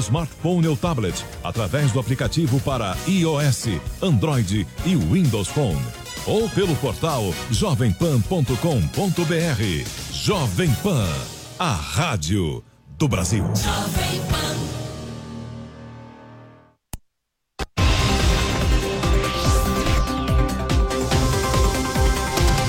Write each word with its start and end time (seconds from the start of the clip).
smartphone 0.00 0.66
ou 0.66 0.76
tablet 0.76 1.24
através 1.42 1.92
do 1.92 2.00
aplicativo 2.00 2.60
para 2.60 2.96
iOS, 3.06 3.66
Android 4.02 4.66
e 4.84 4.96
Windows 4.96 5.48
Phone 5.48 5.80
ou 6.26 6.48
pelo 6.50 6.74
portal 6.76 7.22
jovempan.com.br. 7.50 8.52
Jovem 10.12 10.70
Pan, 10.82 11.08
a 11.58 11.72
rádio 11.72 12.62
do 12.98 13.08
Brasil. 13.08 13.44
Jovem 13.44 14.20
Pan. 14.28 14.50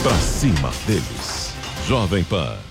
Pra 0.04 0.18
cima 0.20 0.72
deles. 0.88 1.54
Jovem 1.88 2.24
Pan. 2.24 2.71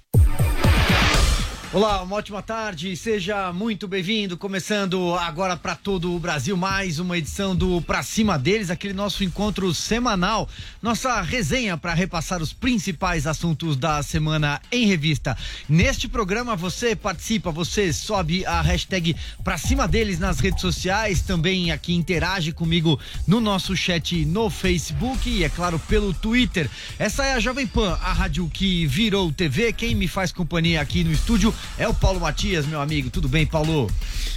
Olá, 1.72 2.02
uma 2.02 2.16
ótima 2.16 2.42
tarde, 2.42 2.96
seja 2.96 3.52
muito 3.52 3.86
bem-vindo. 3.86 4.36
Começando 4.36 5.14
agora 5.14 5.56
para 5.56 5.76
todo 5.76 6.12
o 6.12 6.18
Brasil, 6.18 6.56
mais 6.56 6.98
uma 6.98 7.16
edição 7.16 7.54
do 7.54 7.80
Pra 7.82 8.02
Cima 8.02 8.36
deles, 8.36 8.70
aquele 8.70 8.92
nosso 8.92 9.22
encontro 9.22 9.72
semanal, 9.72 10.48
nossa 10.82 11.20
resenha 11.20 11.76
para 11.76 11.94
repassar 11.94 12.42
os 12.42 12.52
principais 12.52 13.24
assuntos 13.24 13.76
da 13.76 14.02
semana 14.02 14.60
em 14.72 14.84
revista. 14.84 15.38
Neste 15.68 16.08
programa 16.08 16.56
você 16.56 16.96
participa, 16.96 17.52
você 17.52 17.92
sobe 17.92 18.44
a 18.44 18.60
hashtag 18.60 19.14
Pra 19.44 19.56
Cima 19.56 19.86
deles 19.86 20.18
nas 20.18 20.40
redes 20.40 20.60
sociais, 20.60 21.22
também 21.22 21.70
aqui 21.70 21.94
interage 21.94 22.50
comigo 22.50 22.98
no 23.28 23.40
nosso 23.40 23.76
chat 23.76 24.24
no 24.24 24.50
Facebook 24.50 25.30
e, 25.30 25.44
é 25.44 25.48
claro, 25.48 25.78
pelo 25.78 26.12
Twitter. 26.12 26.68
Essa 26.98 27.26
é 27.26 27.34
a 27.34 27.38
Jovem 27.38 27.68
Pan, 27.68 27.96
a 28.02 28.12
rádio 28.12 28.50
que 28.52 28.88
virou 28.88 29.30
TV. 29.30 29.72
Quem 29.72 29.94
me 29.94 30.08
faz 30.08 30.32
companhia 30.32 30.80
aqui 30.80 31.04
no 31.04 31.12
estúdio 31.12 31.54
é 31.78 31.86
o 31.88 31.94
Paulo 31.94 32.20
Matias, 32.20 32.66
meu 32.66 32.80
amigo. 32.80 33.10
Tudo 33.10 33.28
bem, 33.28 33.46
Paulo? 33.46 33.90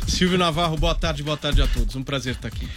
Silvio 0.07 0.37
Navarro, 0.37 0.77
boa 0.77 0.95
tarde, 0.95 1.23
boa 1.23 1.37
tarde 1.37 1.61
a 1.61 1.67
todos. 1.67 1.95
Um 1.95 2.03
prazer 2.03 2.35
estar 2.35 2.47
aqui. 2.47 2.67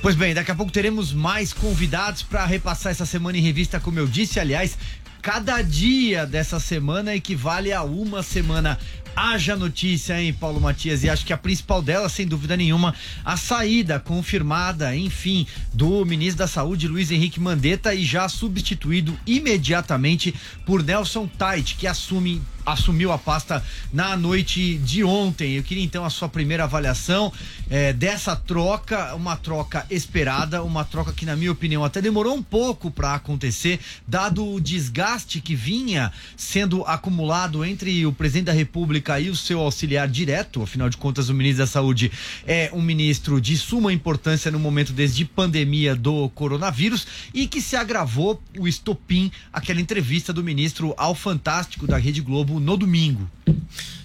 Pois 0.00 0.14
bem, 0.14 0.34
daqui 0.34 0.50
a 0.50 0.54
pouco 0.54 0.72
teremos 0.72 1.12
mais 1.12 1.52
convidados 1.52 2.22
para 2.22 2.44
repassar 2.44 2.92
essa 2.92 3.06
semana 3.06 3.38
em 3.38 3.40
revista, 3.40 3.78
como 3.80 3.98
eu 3.98 4.06
disse. 4.06 4.40
Aliás, 4.40 4.76
cada 5.20 5.62
dia 5.62 6.26
dessa 6.26 6.58
semana 6.58 7.14
equivale 7.14 7.72
a 7.72 7.82
uma 7.82 8.22
semana 8.22 8.78
Haja 9.14 9.54
notícia, 9.54 10.20
hein, 10.20 10.32
Paulo 10.32 10.60
Matias? 10.60 11.04
E 11.04 11.10
acho 11.10 11.26
que 11.26 11.32
a 11.32 11.38
principal 11.38 11.82
dela, 11.82 12.08
sem 12.08 12.26
dúvida 12.26 12.56
nenhuma, 12.56 12.94
a 13.24 13.36
saída 13.36 14.00
confirmada, 14.00 14.96
enfim, 14.96 15.46
do 15.72 16.04
ministro 16.06 16.38
da 16.38 16.48
Saúde, 16.48 16.88
Luiz 16.88 17.10
Henrique 17.10 17.38
Mandetta, 17.38 17.94
e 17.94 18.04
já 18.04 18.26
substituído 18.28 19.18
imediatamente 19.26 20.34
por 20.64 20.82
Nelson 20.82 21.26
Tait, 21.26 21.76
que 21.76 21.86
assume 21.86 22.40
assumiu 22.64 23.12
a 23.12 23.18
pasta 23.18 23.64
na 23.92 24.16
noite 24.16 24.78
de 24.78 25.04
ontem. 25.04 25.54
Eu 25.54 25.62
queria 25.62 25.84
então 25.84 26.04
a 26.04 26.10
sua 26.10 26.28
primeira 26.28 26.64
avaliação 26.64 27.32
é, 27.70 27.92
dessa 27.92 28.36
troca, 28.36 29.14
uma 29.14 29.36
troca 29.36 29.86
esperada, 29.90 30.62
uma 30.62 30.84
troca 30.84 31.12
que, 31.12 31.26
na 31.26 31.36
minha 31.36 31.52
opinião, 31.52 31.84
até 31.84 32.00
demorou 32.00 32.34
um 32.34 32.42
pouco 32.42 32.90
para 32.90 33.14
acontecer, 33.14 33.80
dado 34.06 34.46
o 34.46 34.60
desgaste 34.60 35.40
que 35.40 35.54
vinha 35.54 36.12
sendo 36.36 36.82
acumulado 36.84 37.64
entre 37.64 38.04
o 38.06 38.12
presidente 38.12 38.46
da 38.46 38.52
República 38.52 39.18
e 39.18 39.30
o 39.30 39.36
seu 39.36 39.60
auxiliar 39.60 40.08
direto. 40.08 40.62
Afinal 40.62 40.88
de 40.88 40.96
contas, 40.96 41.28
o 41.28 41.34
ministro 41.34 41.64
da 41.64 41.66
Saúde 41.66 42.10
é 42.46 42.70
um 42.72 42.82
ministro 42.82 43.40
de 43.40 43.56
suma 43.56 43.92
importância 43.92 44.50
no 44.50 44.58
momento 44.58 44.92
desde 44.92 45.24
pandemia 45.24 45.94
do 45.94 46.28
coronavírus 46.30 47.06
e 47.32 47.46
que 47.46 47.60
se 47.60 47.76
agravou 47.76 48.42
o 48.58 48.68
estopim, 48.68 49.30
aquela 49.52 49.80
entrevista 49.80 50.32
do 50.32 50.42
ministro 50.42 50.94
ao 50.96 51.14
Fantástico 51.14 51.86
da 51.86 51.96
Rede 51.96 52.20
Globo 52.20 52.51
no 52.60 52.76
domingo. 52.76 53.28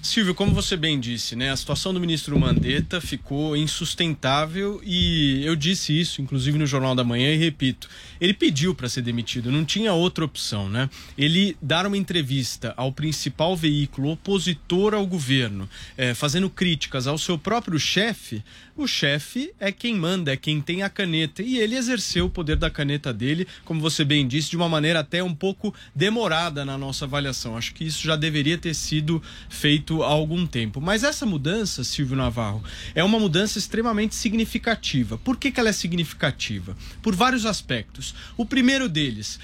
Silvio, 0.02 0.34
como 0.34 0.54
você 0.54 0.78
bem 0.78 1.00
disse, 1.02 1.36
né, 1.36 1.52
a 1.52 1.56
situação 1.58 1.94
do 1.94 2.00
ministro 2.00 2.40
Mandetta 2.40 3.02
ficou 3.02 3.58
insustentável 3.58 4.80
e 4.82 5.44
eu 5.44 5.54
disse 5.54 6.00
isso, 6.00 6.22
inclusive 6.22 6.58
no 6.58 6.66
Jornal 6.66 6.96
da 6.96 7.04
Manhã, 7.04 7.34
e 7.34 7.36
repito, 7.36 7.90
ele 8.20 8.34
pediu 8.34 8.74
para 8.74 8.88
ser 8.88 9.02
demitido, 9.02 9.52
não 9.52 9.66
tinha 9.66 9.92
outra 9.92 10.24
opção, 10.24 10.70
né? 10.70 10.90
Ele 11.18 11.58
dar 11.62 11.86
uma 11.86 11.98
entrevista 11.98 12.74
ao 12.78 12.92
principal 12.92 13.56
veículo 13.56 14.12
opositor 14.12 14.94
ao 14.94 15.06
governo, 15.06 15.70
é, 15.98 16.14
fazendo 16.14 16.50
críticas 16.50 17.06
ao 17.06 17.18
seu 17.18 17.38
próprio 17.38 17.78
chefe, 17.78 18.42
o 18.78 18.86
chefe 18.86 19.52
é 19.60 19.72
quem 19.72 19.96
manda, 19.96 20.32
é 20.32 20.38
quem 20.38 20.62
tem 20.62 20.84
a 20.84 20.90
caneta. 20.90 21.42
E 21.42 21.58
ele 21.58 21.76
exerceu 21.76 22.28
o 22.28 22.30
poder 22.30 22.56
da 22.56 22.70
caneta 22.70 23.12
dele, 23.12 23.48
como 23.66 23.82
você 23.82 24.06
bem 24.06 24.28
disse, 24.28 24.52
de 24.52 24.56
uma 24.56 24.70
maneira 24.70 25.00
até 25.00 25.24
um 25.24 25.34
pouco 25.34 25.74
demorada 25.96 26.64
na 26.64 26.78
nossa 26.78 27.06
avaliação. 27.06 27.58
Acho 27.58 27.74
que 27.74 27.84
isso 27.84 28.04
já 28.04 28.16
deveria 28.16 28.56
ter 28.56 28.76
sido 28.76 29.20
feito 29.50 30.04
há 30.04 30.08
algum 30.08 30.46
tempo. 30.46 30.82
Mas 30.82 31.04
essa 31.04 31.26
mudança, 31.26 31.84
Silvio 31.84 32.16
Navarro, 32.16 32.64
é 32.94 33.04
uma 33.04 33.20
mudança 33.20 33.58
extremamente 33.58 34.16
significativa. 34.16 35.18
Por 35.18 35.38
que, 35.38 35.52
que 35.52 35.60
ela 35.60 35.70
é 35.70 35.74
significativa? 35.74 36.76
Por 37.02 37.16
vários 37.16 37.46
aspectos. 37.46 38.14
O 38.36 38.46
primeiro 38.46 38.90
deles 38.90 39.40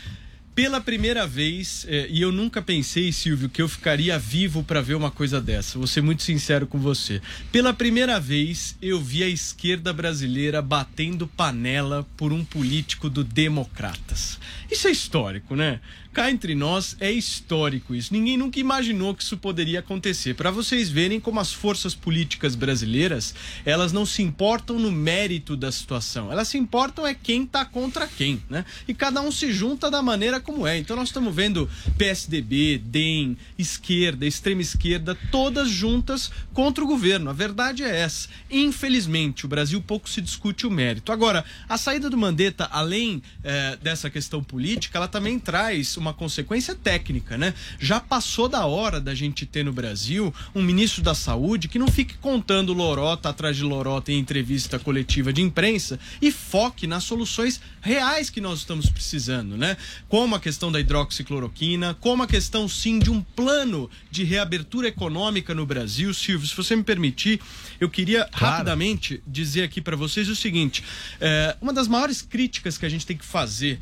pela 0.56 0.80
primeira 0.80 1.26
vez, 1.26 1.84
eh, 1.90 2.08
e 2.10 2.22
eu 2.22 2.32
nunca 2.32 2.62
pensei, 2.62 3.12
Silvio, 3.12 3.50
que 3.50 3.60
eu 3.60 3.68
ficaria 3.68 4.20
vivo 4.20 4.64
para 4.64 4.82
ver 4.82 4.94
uma 4.94 5.10
coisa 5.10 5.42
dessa. 5.42 5.80
Vou 5.80 5.88
ser 5.88 6.02
muito 6.02 6.22
sincero 6.22 6.68
com 6.68 6.78
você. 6.78 7.20
Pela 7.52 7.74
primeira 7.74 8.20
vez, 8.20 8.78
eu 8.80 9.02
vi 9.02 9.24
a 9.24 9.28
esquerda 9.28 9.92
brasileira 9.92 10.62
batendo 10.62 11.28
panela 11.28 12.08
por 12.16 12.32
um 12.32 12.46
político 12.46 13.10
do 13.10 13.24
Democratas. 13.24 14.40
Isso 14.70 14.88
é 14.88 14.92
histórico, 14.92 15.56
né? 15.56 15.80
Cá 16.14 16.30
entre 16.30 16.54
nós 16.54 16.96
é 17.00 17.12
histórico 17.12 17.96
isso. 17.96 18.14
Ninguém 18.14 18.38
nunca 18.38 18.60
imaginou 18.60 19.16
que 19.16 19.24
isso 19.24 19.36
poderia 19.36 19.80
acontecer. 19.80 20.36
Para 20.36 20.52
vocês 20.52 20.88
verem 20.88 21.20
como 21.20 21.40
as 21.40 21.52
forças 21.52 21.96
políticas 21.96 22.54
brasileiras, 22.54 23.34
elas 23.66 23.92
não 23.92 24.06
se 24.06 24.22
importam 24.22 24.78
no 24.78 24.92
mérito 24.92 25.58
da 25.58 25.72
situação. 25.72 26.32
Elas 26.32 26.50
se 26.50 26.58
importam 26.60 27.08
é 27.08 27.16
quem 27.16 27.48
tá 27.48 27.66
contra 27.66 28.06
quem, 28.06 28.44
né? 28.48 28.64
E 28.88 28.94
cada 28.94 29.22
um 29.22 29.32
se 29.32 29.52
junta 29.52 29.90
da 29.90 30.04
maneira 30.04 30.40
como 30.40 30.68
é. 30.68 30.78
Então 30.78 30.96
nós 30.96 31.08
estamos 31.08 31.34
vendo 31.34 31.68
PSDB, 31.98 32.78
DEM, 32.78 33.36
esquerda, 33.58 34.24
extrema 34.28 34.62
esquerda, 34.62 35.18
todas 35.32 35.68
juntas 35.68 36.30
contra 36.54 36.84
o 36.84 36.88
governo. 36.88 37.32
A 37.32 37.34
verdade 37.34 37.82
é 37.82 38.02
essa. 38.02 38.30
Infelizmente, 38.52 39.46
o 39.46 39.50
Brasil 39.50 39.82
pouco 39.82 40.08
se 40.08 40.22
discute 40.22 40.68
o 40.68 40.72
mérito. 40.72 41.12
Agora, 41.12 41.44
a 41.68 41.76
saída 41.76 42.08
do 42.08 42.18
Mandetta, 42.18 42.70
além 42.72 43.24
eh, 43.44 43.80
dessa 43.82 44.12
questão 44.12 44.44
política, 44.44 45.00
ela 45.00 45.08
também 45.08 45.40
traz 45.40 45.98
uma 46.04 46.14
consequência 46.14 46.76
técnica, 46.76 47.38
né? 47.38 47.54
Já 47.80 48.00
passou 48.00 48.50
da 48.50 48.66
hora 48.66 49.00
da 49.00 49.16
gente 49.16 49.46
ter 49.46 49.64
no 49.64 49.72
Brasil 49.72 50.34
um 50.54 50.62
ministro 50.62 51.02
da 51.02 51.16
Saúde 51.16 51.70
que 51.70 51.80
não 51.80 51.88
fique 51.88 52.16
contando 52.18 52.74
lorota 52.74 53.30
atrás 53.30 53.56
de 53.56 53.64
lorota 53.64 54.12
em 54.12 54.20
entrevista 54.20 54.78
coletiva 54.78 55.32
de 55.32 55.42
imprensa 55.42 55.98
e 56.22 56.32
foque 56.32 56.86
nas 56.86 57.06
soluções 57.06 57.62
reais 57.82 58.30
que 58.30 58.42
nós 58.42 58.60
estamos 58.60 58.90
precisando, 58.90 59.58
né? 59.58 59.78
Como 60.10 60.36
a 60.36 60.40
questão 60.40 60.72
da 60.72 60.80
hidroxicloroquina, 60.80 61.94
como 61.96 62.24
a 62.24 62.28
questão 62.28 62.68
sim 62.68 63.00
de 63.00 63.10
um 63.10 63.22
plano 63.22 63.90
de 64.12 64.24
reabertura 64.24 64.90
econômica 64.90 65.56
no 65.56 65.66
Brasil. 65.66 66.14
Silvio, 66.14 66.48
se 66.48 66.56
você 66.56 66.76
me 66.76 66.84
permitir, 66.84 67.40
eu 67.80 67.90
queria 67.90 68.26
claro. 68.26 68.56
rapidamente 68.58 69.24
dizer 69.26 69.64
aqui 69.64 69.80
para 69.80 69.96
vocês 69.96 70.28
o 70.28 70.36
seguinte: 70.36 70.84
é, 71.22 71.56
uma 71.62 71.72
das 71.72 71.88
maiores 71.88 72.22
críticas 72.22 72.78
que 72.78 72.86
a 72.86 72.90
gente 72.90 73.06
tem 73.06 73.16
que 73.16 73.26
fazer 73.26 73.80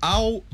ao, 0.00 0.36
uh, 0.36 0.44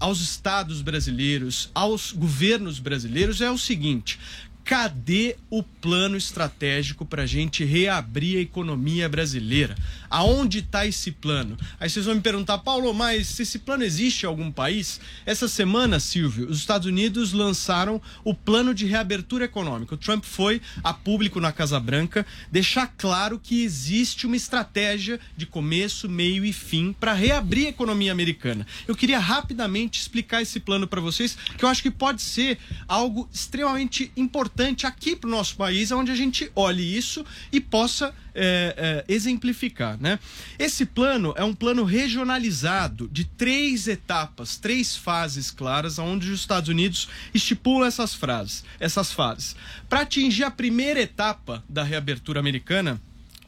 aos 0.00 0.20
estados 0.20 0.82
brasileiros, 0.82 1.70
aos 1.74 2.12
governos 2.12 2.78
brasileiros 2.78 3.40
é 3.40 3.50
o 3.50 3.58
seguinte: 3.58 4.18
cadê 4.64 5.36
o 5.50 5.62
plano 5.62 6.16
estratégico 6.16 7.04
para 7.04 7.24
a 7.24 7.26
gente 7.26 7.64
reabrir 7.64 8.38
a 8.38 8.40
economia 8.40 9.08
brasileira? 9.08 9.74
Aonde 10.08 10.60
está 10.60 10.86
esse 10.86 11.10
plano? 11.10 11.56
Aí 11.80 11.90
vocês 11.90 12.06
vão 12.06 12.14
me 12.14 12.20
perguntar, 12.20 12.58
Paulo, 12.58 12.94
mas 12.94 13.26
se 13.26 13.42
esse 13.42 13.58
plano 13.58 13.82
existe 13.82 14.22
em 14.22 14.26
algum 14.26 14.50
país? 14.50 15.00
Essa 15.26 15.48
semana, 15.48 15.98
Silvio, 15.98 16.48
os 16.48 16.58
Estados 16.58 16.86
Unidos 16.86 17.32
lançaram 17.32 18.00
o 18.24 18.34
plano 18.34 18.72
de 18.72 18.86
reabertura 18.86 19.44
econômica. 19.44 19.94
O 19.94 19.98
Trump 19.98 20.24
foi 20.24 20.60
a 20.82 20.94
público 20.94 21.40
na 21.40 21.50
Casa 21.50 21.80
Branca 21.80 22.24
deixar 22.50 22.86
claro 22.96 23.40
que 23.42 23.64
existe 23.64 24.26
uma 24.26 24.36
estratégia 24.36 25.18
de 25.36 25.46
começo, 25.46 26.08
meio 26.08 26.44
e 26.44 26.52
fim 26.52 26.94
para 26.98 27.12
reabrir 27.12 27.66
a 27.66 27.70
economia 27.70 28.12
americana. 28.12 28.66
Eu 28.86 28.94
queria 28.94 29.18
rapidamente 29.18 30.00
explicar 30.00 30.40
esse 30.40 30.60
plano 30.60 30.86
para 30.86 31.00
vocês, 31.00 31.36
que 31.56 31.64
eu 31.64 31.68
acho 31.68 31.82
que 31.82 31.90
pode 31.90 32.22
ser 32.22 32.58
algo 32.86 33.28
extremamente 33.32 34.12
importante 34.16 34.51
aqui 34.86 35.16
para 35.16 35.28
o 35.28 35.30
nosso 35.30 35.56
país, 35.56 35.90
onde 35.90 36.10
a 36.10 36.14
gente 36.14 36.50
olhe 36.54 36.96
isso 36.96 37.24
e 37.50 37.60
possa 37.60 38.14
é, 38.34 39.04
é, 39.08 39.12
exemplificar. 39.12 39.98
Né? 40.00 40.18
Esse 40.58 40.86
plano 40.86 41.34
é 41.36 41.44
um 41.44 41.54
plano 41.54 41.84
regionalizado 41.84 43.08
de 43.08 43.24
três 43.24 43.88
etapas, 43.88 44.56
três 44.56 44.96
fases 44.96 45.50
claras, 45.50 45.98
onde 45.98 46.30
os 46.30 46.40
Estados 46.40 46.68
Unidos 46.68 47.08
estipulam 47.34 47.86
essas 47.86 48.14
frases, 48.14 48.64
essas 48.80 49.12
fases. 49.12 49.56
Para 49.88 50.00
atingir 50.00 50.44
a 50.44 50.50
primeira 50.50 51.00
etapa 51.00 51.62
da 51.68 51.82
reabertura 51.82 52.40
americana, 52.40 53.00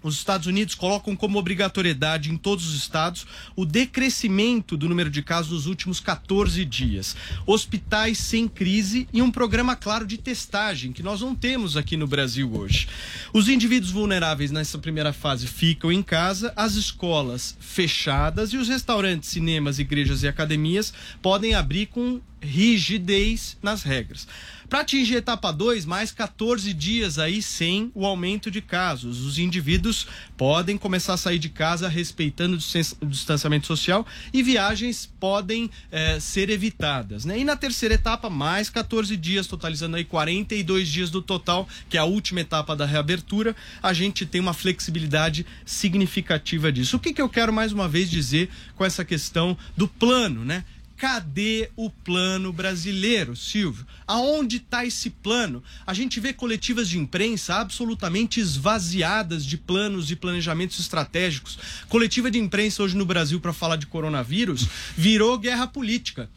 os 0.05 0.17
Estados 0.17 0.47
Unidos 0.47 0.75
colocam 0.75 1.17
como 1.17 1.39
obrigatoriedade 1.39 2.31
em 2.31 2.37
todos 2.37 2.69
os 2.69 2.77
estados 2.77 3.27
o 3.57 3.65
decrescimento 3.65 4.77
do 4.77 4.89
número 4.89 5.09
de 5.09 5.23
casos 5.23 5.53
nos 5.53 5.67
últimos 5.67 5.99
14 5.99 6.63
dias. 6.65 7.17
Hospitais 7.47 8.19
sem 8.19 8.47
crise 8.47 9.09
e 9.13 9.23
um 9.23 9.31
programa 9.31 9.75
claro 9.75 10.07
de 10.07 10.19
testagem, 10.19 10.93
que 10.93 11.03
nós 11.03 11.23
não 11.23 11.35
temos 11.35 11.75
aqui 11.77 11.97
no 11.97 12.07
Brasil 12.07 12.55
hoje. 12.55 12.87
Os 13.33 13.49
indivíduos 13.49 13.91
vulneráveis 13.91 14.51
nessa 14.51 14.79
primeira 14.79 15.13
fase 15.13 15.47
ficam 15.47 15.91
em 15.91 16.03
casa, 16.03 16.53
as 16.55 16.75
escolas 16.75 17.57
fechadas 17.59 18.53
e 18.53 18.59
os 18.59 18.69
restaurantes, 18.69 19.31
cinemas, 19.31 19.79
igrejas 19.79 20.23
e 20.23 20.29
academias 20.29 20.93
podem 21.23 21.55
abrir 21.55 21.87
com 21.87 22.21
rigidez 22.41 23.57
nas 23.63 23.83
regras. 23.83 24.29
Para 24.69 24.81
atingir 24.81 25.17
a 25.17 25.19
etapa 25.19 25.53
2, 25.53 25.85
mais 25.85 26.11
14 26.11 26.73
dias 26.73 27.19
aí 27.19 27.43
sem 27.43 27.91
o 27.95 28.07
aumento 28.07 28.51
de 28.51 28.61
casos. 28.61 29.21
Os 29.21 29.39
indivíduos 29.39 30.07
podem 30.37 30.79
começar 30.79 31.15
a 31.15 31.17
sair 31.17 31.39
de 31.39 31.49
casa 31.49 31.89
respeitando 31.89 32.59
o 33.01 33.07
distanciamento 33.07 33.67
social 33.67 34.07
e 34.33 34.43
viagens 34.43 35.11
podem 35.21 35.71
eh, 35.93 36.19
ser 36.19 36.51
evitadas. 36.51 37.25
Né? 37.25 37.39
E 37.39 37.45
na 37.45 37.57
terceira 37.57 37.95
etapa, 37.95 38.31
mais 38.31 38.71
14 38.71 39.17
dias, 39.17 39.47
totalizando 39.47 39.97
aí 39.97 40.05
42 40.05 40.89
dias 40.89 41.11
do 41.11 41.21
total, 41.21 41.69
que 41.89 41.97
é 41.97 42.01
a 42.01 42.05
última 42.05 42.41
etapa 42.41 42.75
da 42.75 42.87
reabertura, 42.87 43.55
a 43.83 43.93
gente 43.93 44.27
tem 44.27 44.41
uma 44.41 44.55
flexibilidade 44.55 45.47
significativa 45.65 46.73
disso. 46.73 46.97
O 46.97 47.01
que, 47.01 47.13
que 47.13 47.23
eu 47.23 47.29
quero 47.29 47.53
mais 47.53 47.73
uma 47.73 47.89
vez 47.89 48.11
dizer 48.11 48.49
com 48.77 48.85
essa 48.85 49.05
questão 49.05 49.57
do 49.77 49.87
plano, 49.87 50.45
né? 50.45 50.65
Cadê 50.97 51.71
o 51.75 51.91
plano 51.91 52.53
brasileiro, 52.53 53.35
Silvio? 53.35 53.85
Aonde 54.07 54.59
está 54.59 54.87
esse 54.87 55.11
plano? 55.11 55.63
A 55.85 55.93
gente 55.93 56.21
vê 56.21 56.33
coletivas 56.33 56.89
de 56.89 56.99
imprensa 56.99 57.57
absolutamente 57.57 58.39
esvaziadas 58.39 59.45
de 59.45 59.57
planos 59.57 60.11
e 60.11 60.17
planejamentos 60.17 60.79
estratégicos. 60.79 61.59
Coletiva 61.89 62.31
de 62.31 62.39
imprensa 62.39 62.83
hoje 62.83 62.97
no 62.97 63.05
Brasil 63.05 63.41
para 63.41 63.53
falar 63.53 63.77
de 63.77 63.87
coronavírus 63.87 64.69
virou 64.97 65.37
guerra 65.37 65.67
política. 65.67 66.31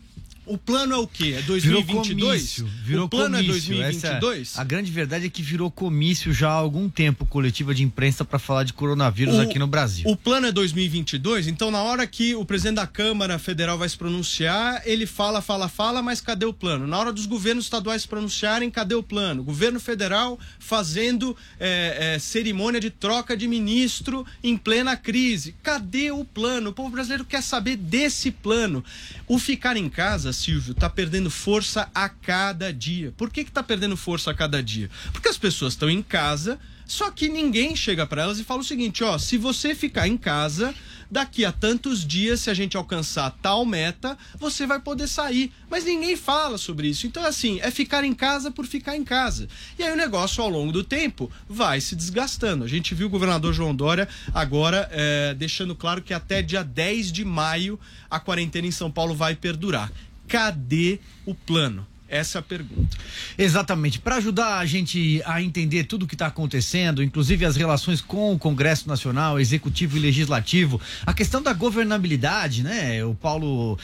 O 0.47 0.57
plano 0.57 0.93
é 0.93 0.97
o 0.97 1.05
quê? 1.05 1.35
É 1.37 1.41
2022? 1.41 1.63
Virou 1.63 2.03
comício. 2.03 2.69
Virou 2.83 3.05
o 3.05 3.09
plano 3.09 3.35
é 3.35 3.43
comício. 3.43 3.73
é 3.73 3.89
2022? 3.89 4.41
Essa, 4.41 4.61
a 4.61 4.63
grande 4.63 4.91
verdade 4.91 5.25
é 5.25 5.29
que 5.29 5.41
virou 5.41 5.69
comício 5.69 6.31
já 6.31 6.49
há 6.49 6.53
algum 6.53 6.89
tempo, 6.89 7.25
coletiva 7.25 7.73
de 7.75 7.83
imprensa 7.83 8.23
para 8.23 8.39
falar 8.39 8.63
de 8.63 8.71
coronavírus 8.71 9.35
o, 9.35 9.41
aqui 9.41 9.59
no 9.59 9.67
Brasil. 9.67 10.07
O 10.07 10.15
plano 10.15 10.47
é 10.47 10.51
2022, 10.51 11.47
então 11.47 11.69
na 11.69 11.81
hora 11.81 12.07
que 12.07 12.33
o 12.33 12.45
presidente 12.45 12.75
da 12.75 12.87
Câmara 12.87 13.37
Federal 13.37 13.77
vai 13.77 13.89
se 13.89 13.97
pronunciar, 13.97 14.81
ele 14.85 15.05
fala, 15.05 15.41
fala, 15.41 15.67
fala, 15.67 16.01
mas 16.01 16.21
cadê 16.21 16.45
o 16.45 16.53
plano? 16.53 16.87
Na 16.87 16.97
hora 16.97 17.11
dos 17.11 17.25
governos 17.25 17.65
estaduais 17.65 18.03
se 18.03 18.07
pronunciarem, 18.07 18.71
cadê 18.71 18.95
o 18.95 19.03
plano? 19.03 19.43
Governo 19.43 19.79
federal 19.79 20.39
fazendo 20.59 21.35
é, 21.59 22.13
é, 22.15 22.19
cerimônia 22.19 22.79
de 22.79 22.89
troca 22.89 23.35
de 23.35 23.47
ministro 23.47 24.25
em 24.41 24.55
plena 24.55 24.95
crise. 24.95 25.55
Cadê 25.61 26.11
o 26.11 26.23
plano? 26.23 26.69
O 26.69 26.73
povo 26.73 26.89
brasileiro 26.89 27.25
quer 27.25 27.43
saber 27.43 27.75
desse 27.75 28.31
plano. 28.31 28.83
O 29.27 29.37
ficar 29.37 29.75
em 29.75 29.89
casa, 29.89 30.31
Silvio, 30.37 30.71
está 30.71 30.89
perdendo 30.89 31.29
força 31.29 31.89
a 31.93 32.07
cada 32.07 32.71
dia. 32.71 33.13
Por 33.17 33.29
que 33.29 33.41
está 33.41 33.63
perdendo 33.63 33.97
força 33.97 34.31
a 34.31 34.33
cada 34.33 34.61
dia? 34.61 34.89
Porque 35.11 35.27
as 35.27 35.37
pessoas 35.37 35.73
estão 35.73 35.89
em 35.89 36.01
casa, 36.01 36.59
só 36.85 37.11
que 37.11 37.27
ninguém 37.27 37.75
chega 37.75 38.05
para 38.07 38.21
elas 38.21 38.39
e 38.39 38.43
fala 38.43 38.61
o 38.61 38.63
seguinte: 38.63 39.03
ó, 39.03 39.17
se 39.17 39.37
você 39.37 39.75
ficar 39.75 40.07
em 40.07 40.15
casa, 40.15 40.73
daqui 41.09 41.43
a 41.45 41.51
tantos 41.51 42.05
dias, 42.05 42.41
se 42.41 42.49
a 42.49 42.53
gente 42.53 42.77
alcançar 42.77 43.31
tal 43.41 43.65
meta, 43.65 44.17
você 44.39 44.65
vai 44.65 44.79
poder 44.79 45.07
sair. 45.07 45.51
Mas 45.69 45.85
ninguém 45.85 46.15
fala 46.15 46.57
sobre 46.57 46.87
isso. 46.87 47.07
Então, 47.07 47.25
assim, 47.25 47.59
é 47.61 47.71
ficar 47.71 48.03
em 48.03 48.13
casa 48.13 48.51
por 48.51 48.65
ficar 48.65 48.95
em 48.95 49.03
casa. 49.03 49.47
E 49.77 49.83
aí 49.83 49.91
o 49.91 49.97
negócio, 49.97 50.43
ao 50.43 50.49
longo 50.49 50.71
do 50.71 50.83
tempo, 50.83 51.31
vai 51.47 51.81
se 51.81 51.95
desgastando. 51.95 52.63
A 52.63 52.67
gente 52.67 52.93
viu 52.93 53.07
o 53.07 53.09
governador 53.09 53.53
João 53.53 53.75
Dória 53.75 54.07
agora 54.33 54.87
é, 54.91 55.33
deixando 55.33 55.75
claro 55.75 56.01
que 56.01 56.13
até 56.13 56.41
dia 56.41 56.63
10 56.63 57.11
de 57.11 57.25
maio 57.25 57.79
a 58.09 58.19
quarentena 58.19 58.67
em 58.67 58.71
São 58.71 58.91
Paulo 58.91 59.15
vai 59.15 59.35
perdurar. 59.35 59.91
Cadê 60.27 60.99
o 61.25 61.33
plano? 61.33 61.85
Essa 62.09 62.37
é 62.37 62.39
a 62.39 62.41
pergunta. 62.41 62.97
Exatamente. 63.37 63.99
Para 63.99 64.15
ajudar 64.15 64.59
a 64.59 64.65
gente 64.65 65.21
a 65.25 65.41
entender 65.41 65.83
tudo 65.83 66.03
o 66.03 66.07
que 66.07 66.15
está 66.15 66.27
acontecendo, 66.27 67.03
inclusive 67.03 67.43
as 67.43 67.57
relações 67.57 67.99
com 67.99 68.33
o 68.33 68.39
Congresso 68.39 68.87
Nacional, 68.87 69.39
Executivo 69.39 69.97
e 69.97 69.99
Legislativo, 69.99 70.79
a 71.05 71.13
questão 71.13 71.41
da 71.41 71.51
governabilidade, 71.51 72.63
né? 72.63 73.03
O 73.03 73.13
Paulo 73.13 73.77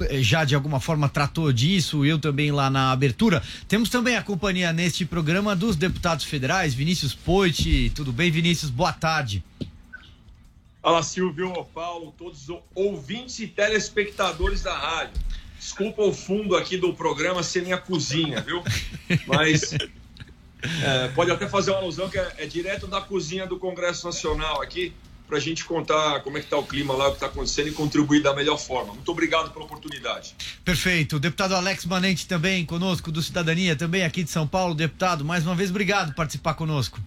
eh, 0.00 0.22
já 0.22 0.44
de 0.44 0.54
alguma 0.54 0.80
forma 0.80 1.08
tratou 1.08 1.50
disso, 1.50 2.04
eu 2.04 2.18
também 2.18 2.52
lá 2.52 2.68
na 2.68 2.92
abertura. 2.92 3.42
Temos 3.66 3.88
também 3.88 4.16
a 4.16 4.22
companhia 4.22 4.70
neste 4.72 5.06
programa 5.06 5.56
dos 5.56 5.74
deputados 5.74 6.26
federais, 6.26 6.74
Vinícius 6.74 7.14
Poit. 7.14 7.90
Tudo 7.94 8.12
bem, 8.12 8.30
Vinícius? 8.30 8.70
Boa 8.70 8.92
tarde. 8.92 9.42
Fala, 10.82 11.02
Silvio, 11.02 11.64
Paulo, 11.72 12.12
todos 12.18 12.48
os 12.48 12.58
ouvintes 12.74 13.38
e 13.38 13.46
telespectadores 13.46 14.62
da 14.62 14.76
rádio. 14.76 15.14
Desculpa 15.62 16.02
o 16.02 16.12
fundo 16.12 16.56
aqui 16.56 16.76
do 16.76 16.92
programa 16.92 17.40
ser 17.40 17.62
minha 17.62 17.78
cozinha, 17.78 18.40
viu? 18.40 18.64
Mas 19.28 19.72
é, 20.82 21.08
pode 21.14 21.30
até 21.30 21.48
fazer 21.48 21.70
uma 21.70 21.78
alusão 21.78 22.10
que 22.10 22.18
é, 22.18 22.34
é, 22.38 22.46
direto 22.46 22.88
da 22.88 23.00
cozinha 23.00 23.46
do 23.46 23.56
Congresso 23.56 24.04
Nacional 24.04 24.60
aqui, 24.60 24.92
para 25.28 25.36
a 25.36 25.40
gente 25.40 25.64
contar 25.64 26.20
como 26.22 26.36
é 26.36 26.40
que 26.40 26.46
está 26.46 26.58
o 26.58 26.66
clima 26.66 26.94
lá, 26.94 27.06
o 27.06 27.10
que 27.10 27.18
está 27.18 27.26
acontecendo 27.26 27.68
e 27.68 27.72
contribuir 27.72 28.20
da 28.20 28.34
melhor 28.34 28.58
forma. 28.58 28.92
Muito 28.92 29.08
obrigado 29.12 29.52
pela 29.52 29.64
oportunidade. 29.64 30.34
Perfeito. 30.64 31.16
O 31.16 31.20
deputado 31.20 31.54
Alex 31.54 31.86
Manente 31.86 32.26
também 32.26 32.66
conosco, 32.66 33.12
do 33.12 33.22
Cidadania, 33.22 33.76
também 33.76 34.02
aqui 34.02 34.24
de 34.24 34.30
São 34.30 34.48
Paulo. 34.48 34.74
Deputado, 34.74 35.24
mais 35.24 35.46
uma 35.46 35.54
vez, 35.54 35.70
obrigado 35.70 36.08
por 36.08 36.16
participar 36.16 36.54
conosco. 36.54 37.00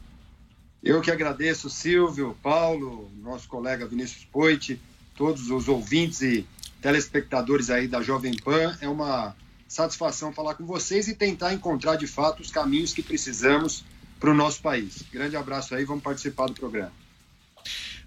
Eu 0.81 1.01
que 1.01 1.11
agradeço, 1.11 1.69
Silvio, 1.69 2.37
Paulo, 2.41 3.11
nosso 3.21 3.49
colega 3.49 3.85
Vinícius 3.85 4.25
Poit, 4.31 4.79
todos 5.17 5.49
os 5.49 5.67
ouvintes 5.67 6.21
e 6.21 6.45
telespectadores 6.85 7.71
aí 7.71 7.87
da 7.87 8.03
Jovem 8.03 8.37
Pan. 8.37 8.77
É 8.79 8.87
uma 8.87 9.35
satisfação 9.67 10.31
falar 10.31 10.53
com 10.53 10.67
vocês 10.67 11.07
e 11.07 11.15
tentar 11.15 11.51
encontrar 11.51 11.95
de 11.95 12.05
fato 12.05 12.43
os 12.43 12.51
caminhos 12.51 12.93
que 12.93 13.01
precisamos 13.01 13.83
para 14.19 14.29
o 14.29 14.35
nosso 14.35 14.61
país. 14.61 15.03
Grande 15.11 15.35
abraço 15.35 15.73
aí, 15.73 15.83
vamos 15.83 16.03
participar 16.03 16.45
do 16.45 16.53
programa. 16.53 16.91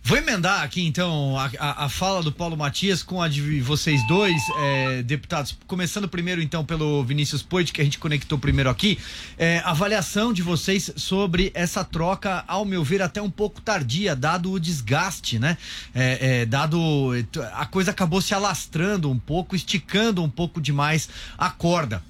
Vou 0.03 0.17
emendar 0.17 0.62
aqui 0.62 0.87
então 0.87 1.37
a, 1.39 1.50
a, 1.59 1.85
a, 1.85 1.89
fala 1.89 2.23
do 2.23 2.33
Paulo 2.33 2.56
Matias 2.56 3.03
com 3.03 3.21
a 3.21 3.29
de 3.29 3.61
vocês 3.61 4.06
dois, 4.06 4.41
é, 4.59 5.03
deputados. 5.03 5.56
Começando 5.67 6.09
primeiro 6.09 6.41
então 6.41 6.65
pelo 6.65 7.05
Vinícius 7.05 7.43
Poit, 7.43 7.73
que 7.73 7.81
a 7.81 7.85
gente 7.85 7.99
conectou 7.99 8.39
primeiro 8.39 8.71
aqui. 8.71 8.99
É, 9.37 9.59
avaliação 9.65 10.33
de 10.33 10.41
vocês 10.41 10.91
sobre 10.97 11.50
essa 11.53 11.85
troca, 11.85 12.43
ao 12.49 12.65
meu 12.65 12.83
ver, 12.83 13.03
até 13.03 13.21
um 13.21 13.31
pouco 13.31 13.61
tardia, 13.61 14.17
dado 14.17 14.50
o 14.50 14.59
desgaste, 14.59 15.39
né? 15.39 15.59
É, 15.95 16.41
é 16.41 16.47
dado. 16.47 17.11
A 17.53 17.67
coisa 17.67 17.91
acabou 17.91 18.23
se 18.23 18.33
alastrando 18.33 19.11
um 19.11 19.19
pouco, 19.19 19.55
esticando 19.55 20.23
um 20.23 20.31
pouco 20.31 20.61
demais 20.61 21.09
a 21.37 21.50
corda. 21.50 22.03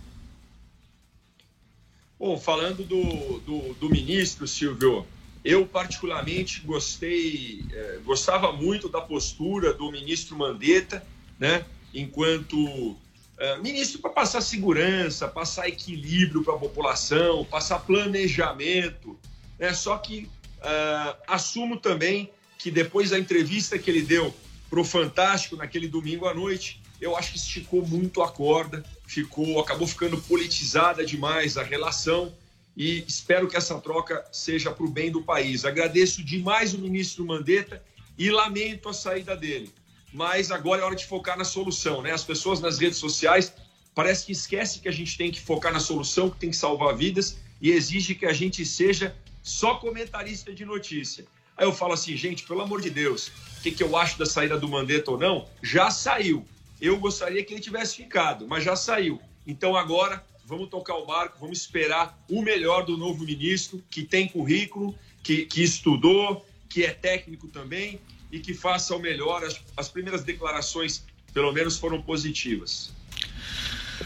Bom, 2.18 2.38
falando 2.38 2.84
do, 2.84 3.38
do, 3.40 3.74
do 3.74 3.90
ministro, 3.90 4.46
Silvio. 4.46 5.06
Eu, 5.48 5.64
particularmente, 5.64 6.60
gostei, 6.60 7.64
é, 7.72 8.00
gostava 8.04 8.52
muito 8.52 8.86
da 8.86 9.00
postura 9.00 9.72
do 9.72 9.90
ministro 9.90 10.36
Mandetta, 10.36 11.02
né, 11.38 11.64
enquanto 11.94 12.94
é, 13.38 13.56
ministro 13.56 13.98
para 13.98 14.10
passar 14.10 14.42
segurança, 14.42 15.26
passar 15.26 15.66
equilíbrio 15.66 16.44
para 16.44 16.52
a 16.52 16.58
população, 16.58 17.46
passar 17.46 17.78
planejamento. 17.78 19.18
Né, 19.58 19.72
só 19.72 19.96
que 19.96 20.28
é, 20.60 21.16
assumo 21.26 21.78
também 21.78 22.30
que 22.58 22.70
depois 22.70 23.08
da 23.08 23.18
entrevista 23.18 23.78
que 23.78 23.90
ele 23.90 24.02
deu 24.02 24.34
para 24.68 24.80
o 24.80 24.84
Fantástico 24.84 25.56
naquele 25.56 25.88
domingo 25.88 26.28
à 26.28 26.34
noite, 26.34 26.78
eu 27.00 27.16
acho 27.16 27.32
que 27.32 27.38
esticou 27.38 27.86
muito 27.86 28.20
a 28.20 28.30
corda, 28.30 28.84
ficou, 29.06 29.58
acabou 29.58 29.86
ficando 29.86 30.18
politizada 30.18 31.06
demais 31.06 31.56
a 31.56 31.62
relação 31.62 32.34
e 32.78 33.04
espero 33.08 33.48
que 33.48 33.56
essa 33.56 33.80
troca 33.80 34.24
seja 34.30 34.70
para 34.70 34.86
o 34.86 34.88
bem 34.88 35.10
do 35.10 35.20
país. 35.20 35.64
Agradeço 35.64 36.22
demais 36.22 36.72
o 36.74 36.78
ministro 36.78 37.26
Mandetta 37.26 37.82
e 38.16 38.30
lamento 38.30 38.88
a 38.88 38.94
saída 38.94 39.36
dele. 39.36 39.74
Mas 40.12 40.52
agora 40.52 40.82
é 40.82 40.84
hora 40.84 40.94
de 40.94 41.04
focar 41.04 41.36
na 41.36 41.44
solução, 41.44 42.00
né? 42.00 42.12
As 42.12 42.22
pessoas 42.22 42.60
nas 42.60 42.78
redes 42.78 42.98
sociais 42.98 43.52
parece 43.96 44.24
que 44.24 44.30
esquecem 44.30 44.80
que 44.80 44.88
a 44.88 44.92
gente 44.92 45.18
tem 45.18 45.28
que 45.28 45.40
focar 45.40 45.72
na 45.72 45.80
solução, 45.80 46.30
que 46.30 46.38
tem 46.38 46.50
que 46.50 46.56
salvar 46.56 46.96
vidas 46.96 47.38
e 47.60 47.72
exige 47.72 48.14
que 48.14 48.24
a 48.24 48.32
gente 48.32 48.64
seja 48.64 49.12
só 49.42 49.74
comentarista 49.74 50.54
de 50.54 50.64
notícia. 50.64 51.26
Aí 51.56 51.66
eu 51.66 51.72
falo 51.72 51.94
assim, 51.94 52.16
gente, 52.16 52.44
pelo 52.44 52.60
amor 52.60 52.80
de 52.80 52.90
Deus, 52.90 53.26
o 53.58 53.60
que, 53.60 53.72
que 53.72 53.82
eu 53.82 53.96
acho 53.96 54.16
da 54.16 54.24
saída 54.24 54.56
do 54.56 54.68
Mandetta 54.68 55.10
ou 55.10 55.18
não? 55.18 55.48
Já 55.60 55.90
saiu. 55.90 56.46
Eu 56.80 56.96
gostaria 57.00 57.42
que 57.42 57.54
ele 57.54 57.60
tivesse 57.60 57.96
ficado, 57.96 58.46
mas 58.46 58.62
já 58.62 58.76
saiu. 58.76 59.20
Então 59.44 59.74
agora 59.74 60.24
vamos 60.48 60.70
tocar 60.70 60.94
o 60.94 61.04
barco, 61.04 61.36
vamos 61.38 61.58
esperar 61.60 62.18
o 62.26 62.40
melhor 62.40 62.86
do 62.86 62.96
novo 62.96 63.22
ministro, 63.22 63.84
que 63.90 64.02
tem 64.02 64.26
currículo, 64.26 64.94
que, 65.22 65.44
que 65.44 65.62
estudou, 65.62 66.46
que 66.70 66.84
é 66.84 66.90
técnico 66.90 67.46
também 67.48 68.00
e 68.32 68.40
que 68.40 68.54
faça 68.54 68.96
o 68.96 68.98
melhor. 68.98 69.44
As, 69.44 69.60
as 69.76 69.90
primeiras 69.90 70.24
declarações, 70.24 71.04
pelo 71.34 71.52
menos, 71.52 71.76
foram 71.76 72.00
positivas. 72.00 72.90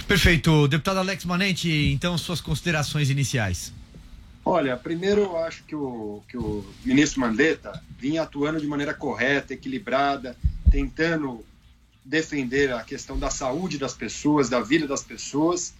Perfeito. 0.08 0.66
Deputado 0.66 0.98
Alex 0.98 1.24
Manente, 1.24 1.70
então, 1.70 2.18
suas 2.18 2.40
considerações 2.40 3.08
iniciais. 3.08 3.72
Olha, 4.44 4.76
primeiro 4.76 5.20
eu 5.20 5.36
acho 5.36 5.62
que 5.62 5.76
o, 5.76 6.24
que 6.26 6.36
o 6.36 6.66
ministro 6.84 7.20
Mandetta 7.20 7.80
vinha 7.96 8.22
atuando 8.22 8.60
de 8.60 8.66
maneira 8.66 8.92
correta, 8.92 9.54
equilibrada, 9.54 10.36
tentando 10.68 11.44
defender 12.04 12.72
a 12.72 12.82
questão 12.82 13.16
da 13.16 13.30
saúde 13.30 13.78
das 13.78 13.94
pessoas, 13.94 14.48
da 14.48 14.60
vida 14.60 14.88
das 14.88 15.04
pessoas, 15.04 15.72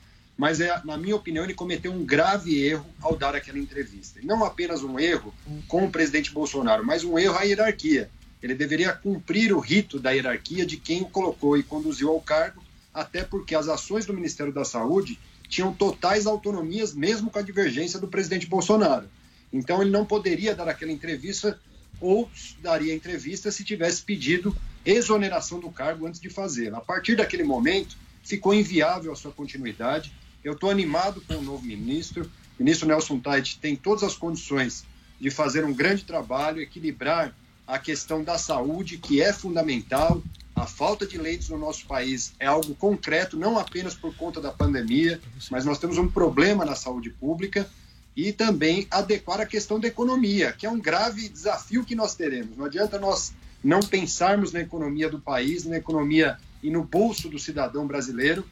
mas 0.43 0.61
é, 0.61 0.83
na 0.85 0.99
minha 0.99 1.15
opinião 1.15 1.45
ele 1.45 1.55
cometeu 1.55 1.93
um 1.93 2.05
grave 2.05 2.61
erro 2.61 2.85
ao 3.01 3.17
dar 3.17 3.33
aquela 3.33 3.61
entrevista. 3.61 4.19
E 4.21 4.27
não 4.27 4.45
apenas 4.45 4.83
um 4.83 4.99
erro 4.99 5.33
com 5.69 5.85
o 5.85 5.89
presidente 5.89 6.33
Bolsonaro, 6.33 6.85
mas 6.85 7.05
um 7.05 7.17
erro 7.17 7.39
à 7.39 7.43
hierarquia. 7.43 8.11
Ele 8.43 8.53
deveria 8.53 8.93
cumprir 8.93 9.53
o 9.53 9.61
rito 9.61 10.01
da 10.01 10.11
hierarquia 10.11 10.67
de 10.67 10.77
quem 10.77 11.03
o 11.03 11.05
colocou 11.05 11.57
e 11.57 11.63
conduziu 11.63 12.11
ao 12.11 12.21
cargo, 12.21 12.61
até 12.93 13.23
porque 13.23 13.55
as 13.55 13.69
ações 13.69 14.05
do 14.05 14.13
Ministério 14.13 14.53
da 14.53 14.65
Saúde 14.65 15.17
tinham 15.49 15.73
totais 15.73 16.27
autonomias, 16.27 16.93
mesmo 16.93 17.31
com 17.31 17.39
a 17.39 17.43
divergência 17.43 18.01
do 18.01 18.09
presidente 18.09 18.49
Bolsonaro. 18.49 19.09
Então 19.53 19.81
ele 19.81 19.93
não 19.93 20.05
poderia 20.05 20.57
dar 20.57 20.69
aquela 20.69 20.91
entrevista 20.91 21.57
ou 22.01 22.29
daria 22.59 22.93
entrevista 22.93 23.53
se 23.53 23.63
tivesse 23.63 24.03
pedido 24.03 24.53
exoneração 24.85 25.61
do 25.61 25.71
cargo 25.71 26.05
antes 26.05 26.21
de 26.21 26.29
fazê-la. 26.29 26.79
A 26.79 26.81
partir 26.81 27.15
daquele 27.15 27.45
momento, 27.45 27.97
ficou 28.25 28.53
inviável 28.53 29.13
a 29.13 29.17
sua 29.17 29.31
continuidade. 29.31 30.13
Eu 30.45 30.55
estou 30.55 30.71
animado 30.71 31.21
com 31.21 31.35
o 31.35 31.43
novo 31.43 31.65
ministro. 31.65 32.29
O 32.59 32.63
ministro 32.63 32.89
Nelson 32.89 33.21
Tait 33.21 33.59
tem 33.61 33.77
todas 33.77 34.03
as 34.03 34.17
condições 34.17 34.85
de 35.21 35.31
fazer 35.31 35.65
um 35.65 35.73
grande 35.73 36.05
trabalho, 36.05 36.61
equilibrar 36.61 37.33
a 37.67 37.79
questão 37.79 38.25
da 38.25 38.37
saúde, 38.37 38.99
que 38.99 39.23
é 39.23 39.33
fundamental. 39.33 40.21
A 40.55 40.67
falta 40.67 41.07
de 41.07 41.17
leitos 41.17 41.49
no 41.49 41.57
nosso 41.57 41.87
país 41.87 42.35
é 42.41 42.47
algo 42.47 42.75
concreto, 42.75 43.37
não 43.37 43.57
apenas 43.57 43.95
por 43.95 44.15
conta 44.17 44.41
da 44.41 44.51
pandemia, 44.51 45.21
mas 45.51 45.65
nós 45.65 45.79
temos 45.79 45.97
um 45.97 46.09
problema 46.09 46.65
na 46.65 46.75
saúde 46.75 47.11
pública 47.11 47.69
e 48.17 48.33
também 48.33 48.87
adequar 48.91 49.41
a 49.41 49.47
questão 49.47 49.79
da 49.79 49.89
economia, 49.89 50.53
que 50.53 50.67
é 50.67 50.71
um 50.71 50.79
grave 50.79 51.29
desafio 51.29 51.85
que 51.85 51.95
nós 51.95 52.15
teremos. 52.15 52.57
Não 52.57 52.67
adianta 52.67 52.99
nós 52.99 53.33
não 53.63 53.81
pensarmos 53.81 54.53
na 54.53 54.61
economia 54.61 55.09
do 55.09 55.21
país, 55.21 55.65
na 55.65 55.79
economia 55.79 56.37
e 56.63 56.69
no 56.69 56.83
bolso 56.83 57.29
do 57.29 57.39
cidadão 57.39 57.87
brasileiro 57.87 58.45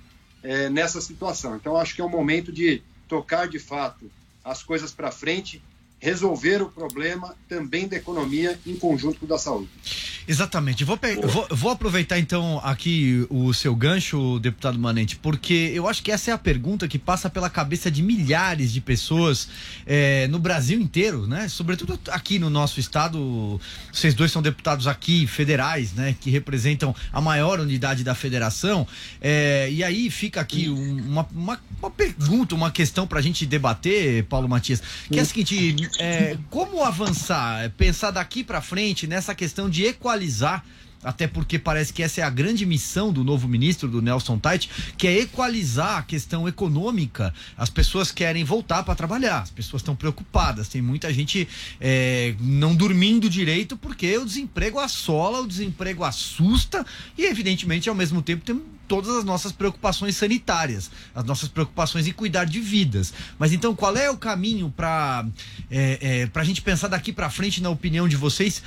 é, 0.42 0.68
nessa 0.68 1.00
situação. 1.00 1.56
Então, 1.56 1.76
acho 1.76 1.94
que 1.94 2.00
é 2.00 2.04
o 2.04 2.08
momento 2.08 2.52
de 2.52 2.82
tocar 3.08 3.48
de 3.48 3.58
fato 3.58 4.10
as 4.44 4.62
coisas 4.62 4.92
para 4.92 5.10
frente 5.10 5.62
resolver 6.00 6.62
o 6.62 6.70
problema 6.70 7.34
também 7.48 7.86
da 7.86 7.96
economia 7.96 8.58
em 8.66 8.74
conjunto 8.74 9.20
com 9.20 9.26
o 9.26 9.28
da 9.28 9.38
saúde. 9.38 9.68
Exatamente. 10.26 10.84
Vou, 10.84 10.98
vou, 11.24 11.46
vou, 11.50 11.70
aproveitar 11.72 12.18
então 12.18 12.60
aqui 12.62 13.26
o 13.28 13.52
seu 13.52 13.74
gancho, 13.74 14.38
deputado 14.38 14.78
Manente, 14.78 15.16
porque 15.16 15.72
eu 15.74 15.88
acho 15.88 16.02
que 16.02 16.10
essa 16.10 16.30
é 16.30 16.34
a 16.34 16.38
pergunta 16.38 16.86
que 16.88 16.98
passa 16.98 17.28
pela 17.28 17.50
cabeça 17.50 17.90
de 17.90 18.02
milhares 18.02 18.72
de 18.72 18.80
pessoas 18.80 19.48
é, 19.86 20.26
no 20.28 20.38
Brasil 20.38 20.80
inteiro, 20.80 21.26
né? 21.26 21.48
Sobretudo 21.48 21.98
aqui 22.08 22.38
no 22.38 22.48
nosso 22.48 22.80
estado. 22.80 23.60
Vocês 23.92 24.14
dois 24.14 24.30
são 24.30 24.40
deputados 24.40 24.86
aqui 24.86 25.26
federais, 25.26 25.92
né? 25.92 26.14
Que 26.18 26.30
representam 26.30 26.94
a 27.12 27.20
maior 27.20 27.60
unidade 27.60 28.04
da 28.04 28.14
federação. 28.14 28.86
É, 29.20 29.68
e 29.70 29.82
aí 29.82 30.10
fica 30.10 30.40
aqui 30.40 30.68
uma, 30.68 31.26
uma, 31.34 31.60
uma 31.80 31.90
pergunta, 31.90 32.54
uma 32.54 32.70
questão 32.70 33.06
para 33.06 33.18
a 33.18 33.22
gente 33.22 33.44
debater, 33.44 34.24
Paulo 34.24 34.48
Matias, 34.48 34.82
que 35.10 35.18
é 35.18 35.22
a 35.22 35.24
seguinte: 35.24 35.89
é, 35.98 36.38
como 36.48 36.84
avançar, 36.84 37.70
pensar 37.70 38.10
daqui 38.10 38.44
para 38.44 38.60
frente 38.60 39.06
nessa 39.06 39.34
questão 39.34 39.68
de 39.68 39.84
equalizar 39.84 40.64
até 41.02 41.26
porque 41.26 41.58
parece 41.58 41.92
que 41.92 42.02
essa 42.02 42.20
é 42.20 42.24
a 42.24 42.30
grande 42.30 42.66
missão 42.66 43.12
do 43.12 43.24
novo 43.24 43.48
ministro, 43.48 43.88
do 43.88 44.02
Nelson 44.02 44.38
Tait, 44.38 44.68
que 44.96 45.06
é 45.06 45.20
equalizar 45.20 45.98
a 45.98 46.02
questão 46.02 46.46
econômica. 46.46 47.32
As 47.56 47.70
pessoas 47.70 48.12
querem 48.12 48.44
voltar 48.44 48.82
para 48.82 48.94
trabalhar, 48.94 49.40
as 49.40 49.50
pessoas 49.50 49.80
estão 49.80 49.96
preocupadas. 49.96 50.68
Tem 50.68 50.82
muita 50.82 51.12
gente 51.12 51.48
é, 51.80 52.34
não 52.38 52.74
dormindo 52.74 53.30
direito 53.30 53.76
porque 53.76 54.16
o 54.18 54.26
desemprego 54.26 54.78
assola, 54.78 55.40
o 55.40 55.46
desemprego 55.46 56.04
assusta 56.04 56.84
e, 57.16 57.24
evidentemente, 57.24 57.88
ao 57.88 57.94
mesmo 57.94 58.20
tempo, 58.20 58.44
tem 58.44 58.60
todas 58.90 59.14
as 59.14 59.22
nossas 59.22 59.52
preocupações 59.52 60.16
sanitárias, 60.16 60.90
as 61.14 61.22
nossas 61.22 61.48
preocupações 61.48 62.08
em 62.08 62.12
cuidar 62.12 62.44
de 62.44 62.58
vidas. 62.58 63.14
Mas 63.38 63.52
então, 63.52 63.72
qual 63.72 63.96
é 63.96 64.10
o 64.10 64.16
caminho 64.16 64.68
para 64.68 65.24
é, 65.70 66.24
é, 66.34 66.40
a 66.40 66.42
gente 66.42 66.60
pensar 66.60 66.88
daqui 66.88 67.12
para 67.12 67.30
frente, 67.30 67.62
na 67.62 67.70
opinião 67.70 68.08
de 68.08 68.16
vocês? 68.16 68.60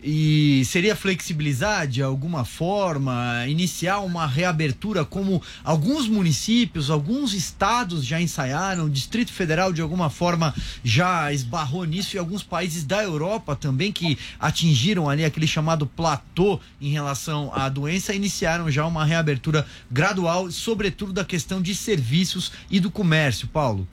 E 0.00 0.62
seria 0.64 0.94
flexibilizar 0.94 1.88
de 1.88 2.00
alguma 2.00 2.44
forma, 2.44 3.44
iniciar 3.48 3.98
uma 3.98 4.28
reabertura 4.28 5.04
como 5.04 5.42
alguns 5.64 6.08
municípios, 6.08 6.88
alguns 6.88 7.34
estados 7.34 8.06
já 8.06 8.20
ensaiaram, 8.20 8.84
o 8.84 8.90
Distrito 8.90 9.32
Federal 9.32 9.72
de 9.72 9.82
alguma 9.82 10.08
forma 10.08 10.54
já 10.84 11.32
esbarrou 11.32 11.84
nisso 11.84 12.14
e 12.14 12.18
alguns 12.18 12.44
países 12.44 12.84
da 12.84 13.02
Europa 13.02 13.56
também 13.56 13.90
que 13.90 14.16
atingiram 14.38 15.10
ali 15.10 15.24
aquele 15.24 15.48
chamado 15.48 15.84
platô 15.84 16.60
em 16.80 16.90
relação 16.90 17.52
à 17.52 17.68
doença, 17.68 18.14
iniciaram 18.14 18.70
já 18.70 18.86
uma 18.86 19.04
reabertura 19.04 19.66
gradual, 19.90 20.48
sobretudo 20.52 21.12
da 21.12 21.24
questão 21.24 21.60
de 21.60 21.74
serviços 21.74 22.52
e 22.70 22.78
do 22.78 22.90
comércio, 22.90 23.48
Paulo. 23.48 23.86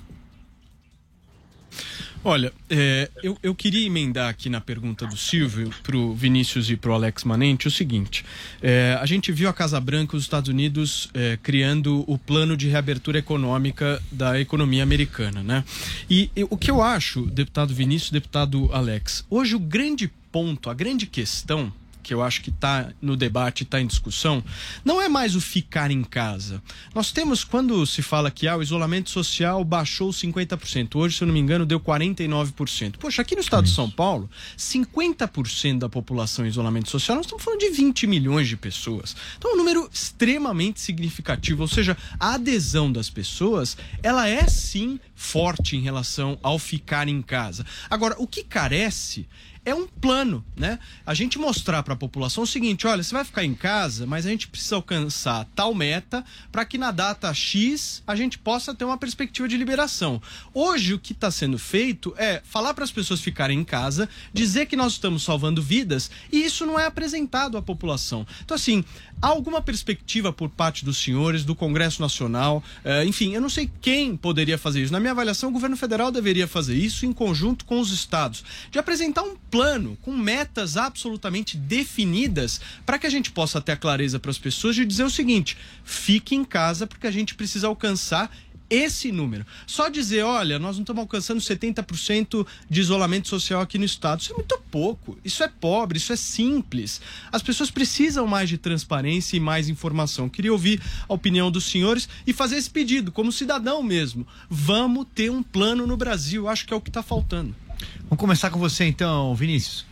Olha, 2.28 2.52
é, 2.72 3.08
eu, 3.22 3.38
eu 3.44 3.54
queria 3.54 3.86
emendar 3.86 4.30
aqui 4.30 4.50
na 4.50 4.60
pergunta 4.60 5.06
do 5.06 5.16
Silvio 5.16 5.70
para 5.84 5.96
o 5.96 6.12
Vinícius 6.12 6.72
e 6.72 6.76
para 6.76 6.90
o 6.90 6.94
Alex 6.96 7.24
Manente 7.24 7.68
o 7.68 7.72
seguinte: 7.72 8.26
é, 8.64 8.98
a 9.00 9.06
gente 9.06 9.32
viu 9.32 9.48
a 9.48 9.54
Casa 9.54 9.80
Branca, 9.80 10.18
os 10.18 10.24
Estados 10.24 10.50
Unidos, 10.50 11.08
é, 11.14 11.38
criando 11.44 12.04
o 12.08 12.18
plano 12.18 12.58
de 12.58 12.68
reabertura 12.68 13.20
econômica 13.20 14.02
da 14.12 14.42
economia 14.42 14.82
americana, 14.82 15.44
né? 15.44 15.64
E, 16.10 16.32
e 16.36 16.44
o 16.50 16.58
que 16.58 16.72
eu 16.72 16.82
acho, 16.82 17.28
deputado 17.28 17.76
Vinícius, 17.76 18.10
deputado 18.10 18.72
Alex, 18.74 19.24
hoje 19.30 19.56
o 19.56 19.60
grande 19.60 20.12
ponto, 20.32 20.72
a 20.72 20.74
grande 20.74 21.06
questão 21.06 21.72
que 22.06 22.14
eu 22.14 22.22
acho 22.22 22.42
que 22.42 22.52
está 22.52 22.92
no 23.02 23.18
debate, 23.18 23.64
está 23.64 23.82
em 23.82 23.88
discussão, 23.88 24.44
não 24.86 25.02
é 25.02 25.10
mais 25.10 25.36
o 25.36 25.42
ficar 25.42 25.90
em 25.90 26.04
casa. 26.04 26.62
Nós 26.94 27.12
temos, 27.12 27.44
quando 27.44 27.84
se 27.88 28.04
fala 28.04 28.30
que 28.30 28.48
ah, 28.48 28.56
o 28.56 28.62
isolamento 28.62 29.10
social 29.10 29.64
baixou 29.66 30.12
50%, 30.12 30.96
hoje, 30.96 31.18
se 31.18 31.24
eu 31.24 31.26
não 31.26 31.34
me 31.34 31.40
engano, 31.40 31.66
deu 31.66 31.80
49%. 31.80 32.98
Poxa, 33.00 33.24
aqui 33.24 33.34
no 33.34 33.42
estado 33.42 33.64
de 33.64 33.72
São 33.72 33.90
Paulo, 33.90 34.30
50% 34.56 35.80
da 35.80 35.90
população 35.90 36.46
em 36.46 36.50
isolamento 36.50 36.92
social, 36.92 37.18
nós 37.18 37.26
estamos 37.26 37.44
falando 37.44 37.62
de 37.62 37.72
20 37.72 38.06
milhões 38.06 38.48
de 38.48 38.56
pessoas. 38.56 39.16
Então, 39.38 39.50
é 39.50 39.54
um 39.56 39.58
número 39.58 39.90
extremamente 39.92 40.80
significativo, 40.80 41.64
ou 41.64 41.68
seja, 41.68 41.98
a 42.20 42.36
adesão 42.36 42.92
das 42.92 43.10
pessoas, 43.10 43.76
ela 44.04 44.30
é 44.30 44.48
sim 44.48 45.00
forte 45.16 45.76
em 45.76 45.82
relação 45.82 46.38
ao 46.44 46.60
ficar 46.60 47.08
em 47.08 47.20
casa. 47.24 47.66
Agora, 47.90 48.16
o 48.20 48.28
que 48.28 48.44
carece 48.44 49.28
é 49.66 49.74
um 49.74 49.88
plano, 49.88 50.46
né? 50.56 50.78
A 51.06 51.16
gente 51.16 51.40
mostrar 51.40 51.82
para 51.82 51.96
a 51.96 51.98
população 51.98 52.44
o 52.44 52.48
seguinte: 52.48 52.86
olha, 52.86 53.02
você 53.02 53.14
vai 53.14 53.26
ficar 53.26 53.44
em 53.44 53.56
casa, 53.56 54.06
mas 54.06 54.26
a 54.26 54.30
gente 54.30 54.48
precisa 54.48 54.76
alcançar 54.76 55.46
tal 55.56 55.74
meta 55.74 56.24
para 56.52 56.64
que 56.64 56.78
na 56.78 56.92
data 56.92 57.34
X 57.34 58.04
a 58.06 58.16
gente 58.16 58.38
possa 58.38 58.76
ter 58.76 58.86
uma 58.86 58.98
perspectiva 58.98 59.48
de 59.48 59.58
liberação. 59.58 60.22
Hoje 60.54 60.94
o 60.94 61.00
que 61.00 61.14
está 61.14 61.32
sendo 61.32 61.58
feito 61.58 62.14
é 62.16 62.42
falar 62.46 62.76
para 62.76 62.84
as 62.84 62.92
pessoas 62.92 63.20
ficarem 63.20 63.60
em 63.60 63.64
casa, 63.64 64.08
dizer 64.32 64.68
que 64.68 64.76
nós 64.76 64.94
estamos 64.94 65.24
salvando 65.24 65.62
vidas 65.62 66.12
e 66.32 66.46
isso 66.46 66.66
não 66.66 66.80
é 66.80 66.86
apresentado 66.86 67.58
à 67.58 67.62
população. 67.62 68.26
Então 68.44 68.54
assim, 68.54 68.86
há 69.20 69.28
alguma 69.28 69.62
perspectiva 69.62 70.32
por 70.32 70.50
parte 70.50 70.86
dos 70.86 70.98
senhores 70.98 71.44
do 71.44 71.56
Congresso 71.56 72.02
Nacional? 72.02 72.64
Eh, 72.84 73.06
enfim, 73.06 73.34
eu 73.34 73.42
não 73.42 73.50
sei 73.50 73.70
quem 73.82 74.16
poderia 74.16 74.60
fazer 74.60 74.84
isso. 74.84 74.94
Na 74.94 75.00
minha 75.00 75.12
avaliação, 75.12 75.50
o 75.50 75.54
governo 75.54 75.76
federal 75.76 76.12
deveria 76.12 76.48
fazer 76.48 76.76
isso 76.76 77.06
em 77.06 77.12
conjunto 77.12 77.66
com 77.66 77.80
os 77.80 77.92
estados, 77.92 78.44
de 78.70 78.78
apresentar 78.78 79.24
um 79.24 79.36
plano 79.36 79.55
com 80.02 80.16
metas 80.16 80.78
absolutamente 80.78 81.58
definidas 81.58 82.60
para 82.86 83.00
que 83.00 83.08
a 83.08 83.10
gente 83.10 83.32
possa 83.32 83.62
ter 83.62 83.74
a 83.74 83.78
clareza 83.78 84.20
para 84.20 84.32
as 84.32 84.38
pessoas 84.38 84.76
de 84.76 84.86
dizer 84.86 85.04
o 85.04 85.10
seguinte: 85.10 85.58
fique 85.84 86.36
em 86.36 86.44
casa 86.44 86.88
porque 86.88 87.08
a 87.08 87.12
gente 87.12 87.36
precisa 87.36 87.68
alcançar 87.68 88.32
esse 88.70 89.12
número. 89.12 89.46
Só 89.68 89.90
dizer, 89.90 90.24
olha, 90.24 90.58
nós 90.58 90.76
não 90.76 90.84
estamos 90.84 91.02
alcançando 91.02 91.40
70% 91.40 92.46
de 92.70 92.82
isolamento 92.82 93.28
social 93.28 93.62
aqui 93.62 93.78
no 93.78 93.86
estado, 93.86 94.22
isso 94.22 94.34
é 94.34 94.36
muito 94.36 94.60
pouco. 94.72 95.18
Isso 95.24 95.44
é 95.44 95.48
pobre, 95.48 95.98
isso 95.98 96.12
é 96.12 96.16
simples. 96.16 97.02
As 97.32 97.44
pessoas 97.44 97.70
precisam 97.70 98.28
mais 98.28 98.50
de 98.50 98.58
transparência 98.58 99.38
e 99.38 99.40
mais 99.40 99.70
informação. 99.70 100.30
Queria 100.30 100.52
ouvir 100.52 100.82
a 101.08 101.14
opinião 101.14 101.52
dos 101.52 101.66
senhores 101.66 102.10
e 102.26 102.34
fazer 102.34 102.58
esse 102.58 102.70
pedido, 102.70 103.12
como 103.12 103.32
cidadão 103.32 103.84
mesmo. 103.84 104.28
Vamos 104.50 105.06
ter 105.14 105.30
um 105.30 105.44
plano 105.44 105.86
no 105.86 105.98
Brasil, 105.98 106.48
acho 106.48 106.66
que 106.66 106.74
é 106.74 106.78
o 106.78 106.82
que 106.82 106.90
está 106.90 107.04
faltando. 107.04 107.56
Vamos 108.04 108.20
começar 108.20 108.50
com 108.50 108.60
você 108.60 108.86
então, 108.86 109.34
Vinícius. 109.36 109.86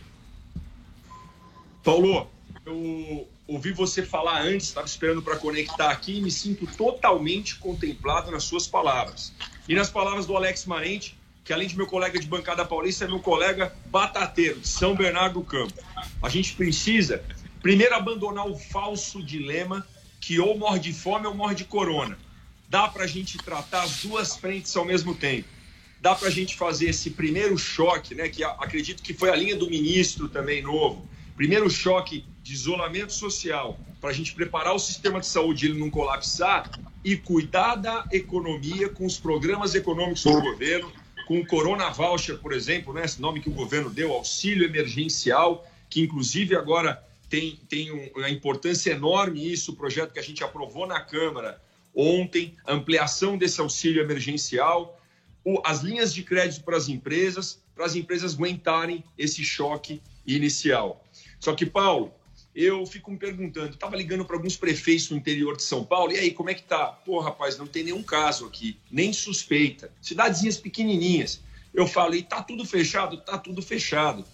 Paulo, 1.82 2.26
eu 2.64 3.28
ouvi 3.46 3.72
você 3.72 4.02
falar 4.02 4.42
antes, 4.42 4.68
estava 4.68 4.86
esperando 4.86 5.20
para 5.20 5.36
conectar 5.36 5.90
aqui 5.90 6.18
e 6.18 6.22
me 6.22 6.30
sinto 6.30 6.66
totalmente 6.66 7.56
contemplado 7.56 8.30
nas 8.30 8.44
suas 8.44 8.66
palavras. 8.66 9.32
E 9.68 9.74
nas 9.74 9.90
palavras 9.90 10.26
do 10.26 10.36
Alex 10.36 10.64
Marente, 10.64 11.16
que 11.44 11.52
além 11.52 11.68
de 11.68 11.76
meu 11.76 11.86
colega 11.86 12.18
de 12.18 12.26
bancada 12.26 12.64
paulista, 12.64 13.04
é 13.04 13.08
meu 13.08 13.20
colega 13.20 13.74
batateiro 13.86 14.60
de 14.60 14.68
São 14.68 14.94
Bernardo 14.94 15.40
do 15.40 15.44
Campo. 15.44 15.74
A 16.22 16.28
gente 16.28 16.54
precisa, 16.54 17.22
primeiro, 17.60 17.94
abandonar 17.94 18.48
o 18.48 18.56
falso 18.56 19.22
dilema 19.22 19.86
que 20.20 20.40
ou 20.40 20.56
morre 20.56 20.78
de 20.78 20.92
fome 20.92 21.26
ou 21.26 21.34
morre 21.34 21.54
de 21.54 21.64
corona. 21.64 22.16
Dá 22.68 22.88
para 22.88 23.04
a 23.04 23.06
gente 23.06 23.36
tratar 23.36 23.82
as 23.82 24.02
duas 24.02 24.36
frentes 24.36 24.74
ao 24.74 24.86
mesmo 24.86 25.14
tempo 25.14 25.53
dá 26.04 26.14
para 26.14 26.28
a 26.28 26.30
gente 26.30 26.54
fazer 26.54 26.90
esse 26.90 27.08
primeiro 27.08 27.56
choque, 27.56 28.14
né? 28.14 28.28
Que 28.28 28.44
acredito 28.44 29.02
que 29.02 29.14
foi 29.14 29.30
a 29.30 29.34
linha 29.34 29.56
do 29.56 29.70
ministro 29.70 30.28
também 30.28 30.60
novo. 30.60 31.08
Primeiro 31.34 31.70
choque 31.70 32.26
de 32.42 32.52
isolamento 32.52 33.10
social, 33.10 33.80
para 34.02 34.10
a 34.10 34.12
gente 34.12 34.34
preparar 34.34 34.74
o 34.74 34.78
sistema 34.78 35.18
de 35.18 35.26
saúde 35.26 35.64
ele 35.64 35.78
não 35.78 35.88
colapsar 35.88 36.70
e 37.02 37.16
cuidar 37.16 37.76
da 37.76 38.06
economia 38.12 38.90
com 38.90 39.06
os 39.06 39.16
programas 39.16 39.74
econômicos 39.74 40.24
do 40.24 40.42
governo, 40.42 40.92
com 41.26 41.40
o 41.40 41.46
Corona 41.46 41.88
Voucher, 41.88 42.36
por 42.36 42.52
exemplo, 42.52 42.92
né? 42.92 43.06
Esse 43.06 43.18
nome 43.18 43.40
que 43.40 43.48
o 43.48 43.54
governo 43.54 43.88
deu, 43.88 44.12
auxílio 44.12 44.66
emergencial, 44.66 45.66
que 45.88 46.02
inclusive 46.02 46.54
agora 46.54 47.02
tem, 47.30 47.58
tem 47.66 48.10
uma 48.14 48.28
importância 48.28 48.90
enorme 48.90 49.50
isso, 49.50 49.72
o 49.72 49.76
projeto 49.76 50.12
que 50.12 50.20
a 50.20 50.22
gente 50.22 50.44
aprovou 50.44 50.86
na 50.86 51.00
Câmara 51.00 51.62
ontem, 51.94 52.54
ampliação 52.68 53.38
desse 53.38 53.58
auxílio 53.58 54.02
emergencial, 54.02 55.00
as 55.64 55.80
linhas 55.80 56.12
de 56.12 56.22
crédito 56.22 56.64
para 56.64 56.76
as 56.76 56.88
empresas, 56.88 57.60
para 57.74 57.84
as 57.84 57.94
empresas 57.94 58.34
aguentarem 58.34 59.04
esse 59.18 59.44
choque 59.44 60.00
inicial. 60.26 61.04
Só 61.38 61.54
que, 61.54 61.66
Paulo, 61.66 62.12
eu 62.54 62.86
fico 62.86 63.10
me 63.10 63.16
perguntando, 63.16 63.70
estava 63.70 63.96
ligando 63.96 64.24
para 64.24 64.36
alguns 64.36 64.56
prefeitos 64.56 65.10
no 65.10 65.16
interior 65.16 65.56
de 65.56 65.62
São 65.62 65.84
Paulo, 65.84 66.12
e 66.12 66.18
aí, 66.18 66.30
como 66.30 66.50
é 66.50 66.54
que 66.54 66.62
tá? 66.62 66.86
Pô, 66.86 67.18
rapaz, 67.20 67.58
não 67.58 67.66
tem 67.66 67.84
nenhum 67.84 68.02
caso 68.02 68.46
aqui, 68.46 68.78
nem 68.90 69.12
suspeita. 69.12 69.90
Cidadezinhas 70.00 70.56
pequenininhas. 70.56 71.40
Eu 71.74 71.86
falei, 71.86 72.22
tá 72.22 72.42
tudo 72.42 72.64
fechado? 72.64 73.16
Tá 73.18 73.36
tudo 73.36 73.60
fechado. 73.60 74.24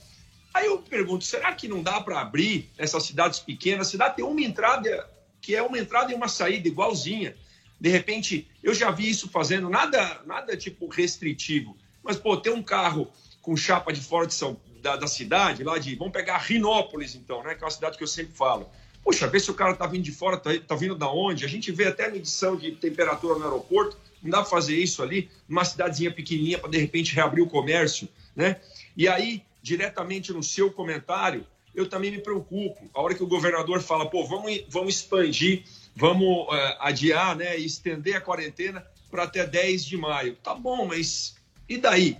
Aí 0.53 0.67
eu 0.67 0.79
pergunto, 0.79 1.25
será 1.25 1.55
que 1.55 1.67
não 1.67 1.83
dá 1.83 2.01
para 2.01 2.21
abrir 2.21 2.69
essas 2.77 3.05
cidades 3.05 3.39
pequenas? 3.39 3.87
A 3.87 3.91
cidade 3.91 4.17
tem 4.17 4.25
uma 4.25 4.43
entrada 4.43 5.09
que 5.41 5.55
é 5.55 5.63
uma 5.63 5.79
entrada 5.79 6.13
e 6.13 6.15
uma 6.15 6.29
saída 6.29 6.69
igualzinha. 6.69 7.35
De 7.81 7.89
repente, 7.89 8.47
eu 8.63 8.75
já 8.75 8.91
vi 8.91 9.09
isso 9.09 9.29
fazendo, 9.29 9.71
nada, 9.71 10.21
nada 10.27 10.57
tipo 10.57 10.87
restritivo. 10.87 11.77
Mas, 12.03 12.17
pô, 12.17 12.37
ter 12.37 12.51
um 12.51 12.63
carro 12.63 13.11
com 13.41 13.57
chapa 13.57 13.93
de 13.93 14.01
fora 14.01 14.27
de 14.27 14.35
São, 14.35 14.61
da, 14.83 14.97
da 14.97 15.07
cidade, 15.07 15.65
lá 15.65 15.79
de. 15.79 15.95
Vamos 15.95 16.13
pegar 16.13 16.39
Rinópolis, 16.39 17.15
então, 17.15 17.43
né? 17.43 17.55
Que 17.55 17.63
é 17.63 17.65
uma 17.65 17.71
cidade 17.71 17.97
que 17.97 18.03
eu 18.03 18.09
sempre 18.09 18.35
falo. 18.35 18.69
Poxa, 19.03 19.27
vê 19.27 19.41
se 19.41 19.51
o 19.51 19.55
cara 19.55 19.75
tá 19.75 19.87
vindo 19.87 20.03
de 20.03 20.13
fora, 20.13 20.37
tá, 20.37 20.51
tá 20.67 20.75
vindo 20.75 20.95
da 20.95 21.11
onde? 21.11 21.45
A 21.45 21.49
gente 21.49 21.73
vê 21.73 21.87
até 21.87 22.07
a 22.07 22.11
medição 22.11 22.55
de 22.55 22.73
temperatura 22.73 23.39
no 23.39 23.45
aeroporto. 23.45 23.97
Não 24.23 24.31
dá 24.31 24.39
para 24.39 24.51
fazer 24.51 24.77
isso 24.77 25.03
ali, 25.03 25.31
numa 25.49 25.65
cidadezinha 25.65 26.13
pequenininha, 26.13 26.59
para 26.59 26.69
de 26.69 26.77
repente 26.77 27.15
reabrir 27.15 27.43
o 27.43 27.47
comércio, 27.47 28.07
né? 28.37 28.61
E 28.95 29.09
aí, 29.09 29.43
diretamente 29.63 30.33
no 30.33 30.43
seu 30.43 30.71
comentário, 30.71 31.47
eu 31.75 31.89
também 31.89 32.11
me 32.11 32.19
preocupo. 32.19 32.91
A 32.93 33.01
hora 33.01 33.15
que 33.15 33.23
o 33.23 33.27
governador 33.27 33.81
fala, 33.81 34.09
pô, 34.09 34.27
vamos, 34.27 34.65
vamos 34.69 34.97
expandir 34.97 35.65
vamos 35.95 36.47
uh, 36.49 36.77
adiar, 36.81 37.37
né, 37.37 37.57
estender 37.57 38.17
a 38.17 38.21
quarentena 38.21 38.85
para 39.11 39.25
até 39.25 39.47
10 39.47 39.85
de 39.85 39.97
maio. 39.97 40.37
Tá 40.37 40.55
bom, 40.55 40.87
mas 40.87 41.37
e 41.69 41.79
daí? 41.79 42.17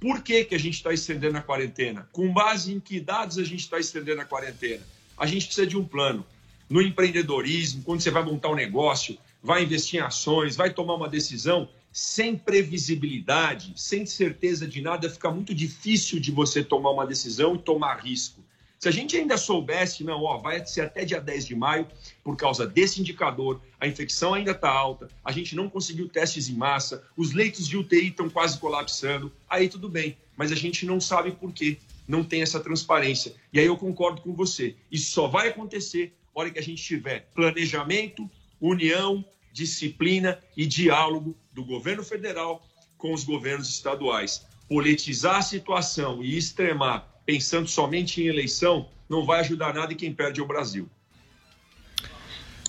Por 0.00 0.22
que, 0.22 0.44
que 0.44 0.54
a 0.54 0.58
gente 0.58 0.74
está 0.74 0.92
estendendo 0.92 1.38
a 1.38 1.40
quarentena? 1.40 2.06
Com 2.12 2.30
base 2.30 2.72
em 2.72 2.78
que 2.78 3.00
dados 3.00 3.38
a 3.38 3.44
gente 3.44 3.60
está 3.60 3.78
estendendo 3.78 4.20
a 4.20 4.24
quarentena? 4.24 4.82
A 5.16 5.26
gente 5.26 5.46
precisa 5.46 5.66
de 5.66 5.78
um 5.78 5.84
plano. 5.84 6.26
No 6.68 6.82
empreendedorismo, 6.82 7.82
quando 7.82 8.02
você 8.02 8.10
vai 8.10 8.22
montar 8.22 8.50
um 8.50 8.54
negócio, 8.54 9.16
vai 9.42 9.62
investir 9.62 10.00
em 10.00 10.02
ações, 10.02 10.56
vai 10.56 10.72
tomar 10.74 10.96
uma 10.96 11.08
decisão, 11.08 11.68
sem 11.90 12.36
previsibilidade, 12.36 13.72
sem 13.76 14.04
certeza 14.04 14.66
de 14.66 14.82
nada, 14.82 15.08
fica 15.08 15.30
muito 15.30 15.54
difícil 15.54 16.20
de 16.20 16.30
você 16.30 16.62
tomar 16.62 16.90
uma 16.90 17.06
decisão 17.06 17.54
e 17.54 17.58
tomar 17.58 18.04
risco. 18.04 18.43
Se 18.84 18.88
a 18.88 18.92
gente 18.92 19.16
ainda 19.16 19.38
soubesse, 19.38 20.04
não, 20.04 20.22
ó, 20.24 20.36
vai 20.36 20.62
ser 20.66 20.82
até 20.82 21.06
dia 21.06 21.18
10 21.18 21.46
de 21.46 21.54
maio, 21.54 21.88
por 22.22 22.36
causa 22.36 22.66
desse 22.66 23.00
indicador, 23.00 23.62
a 23.80 23.86
infecção 23.86 24.34
ainda 24.34 24.50
está 24.50 24.68
alta, 24.68 25.08
a 25.24 25.32
gente 25.32 25.56
não 25.56 25.70
conseguiu 25.70 26.06
testes 26.06 26.50
em 26.50 26.54
massa, 26.54 27.02
os 27.16 27.32
leitos 27.32 27.66
de 27.66 27.78
UTI 27.78 28.08
estão 28.08 28.28
quase 28.28 28.58
colapsando, 28.58 29.32
aí 29.48 29.70
tudo 29.70 29.88
bem, 29.88 30.18
mas 30.36 30.52
a 30.52 30.54
gente 30.54 30.84
não 30.84 31.00
sabe 31.00 31.32
por 31.32 31.50
quê, 31.50 31.78
não 32.06 32.22
tem 32.22 32.42
essa 32.42 32.60
transparência. 32.60 33.34
E 33.54 33.58
aí 33.58 33.64
eu 33.64 33.76
concordo 33.78 34.20
com 34.20 34.34
você, 34.34 34.76
isso 34.92 35.12
só 35.12 35.28
vai 35.28 35.48
acontecer 35.48 36.12
na 36.34 36.42
hora 36.42 36.50
que 36.50 36.58
a 36.58 36.62
gente 36.62 36.82
tiver 36.82 37.26
planejamento, 37.34 38.30
união, 38.60 39.24
disciplina 39.50 40.38
e 40.54 40.66
diálogo 40.66 41.34
do 41.54 41.64
governo 41.64 42.04
federal 42.04 42.62
com 42.98 43.14
os 43.14 43.24
governos 43.24 43.70
estaduais. 43.70 44.44
Politizar 44.68 45.36
a 45.36 45.42
situação 45.42 46.22
e 46.22 46.36
extremar 46.36 47.13
pensando 47.24 47.68
somente 47.68 48.22
em 48.22 48.26
eleição, 48.26 48.88
não 49.08 49.24
vai 49.24 49.40
ajudar 49.40 49.74
nada 49.74 49.92
e 49.92 49.96
quem 49.96 50.12
perde 50.12 50.40
é 50.40 50.42
o 50.42 50.46
Brasil. 50.46 50.88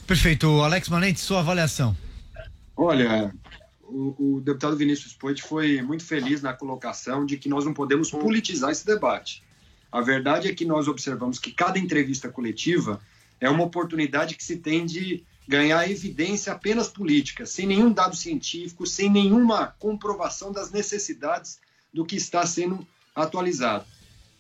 Perfeito. 0.06 0.62
Alex 0.62 0.88
Manente, 0.90 1.20
sua 1.20 1.40
avaliação. 1.40 1.96
Olha, 2.78 3.34
o, 3.82 4.36
o 4.38 4.42
deputado 4.42 4.76
Vinícius 4.76 5.14
Poit 5.14 5.42
foi 5.42 5.82
muito 5.82 6.04
feliz 6.04 6.42
na 6.42 6.54
colocação 6.54 7.26
de 7.26 7.38
que 7.38 7.50
nós 7.50 7.66
não 7.66 7.74
podemos 7.74 8.12
politizar 8.12 8.72
esse 8.72 8.86
debate. 8.86 9.44
A 9.92 10.02
verdade 10.02 10.48
é 10.48 10.54
que 10.54 10.66
nós 10.66 10.88
observamos 10.88 11.40
que 11.40 11.52
cada 11.52 11.80
entrevista 11.80 12.30
coletiva 12.30 13.02
é 13.40 13.50
uma 13.50 13.64
oportunidade 13.64 14.36
que 14.36 14.44
se 14.44 14.58
tem 14.58 14.86
de 14.86 15.24
ganhar 15.48 15.90
evidência 15.90 16.54
apenas 16.54 16.88
política, 16.88 17.46
sem 17.46 17.68
nenhum 17.68 17.92
dado 17.92 18.16
científico, 18.16 18.86
sem 18.86 19.10
nenhuma 19.10 19.68
comprovação 19.80 20.52
das 20.52 20.72
necessidades 20.72 21.60
do 21.94 22.06
que 22.06 22.16
está 22.16 22.46
sendo 22.46 22.86
atualizado. 23.16 23.86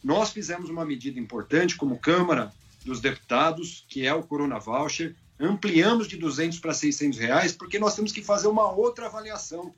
Nós 0.06 0.30
fizemos 0.30 0.70
uma 0.70 0.86
medida 0.86 1.20
importante 1.20 1.76
como 1.76 1.98
Câmara 1.98 2.54
dos 2.86 3.02
Deputados, 3.02 3.84
que 3.90 4.06
é 4.06 4.14
o 4.14 4.22
Corona 4.22 4.60
Voucher, 4.60 5.16
ampliamos 5.40 6.08
de 6.08 6.16
200 6.16 6.60
para 6.60 6.76
600 6.76 7.18
reais, 7.18 7.54
porque 7.54 7.80
nós 7.80 7.96
temos 7.96 8.12
que 8.12 8.22
fazer 8.22 8.48
uma 8.48 8.72
outra 8.72 9.08
avaliação. 9.08 9.74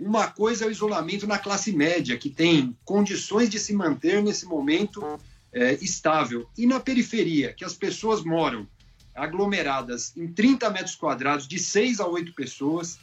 Uma 0.00 0.26
coisa 0.26 0.64
é 0.64 0.66
o 0.66 0.70
isolamento 0.72 1.28
na 1.28 1.38
classe 1.38 1.70
média, 1.70 2.18
que 2.18 2.28
tem 2.28 2.76
condições 2.84 3.48
de 3.48 3.60
se 3.60 3.72
manter 3.72 4.20
nesse 4.20 4.46
momento 4.46 5.00
é, 5.52 5.74
estável. 5.74 6.50
E 6.58 6.66
na 6.66 6.80
periferia, 6.80 7.52
que 7.52 7.64
as 7.64 7.74
pessoas 7.74 8.24
moram 8.24 8.66
aglomeradas 9.14 10.12
em 10.16 10.26
30 10.26 10.70
metros 10.70 10.96
quadrados, 10.96 11.46
de 11.46 11.60
6 11.60 12.00
a 12.00 12.08
8 12.08 12.34
pessoas, 12.34 12.98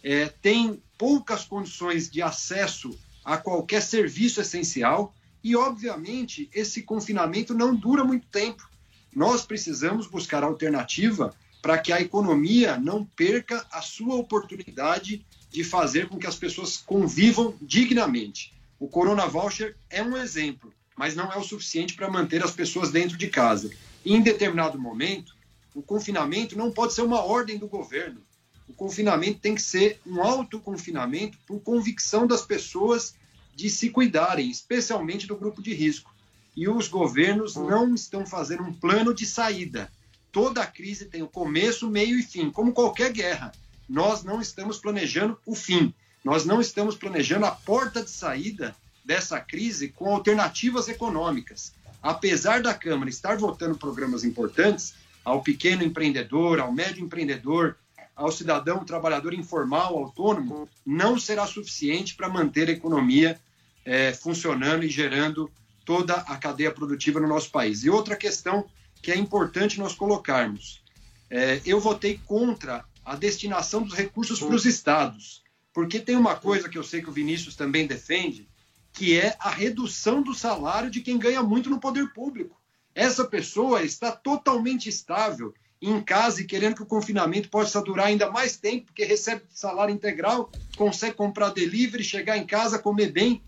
é, 0.00 0.26
tem 0.26 0.80
poucas 0.96 1.44
condições 1.44 2.08
de 2.08 2.22
acesso 2.22 2.96
a 3.24 3.36
qualquer 3.36 3.82
serviço 3.82 4.40
essencial 4.40 5.12
e, 5.44 5.54
obviamente, 5.54 6.48
esse 6.54 6.82
confinamento 6.82 7.52
não 7.52 7.76
dura 7.76 8.02
muito 8.02 8.26
tempo. 8.28 8.66
Nós 9.14 9.44
precisamos 9.44 10.06
buscar 10.06 10.42
alternativa 10.42 11.34
para 11.60 11.76
que 11.76 11.92
a 11.92 12.00
economia 12.00 12.78
não 12.78 13.04
perca 13.04 13.64
a 13.70 13.82
sua 13.82 14.14
oportunidade 14.14 15.24
de 15.50 15.62
fazer 15.62 16.08
com 16.08 16.18
que 16.18 16.26
as 16.26 16.36
pessoas 16.36 16.78
convivam 16.78 17.54
dignamente. 17.60 18.54
O 18.80 18.88
Corona 18.88 19.26
Voucher 19.26 19.76
é 19.90 20.02
um 20.02 20.16
exemplo, 20.16 20.72
mas 20.96 21.14
não 21.14 21.30
é 21.30 21.36
o 21.36 21.44
suficiente 21.44 21.92
para 21.92 22.10
manter 22.10 22.42
as 22.42 22.50
pessoas 22.50 22.90
dentro 22.90 23.18
de 23.18 23.28
casa. 23.28 23.70
E, 24.02 24.14
em 24.14 24.22
determinado 24.22 24.80
momento, 24.80 25.36
o 25.74 25.82
confinamento 25.82 26.56
não 26.56 26.70
pode 26.70 26.94
ser 26.94 27.02
uma 27.02 27.22
ordem 27.22 27.58
do 27.58 27.68
governo. 27.68 28.22
O 28.66 28.72
confinamento 28.72 29.40
tem 29.40 29.54
que 29.54 29.62
ser 29.62 30.00
um 30.06 30.22
autoconfinamento 30.22 31.36
por 31.46 31.60
convicção 31.60 32.26
das 32.26 32.42
pessoas 32.42 33.14
de 33.54 33.70
se 33.70 33.90
cuidarem, 33.90 34.50
especialmente 34.50 35.26
do 35.26 35.36
grupo 35.36 35.62
de 35.62 35.74
risco. 35.74 36.14
E 36.56 36.68
os 36.68 36.88
governos 36.88 37.56
não 37.56 37.94
estão 37.94 38.24
fazendo 38.26 38.62
um 38.62 38.72
plano 38.72 39.12
de 39.12 39.26
saída. 39.26 39.90
Toda 40.30 40.66
crise 40.66 41.06
tem 41.06 41.22
o 41.22 41.28
começo, 41.28 41.88
meio 41.88 42.18
e 42.18 42.22
fim, 42.22 42.50
como 42.50 42.72
qualquer 42.72 43.12
guerra. 43.12 43.52
Nós 43.88 44.24
não 44.24 44.40
estamos 44.40 44.78
planejando 44.78 45.38
o 45.44 45.54
fim. 45.54 45.92
Nós 46.24 46.44
não 46.44 46.60
estamos 46.60 46.96
planejando 46.96 47.46
a 47.46 47.50
porta 47.50 48.02
de 48.02 48.10
saída 48.10 48.74
dessa 49.04 49.38
crise 49.38 49.88
com 49.88 50.14
alternativas 50.14 50.88
econômicas. 50.88 51.74
Apesar 52.02 52.62
da 52.62 52.74
Câmara 52.74 53.10
estar 53.10 53.36
votando 53.36 53.76
programas 53.76 54.24
importantes 54.24 54.94
ao 55.24 55.42
pequeno 55.42 55.82
empreendedor, 55.82 56.60
ao 56.60 56.72
médio 56.72 57.04
empreendedor, 57.04 57.76
ao 58.14 58.30
cidadão 58.30 58.84
trabalhador 58.84 59.34
informal, 59.34 59.96
autônomo, 59.96 60.68
não 60.84 61.18
será 61.18 61.46
suficiente 61.46 62.14
para 62.14 62.28
manter 62.28 62.68
a 62.68 62.72
economia 62.72 63.40
é, 63.84 64.12
funcionando 64.12 64.84
e 64.84 64.88
gerando 64.88 65.50
toda 65.84 66.14
a 66.14 66.36
cadeia 66.36 66.70
produtiva 66.70 67.20
no 67.20 67.28
nosso 67.28 67.50
país. 67.50 67.84
E 67.84 67.90
outra 67.90 68.16
questão 68.16 68.66
que 69.02 69.12
é 69.12 69.16
importante 69.16 69.78
nós 69.78 69.94
colocarmos: 69.94 70.82
é, 71.30 71.60
eu 71.66 71.80
votei 71.80 72.20
contra 72.26 72.84
a 73.04 73.14
destinação 73.16 73.82
dos 73.82 73.94
recursos 73.94 74.38
para 74.38 74.54
os 74.54 74.64
estados, 74.64 75.42
porque 75.72 76.00
tem 76.00 76.16
uma 76.16 76.36
coisa 76.36 76.68
que 76.68 76.78
eu 76.78 76.84
sei 76.84 77.02
que 77.02 77.10
o 77.10 77.12
Vinícius 77.12 77.54
também 77.54 77.86
defende, 77.86 78.48
que 78.92 79.18
é 79.18 79.36
a 79.38 79.50
redução 79.50 80.22
do 80.22 80.32
salário 80.32 80.90
de 80.90 81.00
quem 81.00 81.18
ganha 81.18 81.42
muito 81.42 81.68
no 81.68 81.80
poder 81.80 82.12
público. 82.14 82.58
Essa 82.94 83.24
pessoa 83.24 83.82
está 83.82 84.12
totalmente 84.12 84.88
estável 84.88 85.52
em 85.90 86.00
casa 86.00 86.40
e 86.40 86.44
querendo 86.44 86.76
que 86.76 86.82
o 86.82 86.86
confinamento 86.86 87.48
possa 87.48 87.82
durar 87.82 88.06
ainda 88.06 88.30
mais 88.30 88.56
tempo, 88.56 88.86
porque 88.86 89.04
recebe 89.04 89.42
salário 89.50 89.94
integral, 89.94 90.50
consegue 90.76 91.14
comprar 91.14 91.50
delivery, 91.50 92.02
chegar 92.02 92.36
em 92.36 92.46
casa, 92.46 92.78
comer 92.78 93.12
bem, 93.12 93.42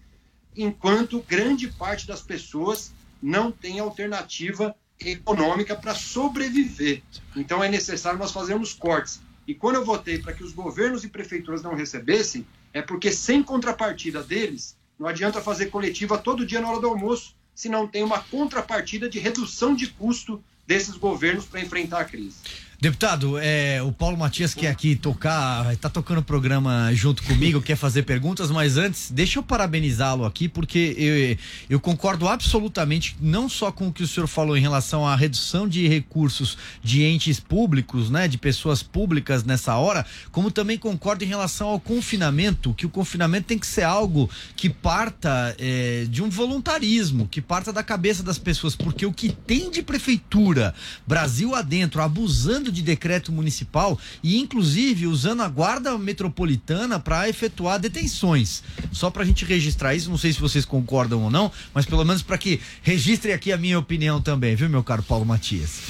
enquanto 0.57 1.23
grande 1.23 1.69
parte 1.69 2.07
das 2.07 2.21
pessoas 2.21 2.93
não 3.23 3.51
tem 3.51 3.79
alternativa 3.79 4.75
econômica 5.01 5.75
para 5.75 5.95
sobreviver. 5.95 7.03
Então 7.35 7.63
é 7.63 7.69
necessário 7.69 8.19
nós 8.19 8.33
fazermos 8.33 8.73
cortes. 8.73 9.21
E 9.47 9.55
quando 9.55 9.77
eu 9.77 9.85
votei 9.85 10.19
para 10.19 10.33
que 10.33 10.43
os 10.43 10.53
governos 10.53 11.05
e 11.05 11.09
prefeituras 11.09 11.63
não 11.63 11.75
recebessem, 11.75 12.47
é 12.73 12.83
porque 12.83 13.13
sem 13.13 13.43
contrapartida 13.43 14.23
deles, 14.23 14.77
não 14.99 15.07
adianta 15.07 15.41
fazer 15.41 15.67
coletiva 15.67 16.19
todo 16.19 16.47
dia 16.47 16.61
na 16.61 16.71
hora 16.71 16.81
do 16.81 16.89
almoço, 16.89 17.35
se 17.55 17.69
não 17.69 17.87
tem 17.87 18.03
uma 18.03 18.21
contrapartida 18.21 19.09
de 19.09 19.19
redução 19.19 19.75
de 19.75 19.87
custo 19.87 20.43
desses 20.67 20.97
governos 20.97 21.45
para 21.45 21.61
enfrentar 21.61 22.01
a 22.01 22.05
crise. 22.05 22.39
Deputado, 22.79 23.39
é, 23.39 23.83
o 23.83 23.91
Paulo 23.91 24.19
Matias 24.19 24.53
quer 24.53 24.69
aqui 24.69 24.95
tocar, 24.95 25.73
está 25.73 25.89
tocando 25.89 26.19
o 26.19 26.23
programa 26.23 26.91
junto 26.93 27.23
comigo, 27.23 27.63
quer 27.63 27.75
fazer 27.75 28.03
perguntas, 28.03 28.51
mas 28.51 28.77
antes, 28.77 29.11
deixa 29.11 29.39
eu 29.39 29.43
parabenizá-lo 29.43 30.27
aqui, 30.27 30.47
porque 30.47 30.95
eu, 30.99 31.39
eu, 31.71 31.81
concordo 31.81 32.29
absolutamente, 32.29 33.17
não 33.19 33.49
só 33.49 33.73
com 33.73 33.89
o 33.89 33.93
que 33.93 34.03
o 34.03 34.07
senhor 34.07 34.27
falou 34.27 34.59
em 34.59 34.61
relação 34.61 35.09
à 35.09 35.17
redução 35.17 35.67
de 35.67 35.89
recursos 35.89 36.59
de 36.83 37.03
entes 37.03 37.41
públicos, 37.41 38.11
né, 38.11 38.29
de 38.29 38.37
pessoas 38.37 38.83
públicas 38.83 39.43
nessa 39.43 39.75
hora, 39.77 40.05
como 40.31 40.51
também 40.51 40.77
concordo 40.77 41.25
em 41.25 41.29
relação 41.29 41.69
ao 41.69 41.81
confinamento, 41.81 42.75
que 42.75 42.85
o 42.85 42.91
confinamento 42.91 43.47
tem 43.47 43.59
que 43.59 43.67
ser 43.67 43.85
algo 43.85 44.29
que 44.55 44.69
parta 44.69 45.57
é, 45.59 46.05
de 46.11 46.23
um 46.23 46.29
voluntarismo, 46.29 47.27
que 47.27 47.41
parta 47.41 47.73
da 47.73 47.83
cabeça 47.83 48.23
das 48.23 48.37
pessoas, 48.37 48.77
porque 48.77 49.07
o 49.07 49.13
que 49.15 49.33
tem 49.33 49.71
de 49.71 49.83
prefeitura, 49.83 50.75
Brasil 51.07 51.55
adentro, 51.55 52.03
abusando 52.03 52.66
de 52.71 52.83
decreto 52.83 53.33
municipal 53.33 53.99
e, 54.23 54.39
inclusive, 54.39 55.07
usando 55.07 55.43
a 55.43 55.49
guarda 55.49 55.97
metropolitana 55.99 56.99
para 56.99 57.29
efetuar 57.29 57.79
detenções. 57.79 58.63
Só 58.93 59.11
para 59.11 59.23
a 59.23 59.27
gente 59.27 59.45
registrar 59.45 59.95
isso, 59.95 60.11
não 60.11 60.19
sei 60.19 60.33
se 60.33 60.41
vocês 60.41 60.65
concordam 60.65 61.23
ou 61.23 61.31
não, 61.31 61.51
mas 61.73 61.87
pelo 61.87 62.05
menos 62.05 62.23
para 62.23 62.39
que 62.39 62.61
registre 62.83 63.33
aqui 63.33 63.53
a 63.53 63.57
minha 63.57 63.79
opinião 63.79 64.21
também, 64.21 64.55
viu, 64.55 64.69
meu 64.69 64.85
caro 64.85 65.03
Paulo 65.03 65.25
Matias? 65.25 65.81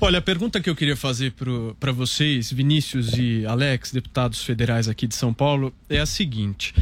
Olha, 0.00 0.18
a 0.18 0.22
pergunta 0.22 0.60
que 0.60 0.68
eu 0.68 0.74
queria 0.74 0.96
fazer 0.96 1.32
para 1.78 1.92
vocês, 1.92 2.52
Vinícius 2.52 3.12
e 3.16 3.46
Alex, 3.46 3.92
deputados 3.92 4.42
federais 4.42 4.88
aqui 4.88 5.06
de 5.06 5.14
São 5.14 5.32
Paulo, 5.32 5.72
é 5.88 6.00
a 6.00 6.06
seguinte. 6.06 6.74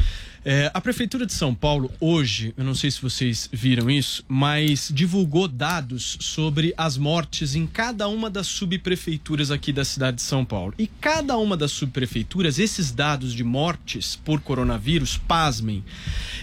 É, 0.43 0.71
a 0.73 0.81
Prefeitura 0.81 1.27
de 1.27 1.33
São 1.33 1.53
Paulo, 1.53 1.91
hoje, 1.99 2.51
eu 2.57 2.63
não 2.63 2.73
sei 2.73 2.89
se 2.89 2.99
vocês 2.99 3.47
viram 3.51 3.91
isso, 3.91 4.25
mas 4.27 4.89
divulgou 4.91 5.47
dados 5.47 6.17
sobre 6.19 6.73
as 6.75 6.97
mortes 6.97 7.53
em 7.53 7.67
cada 7.67 8.07
uma 8.07 8.27
das 8.27 8.47
subprefeituras 8.47 9.51
aqui 9.51 9.71
da 9.71 9.85
cidade 9.85 10.17
de 10.17 10.23
São 10.23 10.43
Paulo. 10.43 10.73
E 10.79 10.87
cada 10.87 11.37
uma 11.37 11.55
das 11.55 11.71
subprefeituras, 11.71 12.57
esses 12.57 12.91
dados 12.91 13.35
de 13.35 13.43
mortes 13.43 14.15
por 14.15 14.41
coronavírus, 14.41 15.15
pasmem, 15.15 15.83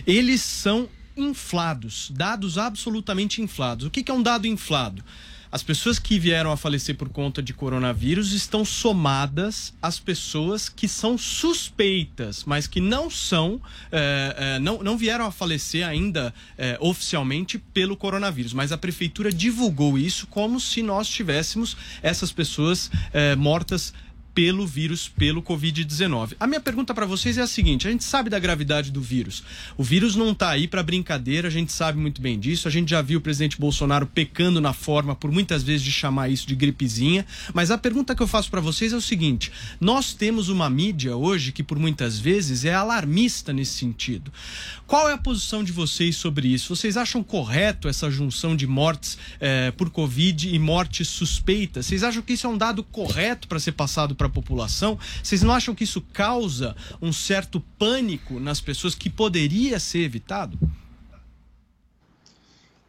eles 0.06 0.42
são 0.42 0.88
inflados, 1.16 2.12
dados 2.14 2.56
absolutamente 2.56 3.42
inflados. 3.42 3.86
O 3.86 3.90
que, 3.90 4.04
que 4.04 4.12
é 4.12 4.14
um 4.14 4.22
dado 4.22 4.46
inflado? 4.46 5.02
As 5.50 5.62
pessoas 5.62 5.98
que 5.98 6.18
vieram 6.18 6.52
a 6.52 6.56
falecer 6.56 6.94
por 6.94 7.08
conta 7.08 7.42
de 7.42 7.54
coronavírus 7.54 8.32
estão 8.32 8.64
somadas 8.64 9.72
às 9.80 9.98
pessoas 9.98 10.68
que 10.68 10.86
são 10.86 11.16
suspeitas, 11.16 12.44
mas 12.44 12.66
que 12.66 12.80
não 12.80 13.08
são, 13.08 13.60
é, 13.90 14.34
é, 14.36 14.58
não, 14.58 14.82
não 14.82 14.96
vieram 14.96 15.24
a 15.24 15.32
falecer 15.32 15.86
ainda 15.86 16.34
é, 16.56 16.76
oficialmente 16.80 17.58
pelo 17.58 17.96
coronavírus. 17.96 18.52
Mas 18.52 18.72
a 18.72 18.78
prefeitura 18.78 19.32
divulgou 19.32 19.98
isso 19.98 20.26
como 20.26 20.60
se 20.60 20.82
nós 20.82 21.08
tivéssemos 21.08 21.76
essas 22.02 22.30
pessoas 22.30 22.90
mortas 23.36 23.92
pelo 24.38 24.64
vírus, 24.64 25.08
pelo 25.08 25.42
Covid-19. 25.42 26.36
A 26.38 26.46
minha 26.46 26.60
pergunta 26.60 26.94
para 26.94 27.04
vocês 27.04 27.36
é 27.38 27.42
a 27.42 27.46
seguinte: 27.48 27.88
a 27.88 27.90
gente 27.90 28.04
sabe 28.04 28.30
da 28.30 28.38
gravidade 28.38 28.92
do 28.92 29.00
vírus. 29.00 29.42
O 29.76 29.82
vírus 29.82 30.14
não 30.14 30.30
está 30.30 30.50
aí 30.50 30.68
para 30.68 30.80
brincadeira, 30.80 31.48
a 31.48 31.50
gente 31.50 31.72
sabe 31.72 31.98
muito 31.98 32.22
bem 32.22 32.38
disso. 32.38 32.68
A 32.68 32.70
gente 32.70 32.88
já 32.88 33.02
viu 33.02 33.18
o 33.18 33.20
presidente 33.20 33.58
Bolsonaro 33.58 34.06
pecando 34.06 34.60
na 34.60 34.72
forma, 34.72 35.16
por 35.16 35.32
muitas 35.32 35.64
vezes, 35.64 35.82
de 35.82 35.90
chamar 35.90 36.28
isso 36.28 36.46
de 36.46 36.54
gripezinha. 36.54 37.26
Mas 37.52 37.72
a 37.72 37.76
pergunta 37.76 38.14
que 38.14 38.22
eu 38.22 38.28
faço 38.28 38.48
para 38.48 38.60
vocês 38.60 38.92
é 38.92 38.96
o 38.96 39.00
seguinte: 39.00 39.50
nós 39.80 40.14
temos 40.14 40.48
uma 40.48 40.70
mídia 40.70 41.16
hoje 41.16 41.50
que, 41.50 41.64
por 41.64 41.76
muitas 41.76 42.16
vezes, 42.20 42.64
é 42.64 42.72
alarmista 42.72 43.52
nesse 43.52 43.72
sentido. 43.72 44.32
Qual 44.86 45.08
é 45.08 45.14
a 45.14 45.18
posição 45.18 45.64
de 45.64 45.72
vocês 45.72 46.14
sobre 46.14 46.46
isso? 46.46 46.76
Vocês 46.76 46.96
acham 46.96 47.24
correto 47.24 47.88
essa 47.88 48.08
junção 48.08 48.54
de 48.54 48.68
mortes 48.68 49.18
eh, 49.40 49.72
por 49.72 49.90
Covid 49.90 50.48
e 50.48 50.58
mortes 50.60 51.08
suspeitas? 51.08 51.86
Vocês 51.86 52.04
acham 52.04 52.22
que 52.22 52.34
isso 52.34 52.46
é 52.46 52.50
um 52.50 52.56
dado 52.56 52.84
correto 52.84 53.48
para 53.48 53.58
ser 53.58 53.72
passado 53.72 54.14
para 54.14 54.27
a 54.28 54.32
população, 54.32 54.98
vocês 55.22 55.42
não 55.42 55.52
acham 55.52 55.74
que 55.74 55.84
isso 55.84 56.00
causa 56.00 56.76
um 57.00 57.12
certo 57.12 57.60
pânico 57.78 58.38
nas 58.38 58.60
pessoas 58.60 58.94
que 58.94 59.10
poderia 59.10 59.78
ser 59.78 60.00
evitado? 60.00 60.58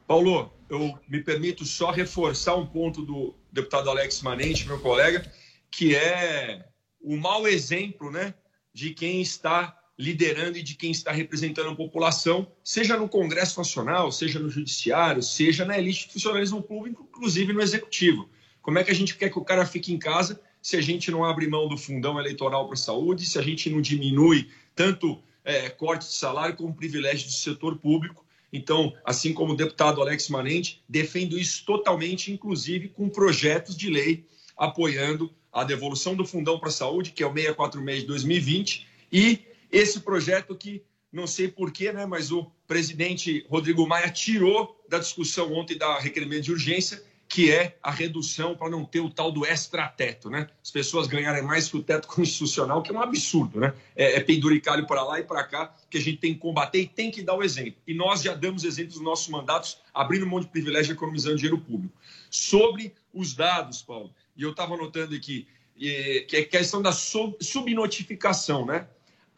Paulo, 0.07 0.51
eu 0.69 0.97
me 1.07 1.21
permito 1.21 1.65
só 1.65 1.91
reforçar 1.91 2.55
um 2.55 2.65
ponto 2.65 3.03
do 3.03 3.35
deputado 3.51 3.89
Alex 3.89 4.21
Manente, 4.21 4.67
meu 4.67 4.79
colega, 4.79 5.31
que 5.69 5.95
é 5.95 6.65
o 7.01 7.15
mau 7.15 7.47
exemplo 7.47 8.11
né, 8.11 8.33
de 8.73 8.91
quem 8.91 9.21
está 9.21 9.75
liderando 9.99 10.57
e 10.57 10.63
de 10.63 10.75
quem 10.75 10.91
está 10.91 11.11
representando 11.11 11.71
a 11.71 11.75
população, 11.75 12.49
seja 12.63 12.95
no 12.95 13.09
Congresso 13.09 13.59
Nacional, 13.59 14.11
seja 14.11 14.39
no 14.39 14.49
Judiciário, 14.49 15.21
seja 15.21 15.65
na 15.65 15.77
elite 15.77 16.07
do 16.07 16.13
funcionalismo 16.13 16.63
público, 16.63 17.05
inclusive 17.09 17.51
no 17.51 17.61
Executivo. 17.61 18.29
Como 18.61 18.79
é 18.79 18.83
que 18.83 18.91
a 18.91 18.95
gente 18.95 19.17
quer 19.17 19.29
que 19.29 19.37
o 19.37 19.43
cara 19.43 19.65
fique 19.65 19.91
em 19.91 19.99
casa 19.99 20.39
se 20.69 20.77
a 20.77 20.81
gente 20.81 21.09
não 21.09 21.25
abre 21.25 21.47
mão 21.47 21.67
do 21.67 21.75
fundão 21.75 22.19
eleitoral 22.19 22.67
para 22.67 22.75
a 22.75 22.77
saúde, 22.77 23.25
se 23.25 23.39
a 23.39 23.41
gente 23.41 23.71
não 23.71 23.81
diminui 23.81 24.51
tanto 24.75 25.19
é, 25.43 25.67
corte 25.67 26.05
de 26.05 26.13
salário 26.13 26.55
como 26.55 26.75
privilégio 26.75 27.25
do 27.25 27.33
setor 27.33 27.75
público. 27.77 28.23
Então, 28.53 28.93
assim 29.03 29.33
como 29.33 29.53
o 29.53 29.55
deputado 29.55 29.99
Alex 29.99 30.29
Manente, 30.29 30.83
defendo 30.87 31.39
isso 31.39 31.65
totalmente, 31.65 32.31
inclusive 32.31 32.89
com 32.89 33.09
projetos 33.09 33.75
de 33.75 33.89
lei 33.89 34.27
apoiando 34.55 35.33
a 35.51 35.63
devolução 35.63 36.15
do 36.15 36.23
fundão 36.23 36.59
para 36.59 36.69
a 36.69 36.71
saúde, 36.71 37.13
que 37.13 37.23
é 37.23 37.25
o 37.25 37.33
646 37.33 38.01
de 38.01 38.07
2020, 38.07 38.87
e 39.11 39.39
esse 39.71 40.01
projeto 40.01 40.55
que 40.55 40.83
não 41.11 41.25
sei 41.25 41.47
porquê, 41.47 41.91
né, 41.91 42.05
mas 42.05 42.31
o 42.31 42.45
presidente 42.67 43.43
Rodrigo 43.49 43.87
Maia 43.87 44.11
tirou 44.11 44.79
da 44.87 44.99
discussão 44.99 45.51
ontem 45.51 45.75
da 45.75 45.97
requerimento 45.97 46.43
de 46.43 46.51
urgência, 46.51 47.03
que 47.29 47.51
é 47.51 47.77
a 47.83 47.91
redução 47.91 48.55
para 48.55 48.71
não 48.71 48.83
ter 48.83 49.01
o 49.01 49.09
tal 49.09 49.31
do 49.31 49.45
extrateto, 49.45 50.31
né? 50.31 50.49
As 50.63 50.71
pessoas 50.71 51.05
ganharem 51.05 51.43
mais 51.43 51.69
que 51.69 51.77
o 51.77 51.83
teto 51.83 52.07
constitucional, 52.09 52.81
que 52.81 52.89
é 52.89 52.93
um 52.93 53.01
absurdo, 53.01 53.59
né? 53.59 53.71
É, 53.95 54.15
é 54.15 54.19
penduricalho 54.19 54.87
para 54.87 55.03
lá 55.03 55.19
e 55.19 55.23
para 55.23 55.43
cá, 55.43 55.75
que 55.91 55.99
a 55.99 56.01
gente 56.01 56.17
tem 56.17 56.33
que 56.33 56.39
combater 56.39 56.81
e 56.81 56.87
tem 56.87 57.11
que 57.11 57.21
dar 57.21 57.35
o 57.35 57.43
exemplo. 57.43 57.79
E 57.85 57.93
nós 57.93 58.23
já 58.23 58.33
damos 58.33 58.63
exemplos 58.63 58.95
nos 58.95 59.05
nossos 59.05 59.27
mandatos, 59.29 59.79
abrindo 59.93 60.25
um 60.25 60.29
monte 60.29 60.45
de 60.45 60.49
privilégio 60.49 60.91
e 60.91 60.95
economizando 60.95 61.35
dinheiro 61.35 61.59
público. 61.59 61.95
Sobre 62.31 62.95
os 63.13 63.35
dados, 63.35 63.83
Paulo, 63.83 64.11
e 64.35 64.41
eu 64.41 64.49
estava 64.49 64.73
anotando 64.73 65.15
aqui, 65.15 65.47
que 65.77 66.35
é 66.35 66.39
a 66.39 66.45
questão 66.45 66.81
da 66.81 66.91
subnotificação, 66.91 68.65
né? 68.65 68.87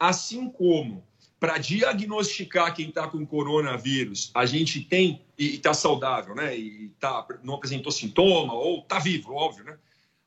Assim 0.00 0.48
como 0.48 1.04
para 1.42 1.58
diagnosticar 1.58 2.72
quem 2.72 2.90
está 2.90 3.08
com 3.08 3.26
coronavírus, 3.26 4.30
a 4.32 4.46
gente 4.46 4.80
tem 4.80 5.24
e 5.36 5.56
está 5.56 5.74
saudável, 5.74 6.36
né? 6.36 6.56
E 6.56 6.90
tá, 7.00 7.26
não 7.42 7.54
apresentou 7.54 7.90
sintoma 7.90 8.54
ou 8.54 8.78
está 8.78 9.00
vivo, 9.00 9.32
óbvio, 9.32 9.64
né? 9.64 9.76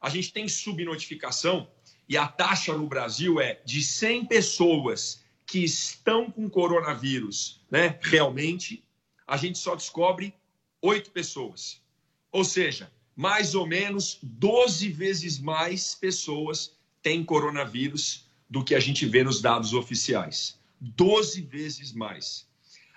A 0.01 0.10
gente 0.10 0.34
tem 0.34 0.45
subnotificação 0.49 1.69
e 2.10 2.17
a 2.17 2.28
taxa 2.28 2.73
no 2.73 2.86
Brasil 2.86 3.39
é 3.39 3.62
de 3.63 3.82
100 3.82 4.25
pessoas 4.25 5.23
que 5.45 5.63
estão 5.63 6.30
com 6.30 6.49
coronavírus, 6.49 7.62
né? 7.71 7.97
Realmente, 8.01 8.84
a 9.25 9.38
gente 9.38 9.58
só 9.58 9.73
descobre 9.73 10.34
oito 10.82 11.12
pessoas. 11.12 11.82
Ou 12.30 12.43
seja, 12.43 12.91
mais 13.15 13.56
ou 13.56 13.65
menos 13.65 14.19
12 14.21 14.89
vezes 14.89 15.39
mais 15.39 15.95
pessoas 15.95 16.75
têm 17.01 17.23
coronavírus 17.23 18.25
do 18.49 18.65
que 18.65 18.75
a 18.75 18.82
gente 18.82 19.06
vê 19.06 19.23
nos 19.23 19.39
dados 19.39 19.73
oficiais. 19.73 20.60
12 20.95 21.41
vezes 21.41 21.93
mais. 21.93 22.48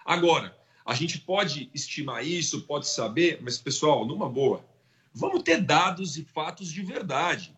Agora, 0.04 0.56
a 0.84 0.94
gente 0.94 1.18
pode 1.18 1.70
estimar 1.74 2.26
isso, 2.26 2.62
pode 2.62 2.88
saber, 2.88 3.40
mas, 3.42 3.58
pessoal, 3.58 4.06
numa 4.06 4.28
boa, 4.28 4.64
vamos 5.12 5.42
ter 5.42 5.60
dados 5.62 6.16
e 6.16 6.24
fatos 6.24 6.72
de 6.72 6.82
verdade. 6.82 7.56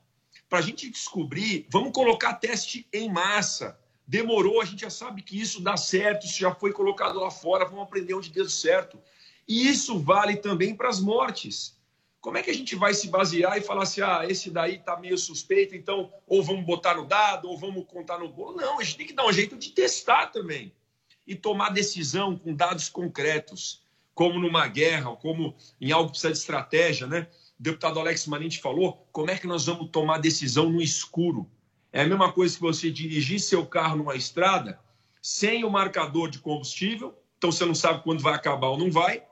Para 0.48 0.58
a 0.58 0.62
gente 0.62 0.90
descobrir, 0.90 1.66
vamos 1.70 1.92
colocar 1.92 2.34
teste 2.34 2.86
em 2.92 3.08
massa. 3.10 3.78
Demorou, 4.06 4.60
a 4.60 4.64
gente 4.64 4.80
já 4.80 4.90
sabe 4.90 5.22
que 5.22 5.40
isso 5.40 5.60
dá 5.60 5.76
certo, 5.76 6.26
isso 6.26 6.40
já 6.40 6.52
foi 6.52 6.72
colocado 6.72 7.20
lá 7.20 7.30
fora, 7.30 7.64
vamos 7.64 7.84
aprender 7.84 8.14
onde 8.14 8.30
deu 8.30 8.48
certo. 8.48 8.98
E 9.46 9.68
isso 9.68 9.98
vale 9.98 10.36
também 10.36 10.74
para 10.74 10.88
as 10.88 11.00
mortes. 11.00 11.79
Como 12.20 12.36
é 12.36 12.42
que 12.42 12.50
a 12.50 12.54
gente 12.54 12.76
vai 12.76 12.92
se 12.92 13.08
basear 13.08 13.56
e 13.56 13.62
falar 13.62 13.84
assim, 13.84 14.02
ah, 14.02 14.26
esse 14.28 14.50
daí 14.50 14.76
está 14.76 14.96
meio 14.98 15.16
suspeito, 15.16 15.74
então 15.74 16.12
ou 16.26 16.42
vamos 16.42 16.66
botar 16.66 16.94
no 16.94 17.06
dado, 17.06 17.48
ou 17.48 17.56
vamos 17.56 17.86
contar 17.86 18.18
no 18.18 18.28
bolo? 18.28 18.56
Não, 18.56 18.78
a 18.78 18.82
gente 18.84 18.96
tem 18.98 19.06
que 19.06 19.14
dar 19.14 19.26
um 19.26 19.32
jeito 19.32 19.56
de 19.56 19.70
testar 19.70 20.26
também 20.26 20.72
e 21.26 21.34
tomar 21.34 21.70
decisão 21.70 22.36
com 22.36 22.54
dados 22.54 22.88
concretos, 22.88 23.82
como 24.14 24.38
numa 24.38 24.66
guerra, 24.68 25.16
como 25.16 25.56
em 25.80 25.92
algo 25.92 26.06
que 26.06 26.12
precisa 26.12 26.32
de 26.32 26.38
estratégia, 26.38 27.06
né? 27.06 27.26
O 27.58 27.62
deputado 27.62 27.98
Alex 27.98 28.26
Manente 28.26 28.60
falou, 28.60 29.06
como 29.12 29.30
é 29.30 29.38
que 29.38 29.46
nós 29.46 29.66
vamos 29.66 29.90
tomar 29.90 30.18
decisão 30.18 30.68
no 30.68 30.82
escuro? 30.82 31.50
É 31.92 32.02
a 32.02 32.06
mesma 32.06 32.32
coisa 32.32 32.54
que 32.54 32.60
você 32.60 32.90
dirigir 32.90 33.40
seu 33.40 33.64
carro 33.64 33.96
numa 33.96 34.14
estrada 34.14 34.78
sem 35.22 35.64
o 35.64 35.70
marcador 35.70 36.30
de 36.30 36.38
combustível, 36.38 37.14
então 37.38 37.50
você 37.50 37.64
não 37.64 37.74
sabe 37.74 38.02
quando 38.02 38.22
vai 38.22 38.34
acabar 38.34 38.68
ou 38.68 38.78
não 38.78 38.90
vai, 38.90 39.24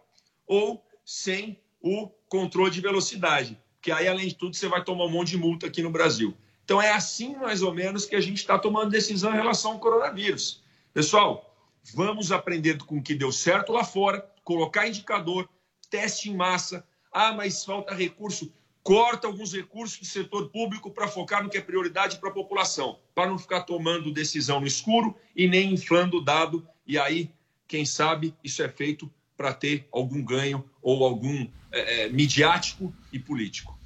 ou 0.46 0.84
sem 1.04 1.60
o 1.80 2.10
controle 2.28 2.70
de 2.70 2.80
velocidade, 2.80 3.58
que 3.80 3.90
aí, 3.90 4.06
além 4.08 4.28
de 4.28 4.34
tudo, 4.34 4.54
você 4.54 4.68
vai 4.68 4.82
tomar 4.82 5.04
um 5.04 5.10
monte 5.10 5.30
de 5.30 5.38
multa 5.38 5.66
aqui 5.66 5.82
no 5.82 5.90
Brasil. 5.90 6.36
Então, 6.64 6.82
é 6.82 6.92
assim, 6.92 7.34
mais 7.36 7.62
ou 7.62 7.72
menos, 7.72 8.04
que 8.04 8.14
a 8.14 8.20
gente 8.20 8.38
está 8.38 8.58
tomando 8.58 8.90
decisão 8.90 9.32
em 9.32 9.36
relação 9.36 9.72
ao 9.72 9.78
coronavírus. 9.78 10.62
Pessoal, 10.92 11.56
vamos 11.94 12.30
aprender 12.30 12.76
com 12.78 12.98
o 12.98 13.02
que 13.02 13.14
deu 13.14 13.32
certo 13.32 13.72
lá 13.72 13.84
fora, 13.84 14.28
colocar 14.44 14.86
indicador, 14.86 15.48
teste 15.90 16.30
em 16.30 16.36
massa. 16.36 16.86
Ah, 17.10 17.32
mas 17.32 17.64
falta 17.64 17.94
recurso. 17.94 18.52
Corta 18.82 19.26
alguns 19.26 19.52
recursos 19.52 19.98
do 19.98 20.06
setor 20.06 20.50
público 20.50 20.90
para 20.90 21.08
focar 21.08 21.42
no 21.42 21.50
que 21.50 21.58
é 21.58 21.60
prioridade 21.60 22.18
para 22.18 22.30
a 22.30 22.32
população, 22.32 22.98
para 23.14 23.28
não 23.28 23.38
ficar 23.38 23.62
tomando 23.62 24.12
decisão 24.12 24.60
no 24.60 24.66
escuro 24.66 25.16
e 25.34 25.46
nem 25.46 25.72
inflando 25.72 26.18
o 26.18 26.24
dado. 26.24 26.66
E 26.86 26.98
aí, 26.98 27.30
quem 27.66 27.84
sabe, 27.84 28.34
isso 28.42 28.62
é 28.62 28.68
feito 28.68 29.10
para 29.38 29.54
ter 29.54 29.86
algum 29.92 30.20
ganho 30.20 30.64
ou 30.82 31.04
algum 31.04 31.46
é, 31.70 32.06
é, 32.06 32.08
midiático 32.08 32.92
e 33.12 33.20
político. 33.20 33.78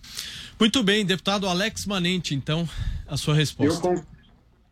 Muito 0.59 0.83
bem, 0.83 1.05
deputado 1.05 1.47
Alex 1.47 1.85
Manente, 1.85 2.35
então, 2.35 2.67
a 3.07 3.19
sua 3.19 3.35
resposta. 3.35 3.87
Eu 3.87 4.03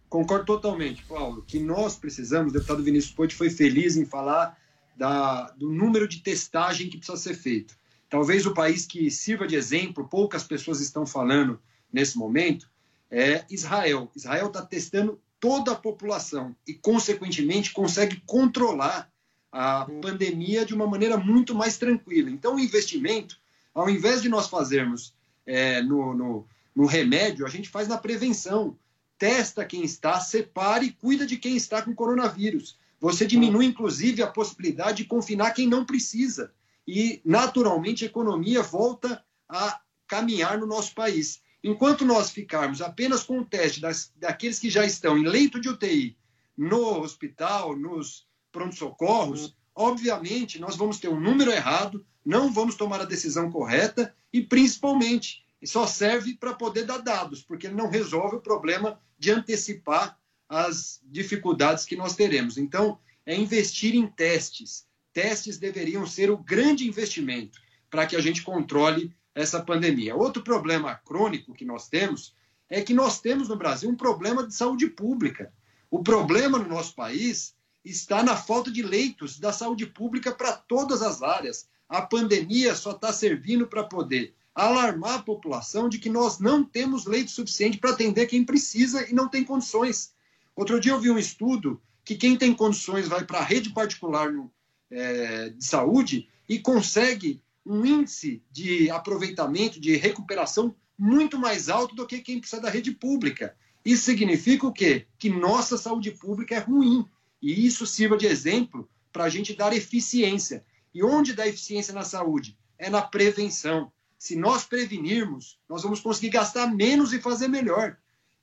concordo 0.08 0.46
totalmente, 0.46 1.04
Paulo. 1.04 1.44
que 1.46 1.58
nós 1.58 1.96
precisamos, 1.96 2.50
o 2.50 2.54
deputado 2.54 2.82
Vinícius 2.82 3.12
Poit 3.12 3.34
foi 3.34 3.50
feliz 3.50 3.96
em 3.96 4.06
falar 4.06 4.58
da, 4.96 5.50
do 5.50 5.70
número 5.70 6.08
de 6.08 6.20
testagem 6.20 6.88
que 6.88 6.96
precisa 6.96 7.18
ser 7.18 7.34
feito. 7.34 7.76
Talvez 8.08 8.46
o 8.46 8.54
país 8.54 8.86
que 8.86 9.10
sirva 9.10 9.46
de 9.46 9.56
exemplo, 9.56 10.08
poucas 10.08 10.44
pessoas 10.44 10.80
estão 10.80 11.04
falando 11.04 11.60
nesse 11.92 12.16
momento, 12.16 12.68
é 13.10 13.44
Israel. 13.50 14.10
Israel 14.16 14.46
está 14.46 14.62
testando 14.62 15.20
toda 15.38 15.72
a 15.72 15.76
população 15.76 16.56
e, 16.66 16.72
consequentemente, 16.72 17.72
consegue 17.72 18.22
controlar 18.24 19.09
a 19.52 19.86
pandemia 20.00 20.64
de 20.64 20.74
uma 20.74 20.86
maneira 20.86 21.16
muito 21.16 21.54
mais 21.54 21.76
tranquila. 21.76 22.30
Então, 22.30 22.54
o 22.54 22.60
investimento, 22.60 23.38
ao 23.74 23.90
invés 23.90 24.22
de 24.22 24.28
nós 24.28 24.48
fazermos 24.48 25.14
é, 25.44 25.82
no, 25.82 26.14
no, 26.14 26.46
no 26.74 26.86
remédio, 26.86 27.44
a 27.44 27.48
gente 27.48 27.68
faz 27.68 27.88
na 27.88 27.98
prevenção. 27.98 28.76
Testa 29.18 29.64
quem 29.64 29.84
está, 29.84 30.20
separe 30.20 30.86
e 30.86 30.92
cuida 30.92 31.26
de 31.26 31.36
quem 31.36 31.56
está 31.56 31.82
com 31.82 31.94
coronavírus. 31.94 32.78
Você 33.00 33.26
diminui, 33.26 33.66
inclusive, 33.66 34.22
a 34.22 34.26
possibilidade 34.26 34.98
de 34.98 35.04
confinar 35.04 35.52
quem 35.52 35.66
não 35.66 35.84
precisa. 35.84 36.52
E, 36.86 37.20
naturalmente, 37.24 38.04
a 38.04 38.06
economia 38.06 38.62
volta 38.62 39.24
a 39.48 39.80
caminhar 40.06 40.58
no 40.58 40.66
nosso 40.66 40.94
país. 40.94 41.42
Enquanto 41.62 42.04
nós 42.04 42.30
ficarmos 42.30 42.80
apenas 42.80 43.22
com 43.22 43.40
o 43.40 43.44
teste 43.44 43.80
das, 43.80 44.12
daqueles 44.16 44.58
que 44.58 44.70
já 44.70 44.84
estão 44.84 45.18
em 45.18 45.26
leito 45.26 45.60
de 45.60 45.68
UTI, 45.68 46.16
no 46.56 47.00
hospital, 47.00 47.76
nos 47.76 48.26
pronto-socorros, 48.52 49.56
obviamente 49.74 50.58
nós 50.58 50.76
vamos 50.76 50.98
ter 50.98 51.08
um 51.08 51.20
número 51.20 51.50
errado, 51.50 52.04
não 52.24 52.52
vamos 52.52 52.74
tomar 52.74 53.00
a 53.00 53.06
decisão 53.06 53.50
correta 53.50 54.14
e, 54.32 54.42
principalmente, 54.42 55.44
só 55.64 55.86
serve 55.86 56.34
para 56.34 56.54
poder 56.54 56.84
dar 56.84 56.98
dados, 56.98 57.42
porque 57.42 57.66
ele 57.66 57.76
não 57.76 57.88
resolve 57.88 58.36
o 58.36 58.40
problema 58.40 58.98
de 59.18 59.30
antecipar 59.30 60.18
as 60.48 61.00
dificuldades 61.04 61.84
que 61.84 61.96
nós 61.96 62.16
teremos. 62.16 62.58
Então, 62.58 62.98
é 63.24 63.34
investir 63.36 63.94
em 63.94 64.06
testes. 64.06 64.86
Testes 65.12 65.58
deveriam 65.58 66.06
ser 66.06 66.30
o 66.30 66.38
grande 66.38 66.88
investimento 66.88 67.60
para 67.90 68.06
que 68.06 68.16
a 68.16 68.20
gente 68.20 68.42
controle 68.42 69.14
essa 69.34 69.62
pandemia. 69.62 70.16
Outro 70.16 70.42
problema 70.42 70.94
crônico 71.04 71.54
que 71.54 71.64
nós 71.64 71.88
temos 71.88 72.34
é 72.68 72.82
que 72.82 72.94
nós 72.94 73.20
temos 73.20 73.48
no 73.48 73.56
Brasil 73.56 73.90
um 73.90 73.96
problema 73.96 74.46
de 74.46 74.54
saúde 74.54 74.88
pública. 74.88 75.52
O 75.90 76.02
problema 76.02 76.58
no 76.58 76.68
nosso 76.68 76.94
país 76.94 77.54
está 77.84 78.22
na 78.22 78.36
falta 78.36 78.70
de 78.70 78.82
leitos 78.82 79.38
da 79.38 79.52
saúde 79.52 79.86
pública 79.86 80.32
para 80.32 80.52
todas 80.52 81.02
as 81.02 81.22
áreas. 81.22 81.68
A 81.88 82.02
pandemia 82.02 82.74
só 82.74 82.92
está 82.92 83.12
servindo 83.12 83.66
para 83.66 83.84
poder 83.84 84.34
alarmar 84.54 85.14
a 85.14 85.22
população 85.22 85.88
de 85.88 85.98
que 85.98 86.10
nós 86.10 86.38
não 86.38 86.64
temos 86.64 87.06
leito 87.06 87.30
suficiente 87.30 87.78
para 87.78 87.90
atender 87.90 88.26
quem 88.26 88.44
precisa 88.44 89.08
e 89.08 89.14
não 89.14 89.28
tem 89.28 89.44
condições. 89.44 90.12
Outro 90.54 90.80
dia 90.80 90.92
eu 90.92 91.00
vi 91.00 91.10
um 91.10 91.18
estudo 91.18 91.80
que 92.04 92.14
quem 92.16 92.36
tem 92.36 92.54
condições 92.54 93.08
vai 93.08 93.24
para 93.24 93.38
a 93.38 93.44
rede 93.44 93.70
particular 93.70 94.32
no, 94.32 94.50
é, 94.90 95.50
de 95.50 95.64
saúde 95.64 96.28
e 96.48 96.58
consegue 96.58 97.40
um 97.64 97.84
índice 97.84 98.42
de 98.50 98.90
aproveitamento, 98.90 99.80
de 99.80 99.96
recuperação 99.96 100.74
muito 100.98 101.38
mais 101.38 101.68
alto 101.68 101.94
do 101.94 102.06
que 102.06 102.18
quem 102.18 102.40
precisa 102.40 102.60
da 102.60 102.68
rede 102.68 102.90
pública. 102.90 103.56
Isso 103.84 104.04
significa 104.04 104.66
o 104.66 104.72
quê? 104.72 105.06
Que 105.18 105.30
nossa 105.30 105.78
saúde 105.78 106.10
pública 106.10 106.56
é 106.56 106.58
ruim. 106.58 107.06
E 107.40 107.66
isso 107.66 107.86
sirva 107.86 108.16
de 108.16 108.26
exemplo 108.26 108.88
para 109.12 109.24
a 109.24 109.28
gente 109.28 109.54
dar 109.54 109.72
eficiência. 109.72 110.64
E 110.94 111.02
onde 111.02 111.32
dá 111.32 111.46
eficiência 111.46 111.94
na 111.94 112.02
saúde? 112.02 112.58
É 112.78 112.90
na 112.90 113.02
prevenção. 113.02 113.92
Se 114.18 114.36
nós 114.36 114.64
prevenirmos, 114.64 115.58
nós 115.68 115.82
vamos 115.82 116.00
conseguir 116.00 116.30
gastar 116.30 116.66
menos 116.66 117.12
e 117.12 117.20
fazer 117.20 117.48
melhor. 117.48 117.96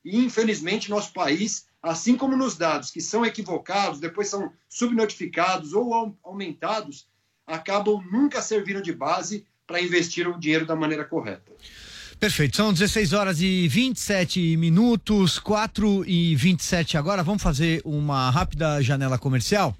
E, 0.04 0.18
infelizmente, 0.18 0.90
nosso 0.90 1.14
país, 1.14 1.68
assim 1.82 2.16
como 2.16 2.36
nos 2.36 2.56
dados 2.56 2.90
que 2.90 3.02
são 3.02 3.26
equivocados, 3.26 4.00
depois 4.00 4.30
são 4.30 4.52
subnotificados 4.70 5.74
ou 5.74 6.18
aumentados, 6.24 7.08
acabam 7.46 8.04
nunca 8.12 8.42
servindo 8.42 8.82
de 8.82 8.94
base 8.94 9.46
para 9.66 9.82
investir 9.82 10.28
o 10.28 10.40
dinheiro 10.40 10.66
da 10.66 10.76
maneira 10.76 11.06
correta. 11.06 11.52
Perfeito, 12.19 12.58
são 12.58 12.73
16 12.73 13.13
horas 13.13 13.41
e 13.41 13.67
27 13.67 14.58
minutos, 14.58 15.38
4 15.38 16.03
e 16.08 16.36
27 16.36 16.97
agora. 16.97 17.21
Vamos 17.21 17.43
fazer 17.43 17.80
uma 17.86 18.32
rápida 18.32 18.82
janela 18.82 19.19
comercial? 19.19 19.77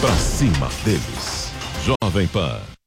Pra 0.00 0.16
cima 0.16 0.68
deles. 0.84 1.50
Jovem 2.02 2.28
Pan. 2.28 2.77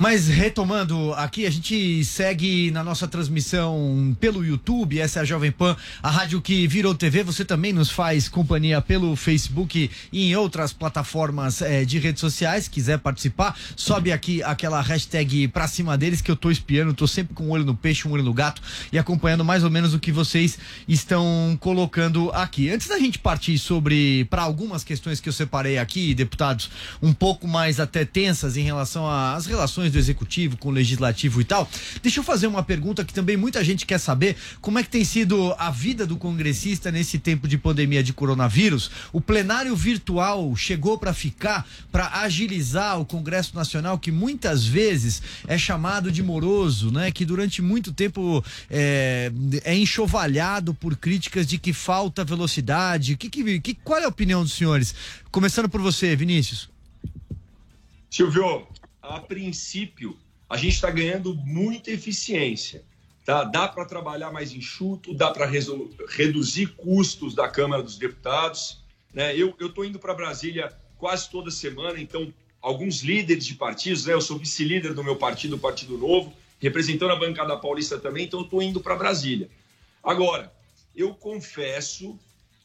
Mas 0.00 0.28
retomando 0.28 1.12
aqui, 1.12 1.44
a 1.44 1.50
gente 1.50 2.02
segue 2.06 2.70
na 2.70 2.82
nossa 2.82 3.06
transmissão 3.06 4.16
pelo 4.18 4.42
YouTube, 4.42 4.98
essa 4.98 5.18
é 5.18 5.22
a 5.22 5.26
Jovem 5.26 5.52
Pan, 5.52 5.76
a 6.02 6.10
rádio 6.10 6.40
que 6.40 6.66
virou 6.66 6.94
TV. 6.94 7.22
Você 7.22 7.44
também 7.44 7.70
nos 7.70 7.90
faz 7.90 8.26
companhia 8.26 8.80
pelo 8.80 9.14
Facebook 9.14 9.90
e 10.10 10.30
em 10.30 10.34
outras 10.34 10.72
plataformas 10.72 11.60
eh, 11.60 11.84
de 11.84 11.98
redes 11.98 12.18
sociais. 12.18 12.66
Quiser 12.66 12.98
participar, 12.98 13.54
sobe 13.76 14.10
aqui 14.10 14.42
aquela 14.42 14.80
hashtag 14.80 15.48
pra 15.48 15.68
cima 15.68 15.98
deles 15.98 16.22
que 16.22 16.30
eu 16.30 16.36
tô 16.36 16.50
espiando, 16.50 16.94
tô 16.94 17.06
sempre 17.06 17.34
com 17.34 17.48
um 17.48 17.50
olho 17.50 17.66
no 17.66 17.74
peixe, 17.74 18.08
um 18.08 18.12
olho 18.12 18.22
no 18.22 18.32
gato 18.32 18.62
e 18.90 18.98
acompanhando 18.98 19.44
mais 19.44 19.64
ou 19.64 19.70
menos 19.70 19.92
o 19.92 19.98
que 19.98 20.10
vocês 20.10 20.58
estão 20.88 21.58
colocando 21.60 22.30
aqui. 22.30 22.70
Antes 22.70 22.88
da 22.88 22.98
gente 22.98 23.18
partir 23.18 23.58
sobre 23.58 24.24
para 24.30 24.40
algumas 24.40 24.82
questões 24.82 25.20
que 25.20 25.28
eu 25.28 25.32
separei 25.34 25.76
aqui, 25.76 26.14
deputados, 26.14 26.70
um 27.02 27.12
pouco 27.12 27.46
mais 27.46 27.78
até 27.78 28.06
tensas 28.06 28.56
em 28.56 28.62
relação 28.62 29.06
às 29.06 29.44
relações 29.44 29.89
do 29.90 29.98
executivo 29.98 30.56
com 30.56 30.68
o 30.68 30.72
legislativo 30.72 31.40
e 31.40 31.44
tal. 31.44 31.68
Deixa 32.02 32.20
eu 32.20 32.24
fazer 32.24 32.46
uma 32.46 32.62
pergunta 32.62 33.04
que 33.04 33.12
também 33.12 33.36
muita 33.36 33.62
gente 33.64 33.86
quer 33.86 33.98
saber: 33.98 34.36
como 34.60 34.78
é 34.78 34.82
que 34.82 34.88
tem 34.88 35.04
sido 35.04 35.54
a 35.58 35.70
vida 35.70 36.06
do 36.06 36.16
congressista 36.16 36.90
nesse 36.90 37.18
tempo 37.18 37.46
de 37.46 37.58
pandemia 37.58 38.02
de 38.02 38.12
coronavírus? 38.12 38.90
O 39.12 39.20
plenário 39.20 39.74
virtual 39.74 40.54
chegou 40.56 40.98
para 40.98 41.12
ficar, 41.12 41.66
para 41.90 42.20
agilizar 42.20 43.00
o 43.00 43.04
Congresso 43.04 43.54
Nacional, 43.54 43.98
que 43.98 44.10
muitas 44.10 44.64
vezes 44.64 45.22
é 45.46 45.58
chamado 45.58 46.10
de 46.10 46.22
moroso, 46.22 46.90
né? 46.90 47.10
Que 47.10 47.24
durante 47.24 47.62
muito 47.62 47.92
tempo 47.92 48.44
é, 48.70 49.32
é 49.64 49.76
enxovalhado 49.76 50.74
por 50.74 50.96
críticas 50.96 51.46
de 51.46 51.58
que 51.58 51.72
falta 51.72 52.24
velocidade. 52.24 53.16
Que, 53.16 53.28
que, 53.28 53.60
que, 53.60 53.74
qual 53.74 54.00
é 54.00 54.04
a 54.04 54.08
opinião 54.08 54.42
dos 54.42 54.52
senhores? 54.52 54.94
Começando 55.30 55.68
por 55.68 55.80
você, 55.80 56.14
Vinícius. 56.16 56.68
Silvio, 58.10 58.66
a 59.10 59.20
princípio, 59.20 60.16
a 60.48 60.56
gente 60.56 60.74
está 60.74 60.90
ganhando 60.90 61.34
muita 61.34 61.90
eficiência. 61.90 62.84
Tá? 63.24 63.44
Dá 63.44 63.68
para 63.68 63.84
trabalhar 63.84 64.32
mais 64.32 64.52
enxuto, 64.52 65.12
dá 65.12 65.30
para 65.30 65.46
reduzir 65.46 66.68
custos 66.76 67.34
da 67.34 67.48
Câmara 67.48 67.82
dos 67.82 67.98
Deputados. 67.98 68.80
Né? 69.12 69.36
Eu 69.36 69.54
estou 69.60 69.84
indo 69.84 69.98
para 69.98 70.14
Brasília 70.14 70.72
quase 70.96 71.28
toda 71.28 71.50
semana, 71.50 72.00
então 72.00 72.32
alguns 72.62 73.02
líderes 73.02 73.46
de 73.46 73.54
partidos, 73.54 74.06
né? 74.06 74.12
eu 74.12 74.20
sou 74.20 74.38
vice-líder 74.38 74.94
do 74.94 75.02
meu 75.02 75.16
partido, 75.16 75.56
o 75.56 75.58
Partido 75.58 75.98
Novo, 75.98 76.32
representando 76.60 77.12
a 77.12 77.16
bancada 77.16 77.56
paulista 77.56 77.98
também, 77.98 78.26
então 78.26 78.40
eu 78.40 78.44
estou 78.44 78.62
indo 78.62 78.80
para 78.80 78.94
Brasília. 78.94 79.48
Agora, 80.02 80.52
eu 80.94 81.14
confesso 81.14 82.18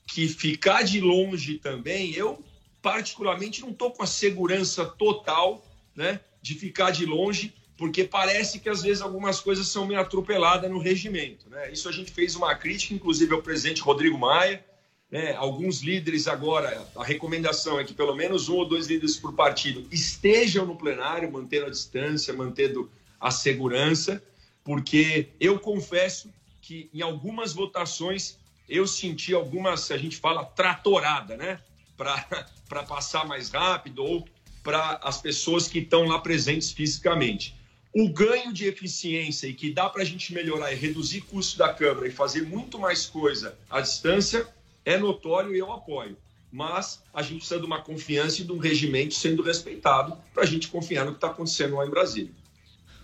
que 0.05 0.27
ficar 0.27 0.83
de 0.83 0.99
longe 0.99 1.57
também, 1.57 2.11
eu 2.11 2.43
particularmente 2.81 3.61
não 3.61 3.71
estou 3.71 3.91
com 3.91 4.03
a 4.03 4.07
segurança 4.07 4.85
total 4.85 5.65
né, 5.95 6.19
de 6.45 6.53
ficar 6.53 6.91
de 6.91 7.07
longe, 7.07 7.51
porque 7.75 8.03
parece 8.03 8.59
que 8.59 8.69
às 8.69 8.83
vezes 8.83 9.01
algumas 9.01 9.39
coisas 9.39 9.67
são 9.67 9.87
meio 9.87 9.99
atropeladas 9.99 10.69
no 10.69 10.77
regimento. 10.77 11.49
Né? 11.49 11.71
Isso 11.71 11.89
a 11.89 11.91
gente 11.91 12.11
fez 12.11 12.35
uma 12.35 12.53
crítica, 12.53 12.93
inclusive 12.93 13.33
ao 13.33 13.41
presidente 13.41 13.81
Rodrigo 13.81 14.15
Maia. 14.15 14.63
Né? 15.09 15.33
Alguns 15.33 15.81
líderes 15.81 16.27
agora, 16.27 16.87
a 16.95 17.03
recomendação 17.03 17.79
é 17.79 17.83
que 17.83 17.95
pelo 17.95 18.15
menos 18.15 18.47
um 18.47 18.57
ou 18.57 18.65
dois 18.67 18.85
líderes 18.85 19.17
por 19.17 19.33
partido 19.33 19.87
estejam 19.91 20.67
no 20.67 20.75
plenário, 20.75 21.31
mantendo 21.31 21.65
a 21.65 21.71
distância, 21.71 22.31
mantendo 22.31 22.91
a 23.19 23.31
segurança, 23.31 24.21
porque 24.63 25.29
eu 25.39 25.57
confesso 25.57 26.31
que 26.61 26.91
em 26.93 27.01
algumas 27.01 27.53
votações 27.53 28.37
eu 28.69 28.85
senti 28.85 29.33
algumas, 29.33 29.89
a 29.89 29.97
gente 29.97 30.17
fala, 30.17 30.45
tratorada, 30.45 31.35
né? 31.35 31.59
Para 31.97 32.83
passar 32.87 33.25
mais 33.25 33.49
rápido 33.49 34.03
ou 34.03 34.27
para 34.65 34.99
as 35.03 35.21
pessoas 35.21 35.67
que 35.67 35.77
estão 35.77 36.05
lá 36.05 36.17
presentes 36.19 36.71
fisicamente. 36.71 37.55
o 37.97 38.09
ganho 38.09 38.51
de 38.51 38.65
eficiência 38.65 39.47
e 39.47 39.53
que 39.53 39.71
dá 39.71 39.87
para 39.87 40.01
a 40.01 40.05
gente 40.05 40.33
melhorar 40.33 40.73
e 40.73 40.75
reduzir 40.75 41.21
custo 41.21 41.57
da 41.57 41.73
Câmara 41.73 42.05
e 42.05 42.11
fazer 42.11 42.41
muito 42.41 42.77
mais 42.77 43.05
coisa 43.05 43.57
à 43.69 43.79
distância 43.79 44.45
é 44.83 44.97
notório 44.97 45.55
e 45.55 45.59
eu 45.59 45.71
apoio. 45.71 46.17
Mas 46.51 47.01
a 47.13 47.21
gente 47.21 47.37
precisa 47.37 47.57
de 47.57 47.65
uma 47.65 47.81
confiança 47.81 48.41
e 48.41 48.43
de 48.43 48.51
um 48.51 48.57
regimento 48.57 49.13
sendo 49.13 49.41
respeitado 49.41 50.17
para 50.33 50.43
a 50.43 50.45
gente 50.45 50.67
confiar 50.67 51.05
no 51.05 51.11
que 51.11 51.17
está 51.17 51.27
acontecendo 51.27 51.75
lá 51.75 51.85
em 51.85 51.89
Brasília. 51.89 52.31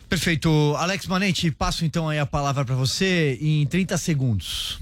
Perfeito. 0.09 0.49
Alex 0.75 1.07
Manente, 1.07 1.49
passo 1.51 1.85
então 1.85 2.09
aí 2.09 2.19
a 2.19 2.25
palavra 2.25 2.65
para 2.65 2.75
você 2.75 3.37
em 3.39 3.65
30 3.65 3.97
segundos. 3.97 4.77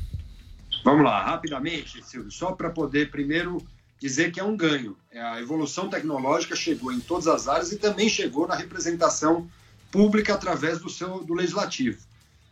Vamos 0.84 1.06
lá, 1.06 1.24
rapidamente, 1.24 2.04
Silvio, 2.04 2.32
só 2.32 2.54
para 2.54 2.72
poder 2.72 3.12
primeiro 3.12 3.64
dizer 4.00 4.32
que 4.32 4.40
é 4.40 4.44
um 4.44 4.56
ganho. 4.56 4.98
É, 5.12 5.22
a 5.22 5.42
evolução 5.42 5.90
tecnológica 5.90 6.56
chegou 6.56 6.92
em 6.92 7.00
todas 7.00 7.28
as 7.28 7.48
áreas 7.48 7.72
e 7.72 7.78
também 7.78 8.10
chegou 8.10 8.48
na 8.48 8.56
representação 8.56 9.50
pública 9.92 10.34
através 10.34 10.80
do 10.80 10.90
seu 10.90 11.24
do 11.24 11.34
legislativo. 11.34 12.02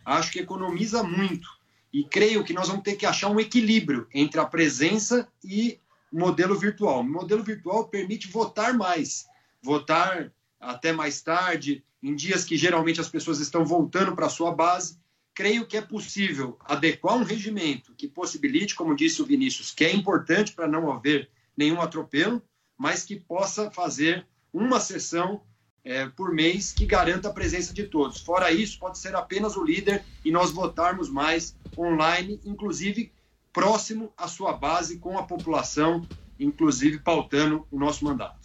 Acho 0.06 0.32
que 0.32 0.40
economiza 0.40 1.04
muito 1.04 1.48
e 1.94 2.04
creio 2.04 2.44
que 2.44 2.54
nós 2.54 2.68
vamos 2.68 2.84
ter 2.84 2.96
que 2.96 3.06
achar 3.06 3.30
um 3.30 3.40
equilíbrio 3.40 4.08
entre 4.14 4.40
a 4.40 4.46
presença 4.46 5.28
e 5.44 5.80
modelo 6.12 6.58
virtual. 6.58 7.02
O 7.02 7.04
modelo 7.04 7.44
virtual 7.44 7.88
permite 7.88 8.28
votar 8.28 8.74
mais, 8.74 9.26
votar 9.62 10.32
até 10.60 10.92
mais 10.92 11.22
tarde, 11.22 11.84
em 12.02 12.16
dias 12.16 12.44
que 12.44 12.58
geralmente 12.58 13.02
as 13.02 13.10
pessoas 13.10 13.40
estão 13.40 13.66
voltando 13.66 14.16
para 14.16 14.28
a 14.28 14.30
sua 14.30 14.52
base. 14.52 14.98
Creio 15.34 15.66
que 15.66 15.78
é 15.78 15.82
possível 15.82 16.58
adequar 16.62 17.16
um 17.16 17.24
regimento 17.24 17.94
que 17.96 18.08
possibilite, 18.08 18.76
como 18.76 18.96
disse 18.96 19.22
o 19.22 19.26
Vinícius, 19.26 19.72
que 19.72 19.86
é 19.86 19.94
importante 19.94 20.54
para 20.54 20.68
não 20.68 20.92
haver 20.92 21.30
nenhum 21.58 21.82
atropelo, 21.82 22.42
mas 22.78 23.04
que 23.04 23.16
possa 23.16 23.72
fazer 23.72 24.26
uma 24.54 24.80
sessão 24.80 25.42
é, 25.84 26.06
por 26.06 26.32
mês 26.32 26.72
que 26.72 26.86
garanta 26.86 27.30
a 27.30 27.34
presença 27.34 27.74
de 27.74 27.84
todos. 27.84 28.22
Fora 28.22 28.52
isso, 28.52 28.78
pode 28.78 29.00
ser 29.00 29.16
apenas 29.16 29.56
o 29.56 29.64
líder 29.64 30.04
e 30.24 30.32
nós 30.32 30.52
votarmos 30.52 31.10
mais 31.10 31.56
online, 31.78 32.40
inclusive 32.46 33.12
próximo 33.52 34.14
à 34.16 34.28
sua 34.28 34.54
base, 34.54 35.00
com 35.00 35.18
a 35.18 35.24
população, 35.24 36.06
inclusive 36.40 37.00
pautando 37.00 37.66
o 37.72 37.80
nosso 37.80 38.06
mandato. 38.06 38.38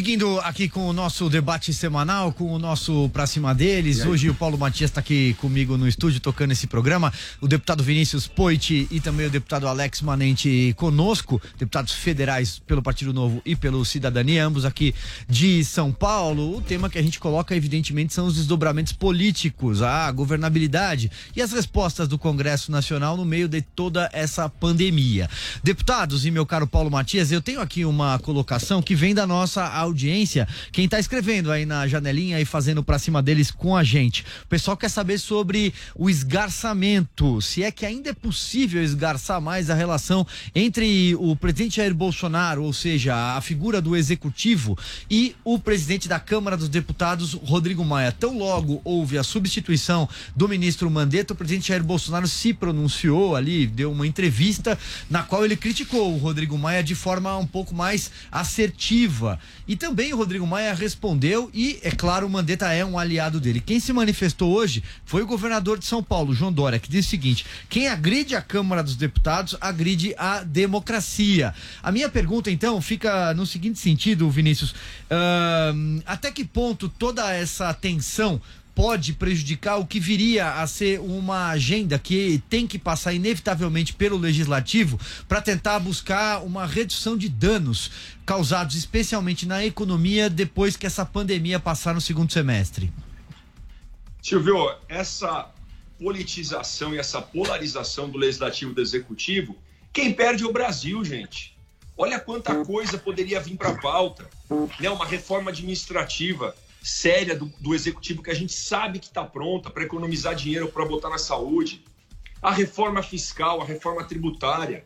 Seguindo 0.00 0.40
aqui 0.40 0.66
com 0.66 0.88
o 0.88 0.94
nosso 0.94 1.28
debate 1.28 1.74
semanal, 1.74 2.32
com 2.32 2.54
o 2.54 2.58
nosso 2.58 3.10
Pra 3.10 3.26
Cima 3.26 3.54
deles, 3.54 4.00
hoje 4.06 4.30
o 4.30 4.34
Paulo 4.34 4.56
Matias 4.56 4.90
está 4.90 5.00
aqui 5.00 5.34
comigo 5.34 5.76
no 5.76 5.86
estúdio 5.86 6.20
tocando 6.20 6.52
esse 6.52 6.66
programa, 6.66 7.12
o 7.38 7.46
deputado 7.46 7.84
Vinícius 7.84 8.26
Poit 8.26 8.88
e 8.90 8.98
também 8.98 9.26
o 9.26 9.30
deputado 9.30 9.68
Alex 9.68 10.00
Manente 10.00 10.72
conosco, 10.78 11.38
deputados 11.58 11.92
federais 11.92 12.58
pelo 12.60 12.80
Partido 12.82 13.12
Novo 13.12 13.42
e 13.44 13.54
pelo 13.54 13.84
Cidadania, 13.84 14.42
ambos 14.42 14.64
aqui 14.64 14.94
de 15.28 15.62
São 15.66 15.92
Paulo. 15.92 16.56
O 16.56 16.62
tema 16.62 16.88
que 16.88 16.96
a 16.96 17.02
gente 17.02 17.20
coloca, 17.20 17.54
evidentemente, 17.54 18.14
são 18.14 18.26
os 18.26 18.36
desdobramentos 18.36 18.94
políticos, 18.94 19.82
a 19.82 20.10
governabilidade 20.10 21.10
e 21.36 21.42
as 21.42 21.52
respostas 21.52 22.08
do 22.08 22.18
Congresso 22.18 22.72
Nacional 22.72 23.18
no 23.18 23.24
meio 23.26 23.46
de 23.46 23.60
toda 23.60 24.08
essa 24.14 24.48
pandemia. 24.48 25.28
Deputados 25.62 26.24
e 26.24 26.30
meu 26.30 26.46
caro 26.46 26.66
Paulo 26.66 26.90
Matias, 26.90 27.30
eu 27.30 27.42
tenho 27.42 27.60
aqui 27.60 27.84
uma 27.84 28.18
colocação 28.18 28.80
que 28.80 28.94
vem 28.94 29.14
da 29.14 29.26
nossa 29.26 29.62
audiência, 29.66 29.89
quem 30.72 30.84
está 30.84 30.98
escrevendo 30.98 31.50
aí 31.50 31.66
na 31.66 31.86
janelinha 31.86 32.40
e 32.40 32.44
fazendo 32.44 32.82
para 32.82 32.98
cima 32.98 33.22
deles 33.22 33.50
com 33.50 33.76
a 33.76 33.84
gente. 33.84 34.24
O 34.44 34.46
pessoal 34.48 34.76
quer 34.76 34.88
saber 34.88 35.18
sobre 35.18 35.72
o 35.94 36.08
esgarçamento, 36.08 37.40
se 37.40 37.62
é 37.62 37.70
que 37.70 37.86
ainda 37.86 38.10
é 38.10 38.12
possível 38.14 38.82
esgarçar 38.82 39.40
mais 39.40 39.70
a 39.70 39.74
relação 39.74 40.26
entre 40.54 41.14
o 41.16 41.34
presidente 41.36 41.76
Jair 41.76 41.94
Bolsonaro, 41.94 42.62
ou 42.62 42.72
seja, 42.72 43.36
a 43.36 43.40
figura 43.40 43.80
do 43.80 43.96
executivo, 43.96 44.78
e 45.10 45.34
o 45.44 45.58
presidente 45.58 46.08
da 46.08 46.20
Câmara 46.20 46.56
dos 46.56 46.68
Deputados, 46.68 47.34
Rodrigo 47.34 47.84
Maia. 47.84 48.12
Tão 48.12 48.38
logo 48.38 48.80
houve 48.84 49.18
a 49.18 49.22
substituição 49.22 50.08
do 50.34 50.48
ministro 50.48 50.90
Mandetta, 50.90 51.32
o 51.32 51.36
presidente 51.36 51.68
Jair 51.68 51.82
Bolsonaro 51.82 52.28
se 52.28 52.52
pronunciou 52.52 53.36
ali, 53.36 53.66
deu 53.66 53.92
uma 53.92 54.06
entrevista 54.06 54.78
na 55.08 55.22
qual 55.22 55.44
ele 55.44 55.56
criticou 55.56 56.14
o 56.14 56.18
Rodrigo 56.18 56.56
Maia 56.58 56.82
de 56.82 56.94
forma 56.94 57.36
um 57.36 57.46
pouco 57.46 57.74
mais 57.74 58.10
assertiva. 58.30 59.38
E 59.70 59.76
também 59.76 60.12
o 60.12 60.16
Rodrigo 60.16 60.44
Maia 60.44 60.74
respondeu 60.74 61.48
e, 61.54 61.78
é 61.84 61.92
claro, 61.92 62.26
o 62.26 62.28
Mandetta 62.28 62.72
é 62.72 62.84
um 62.84 62.98
aliado 62.98 63.38
dele. 63.38 63.60
Quem 63.60 63.78
se 63.78 63.92
manifestou 63.92 64.52
hoje 64.52 64.82
foi 65.04 65.22
o 65.22 65.26
governador 65.28 65.78
de 65.78 65.86
São 65.86 66.02
Paulo, 66.02 66.34
João 66.34 66.52
Dória, 66.52 66.80
que 66.80 66.90
disse 66.90 67.06
o 67.06 67.10
seguinte: 67.10 67.46
quem 67.68 67.86
agride 67.86 68.34
a 68.34 68.42
Câmara 68.42 68.82
dos 68.82 68.96
Deputados 68.96 69.56
agride 69.60 70.12
a 70.18 70.42
democracia. 70.42 71.54
A 71.80 71.92
minha 71.92 72.08
pergunta, 72.08 72.50
então, 72.50 72.82
fica 72.82 73.32
no 73.34 73.46
seguinte 73.46 73.78
sentido, 73.78 74.28
Vinícius: 74.28 74.72
uh, 74.72 76.02
até 76.04 76.32
que 76.32 76.44
ponto 76.44 76.88
toda 76.88 77.32
essa 77.32 77.72
tensão 77.72 78.42
pode 78.74 79.12
prejudicar 79.12 79.78
o 79.78 79.86
que 79.86 80.00
viria 80.00 80.54
a 80.54 80.66
ser 80.66 81.00
uma 81.00 81.48
agenda 81.48 81.98
que 81.98 82.42
tem 82.48 82.66
que 82.66 82.78
passar 82.78 83.12
inevitavelmente 83.12 83.92
pelo 83.92 84.16
legislativo 84.16 84.98
para 85.28 85.40
tentar 85.40 85.78
buscar 85.78 86.42
uma 86.42 86.66
redução 86.66 87.16
de 87.16 87.28
danos 87.28 87.90
causados 88.24 88.76
especialmente 88.76 89.46
na 89.46 89.64
economia 89.64 90.30
depois 90.30 90.76
que 90.76 90.86
essa 90.86 91.04
pandemia 91.04 91.58
passar 91.58 91.94
no 91.94 92.00
segundo 92.00 92.32
semestre? 92.32 92.92
Silvio, 94.22 94.74
essa 94.88 95.50
politização 95.98 96.94
e 96.94 96.98
essa 96.98 97.20
polarização 97.20 98.08
do 98.08 98.18
legislativo 98.18 98.72
e 98.72 98.74
do 98.74 98.80
executivo, 98.80 99.56
quem 99.92 100.12
perde 100.12 100.44
é 100.44 100.46
o 100.46 100.52
Brasil, 100.52 101.04
gente. 101.04 101.56
Olha 101.96 102.18
quanta 102.18 102.64
coisa 102.64 102.96
poderia 102.96 103.40
vir 103.40 103.56
para 103.56 103.70
a 103.70 103.78
pauta. 103.78 104.26
Né? 104.78 104.88
Uma 104.88 105.04
reforma 105.04 105.50
administrativa, 105.50 106.54
séria 106.82 107.36
do, 107.36 107.46
do 107.58 107.74
executivo 107.74 108.22
que 108.22 108.30
a 108.30 108.34
gente 108.34 108.52
sabe 108.52 108.98
que 108.98 109.06
está 109.06 109.24
pronta 109.24 109.70
para 109.70 109.82
economizar 109.82 110.34
dinheiro 110.34 110.68
para 110.68 110.84
botar 110.84 111.10
na 111.10 111.18
saúde, 111.18 111.84
a 112.40 112.50
reforma 112.50 113.02
fiscal, 113.02 113.60
a 113.60 113.64
reforma 113.64 114.04
tributária. 114.04 114.82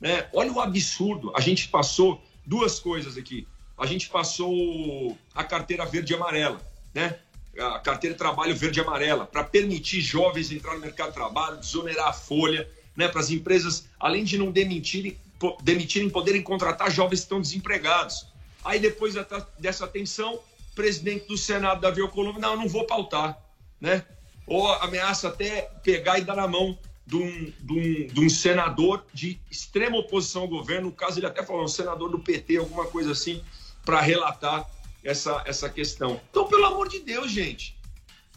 Né? 0.00 0.28
Olha 0.32 0.52
o 0.52 0.60
absurdo. 0.60 1.32
A 1.36 1.40
gente 1.40 1.68
passou 1.68 2.22
duas 2.46 2.78
coisas 2.78 3.16
aqui. 3.16 3.46
A 3.76 3.86
gente 3.86 4.08
passou 4.08 5.16
a 5.34 5.44
carteira 5.44 5.84
verde 5.84 6.12
e 6.12 6.16
amarela, 6.16 6.60
né? 6.94 7.18
a 7.58 7.78
carteira 7.78 8.14
de 8.14 8.18
trabalho 8.18 8.56
verde 8.56 8.80
e 8.80 8.82
amarela, 8.82 9.26
para 9.26 9.44
permitir 9.44 10.00
jovens 10.00 10.50
entrar 10.50 10.74
no 10.74 10.80
mercado 10.80 11.08
de 11.08 11.14
trabalho, 11.14 11.58
desonerar 11.58 12.08
a 12.08 12.12
folha, 12.12 12.68
né? 12.96 13.06
para 13.06 13.20
as 13.20 13.30
empresas, 13.30 13.86
além 14.00 14.24
de 14.24 14.38
não 14.38 14.50
demitirem, 14.50 15.16
demitirem, 15.62 16.08
poderem 16.08 16.42
contratar 16.42 16.90
jovens 16.90 17.20
que 17.20 17.24
estão 17.24 17.40
desempregados. 17.40 18.26
Aí 18.64 18.80
depois 18.80 19.14
dessa 19.58 19.84
atenção, 19.84 20.40
presidente 20.78 21.26
do 21.26 21.36
Senado, 21.36 21.80
Davi 21.80 22.00
Alcolumbre, 22.00 22.40
não, 22.40 22.52
eu 22.52 22.56
não 22.56 22.68
vou 22.68 22.86
pautar, 22.86 23.36
né? 23.80 24.04
Ou 24.46 24.72
ameaça 24.74 25.26
até 25.26 25.62
pegar 25.82 26.20
e 26.20 26.22
dar 26.22 26.36
na 26.36 26.46
mão 26.46 26.78
de 27.04 27.16
um, 27.16 27.52
de 27.58 27.72
um, 27.72 28.06
de 28.06 28.20
um 28.20 28.30
senador 28.30 29.04
de 29.12 29.40
extrema 29.50 29.98
oposição 29.98 30.42
ao 30.42 30.48
governo, 30.48 30.86
no 30.86 30.92
caso 30.92 31.18
ele 31.18 31.26
até 31.26 31.42
falou, 31.42 31.64
um 31.64 31.68
senador 31.68 32.08
do 32.08 32.20
PT, 32.20 32.58
alguma 32.58 32.86
coisa 32.86 33.10
assim, 33.10 33.42
para 33.84 34.00
relatar 34.00 34.70
essa, 35.02 35.42
essa 35.46 35.68
questão. 35.68 36.20
Então, 36.30 36.46
pelo 36.46 36.64
amor 36.66 36.88
de 36.88 37.00
Deus, 37.00 37.28
gente, 37.28 37.76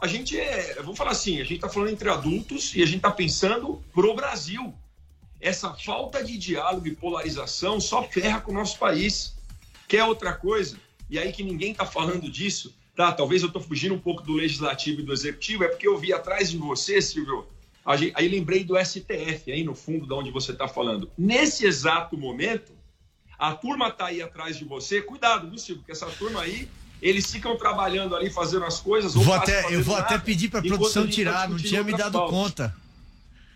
a 0.02 0.08
gente 0.08 0.36
é, 0.40 0.74
vamos 0.82 0.98
falar 0.98 1.12
assim, 1.12 1.36
a 1.36 1.44
gente 1.44 1.58
está 1.58 1.70
falando 1.70 1.92
entre 1.92 2.10
adultos 2.10 2.74
e 2.76 2.82
a 2.82 2.88
gente 2.88 2.98
está 2.98 3.12
pensando 3.12 3.84
pro 3.94 4.16
Brasil. 4.16 4.74
Essa 5.40 5.76
falta 5.76 6.24
de 6.24 6.40
diálogo 6.40 6.88
e 6.88 6.96
polarização 6.96 7.80
só 7.80 8.02
ferra 8.02 8.42
com 8.42 8.52
o 8.52 8.56
nosso 8.56 8.80
país. 8.80 9.36
Quer 9.88 10.06
outra 10.06 10.34
coisa? 10.34 10.76
E 11.12 11.20
aí 11.20 11.34
que 11.34 11.44
ninguém 11.44 11.74
está 11.74 11.86
falando 11.86 12.32
disso, 12.32 12.74
tá? 12.96 13.12
Talvez 13.12 13.42
eu 13.42 13.48
estou 13.48 13.62
fugindo 13.62 13.94
um 13.94 14.00
pouco 14.00 14.24
do 14.24 14.32
legislativo 14.32 15.02
e 15.02 15.04
do 15.04 15.12
executivo, 15.12 15.66
é 15.66 15.68
porque 15.68 15.86
eu 15.86 15.98
vi 15.98 16.14
atrás 16.14 16.50
de 16.50 16.58
você, 16.58 17.02
Silvio, 17.02 17.46
aí 17.86 18.28
lembrei 18.30 18.64
do 18.64 18.76
STF, 18.78 19.52
aí 19.52 19.62
no 19.62 19.76
fundo 19.76 20.08
de 20.08 20.14
onde 20.14 20.32
você 20.32 20.54
está 20.54 20.70
falando. 20.70 21.12
Nesse 21.18 21.66
exato 21.66 22.18
momento, 22.18 22.72
a 23.38 23.54
turma 23.54 23.90
está 23.90 24.06
aí 24.06 24.22
atrás 24.22 24.58
de 24.58 24.64
você, 24.64 25.02
cuidado, 25.02 25.50
viu, 25.50 25.60
Silvio, 25.60 25.82
porque 25.82 25.92
essa 25.92 26.06
turma 26.06 26.42
aí 26.42 26.70
eles 27.02 27.30
ficam 27.30 27.58
trabalhando 27.58 28.16
ali, 28.16 28.30
fazendo 28.30 28.64
as 28.64 28.80
coisas. 28.80 29.14
Vou 29.14 29.34
até, 29.34 29.74
eu 29.74 29.84
vou 29.84 29.98
até 29.98 30.18
pedir 30.18 30.50
para 30.50 30.60
a 30.60 30.64
produção 30.64 31.06
tá 31.06 31.12
tirar, 31.12 31.50
não 31.50 31.58
tinha 31.58 31.84
me 31.84 31.92
dado 31.92 32.14
pauta. 32.14 32.32
conta. 32.32 32.76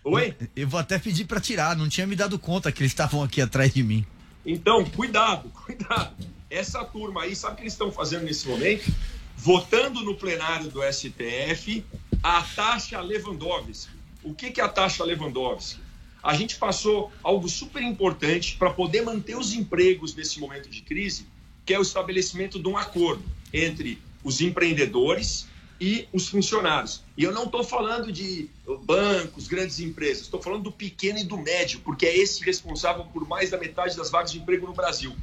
Oi? 0.04 0.36
Eu 0.54 0.68
vou 0.68 0.78
até 0.78 0.98
pedir 0.98 1.24
para 1.24 1.40
tirar, 1.40 1.74
não 1.74 1.88
tinha 1.88 2.06
me 2.06 2.16
dado 2.16 2.38
conta 2.38 2.70
que 2.70 2.82
eles 2.82 2.92
estavam 2.92 3.22
aqui 3.22 3.40
atrás 3.40 3.72
de 3.72 3.82
mim. 3.82 4.04
Então, 4.44 4.84
cuidado, 4.84 5.48
cuidado. 5.64 6.35
Essa 6.48 6.84
turma 6.84 7.22
aí, 7.22 7.34
sabe 7.34 7.54
o 7.54 7.56
que 7.56 7.62
eles 7.62 7.72
estão 7.72 7.90
fazendo 7.90 8.24
nesse 8.24 8.46
momento? 8.46 8.92
Votando 9.36 10.02
no 10.02 10.14
plenário 10.14 10.70
do 10.70 10.80
STF 10.82 11.84
a 12.22 12.42
taxa 12.42 13.00
Lewandowski. 13.00 13.90
O 14.22 14.32
que, 14.32 14.50
que 14.50 14.60
é 14.60 14.64
a 14.64 14.68
taxa 14.68 15.04
Lewandowski? 15.04 15.80
A 16.22 16.34
gente 16.34 16.56
passou 16.56 17.12
algo 17.22 17.48
super 17.48 17.82
importante 17.82 18.56
para 18.56 18.70
poder 18.70 19.02
manter 19.02 19.36
os 19.36 19.52
empregos 19.52 20.14
nesse 20.14 20.40
momento 20.40 20.68
de 20.68 20.82
crise, 20.82 21.26
que 21.64 21.74
é 21.74 21.78
o 21.78 21.82
estabelecimento 21.82 22.60
de 22.60 22.68
um 22.68 22.76
acordo 22.76 23.22
entre 23.52 24.00
os 24.22 24.40
empreendedores 24.40 25.46
e 25.80 26.08
os 26.12 26.28
funcionários. 26.28 27.02
E 27.16 27.24
eu 27.24 27.32
não 27.32 27.44
estou 27.44 27.62
falando 27.62 28.10
de 28.10 28.48
bancos, 28.84 29.46
grandes 29.46 29.78
empresas, 29.80 30.22
estou 30.22 30.40
falando 30.40 30.64
do 30.64 30.72
pequeno 30.72 31.18
e 31.18 31.24
do 31.24 31.36
médio, 31.36 31.80
porque 31.80 32.06
é 32.06 32.16
esse 32.16 32.42
responsável 32.44 33.04
por 33.06 33.26
mais 33.26 33.50
da 33.50 33.58
metade 33.58 33.96
das 33.96 34.10
vagas 34.10 34.32
de 34.32 34.38
emprego 34.38 34.66
no 34.66 34.72
Brasil. 34.72 35.14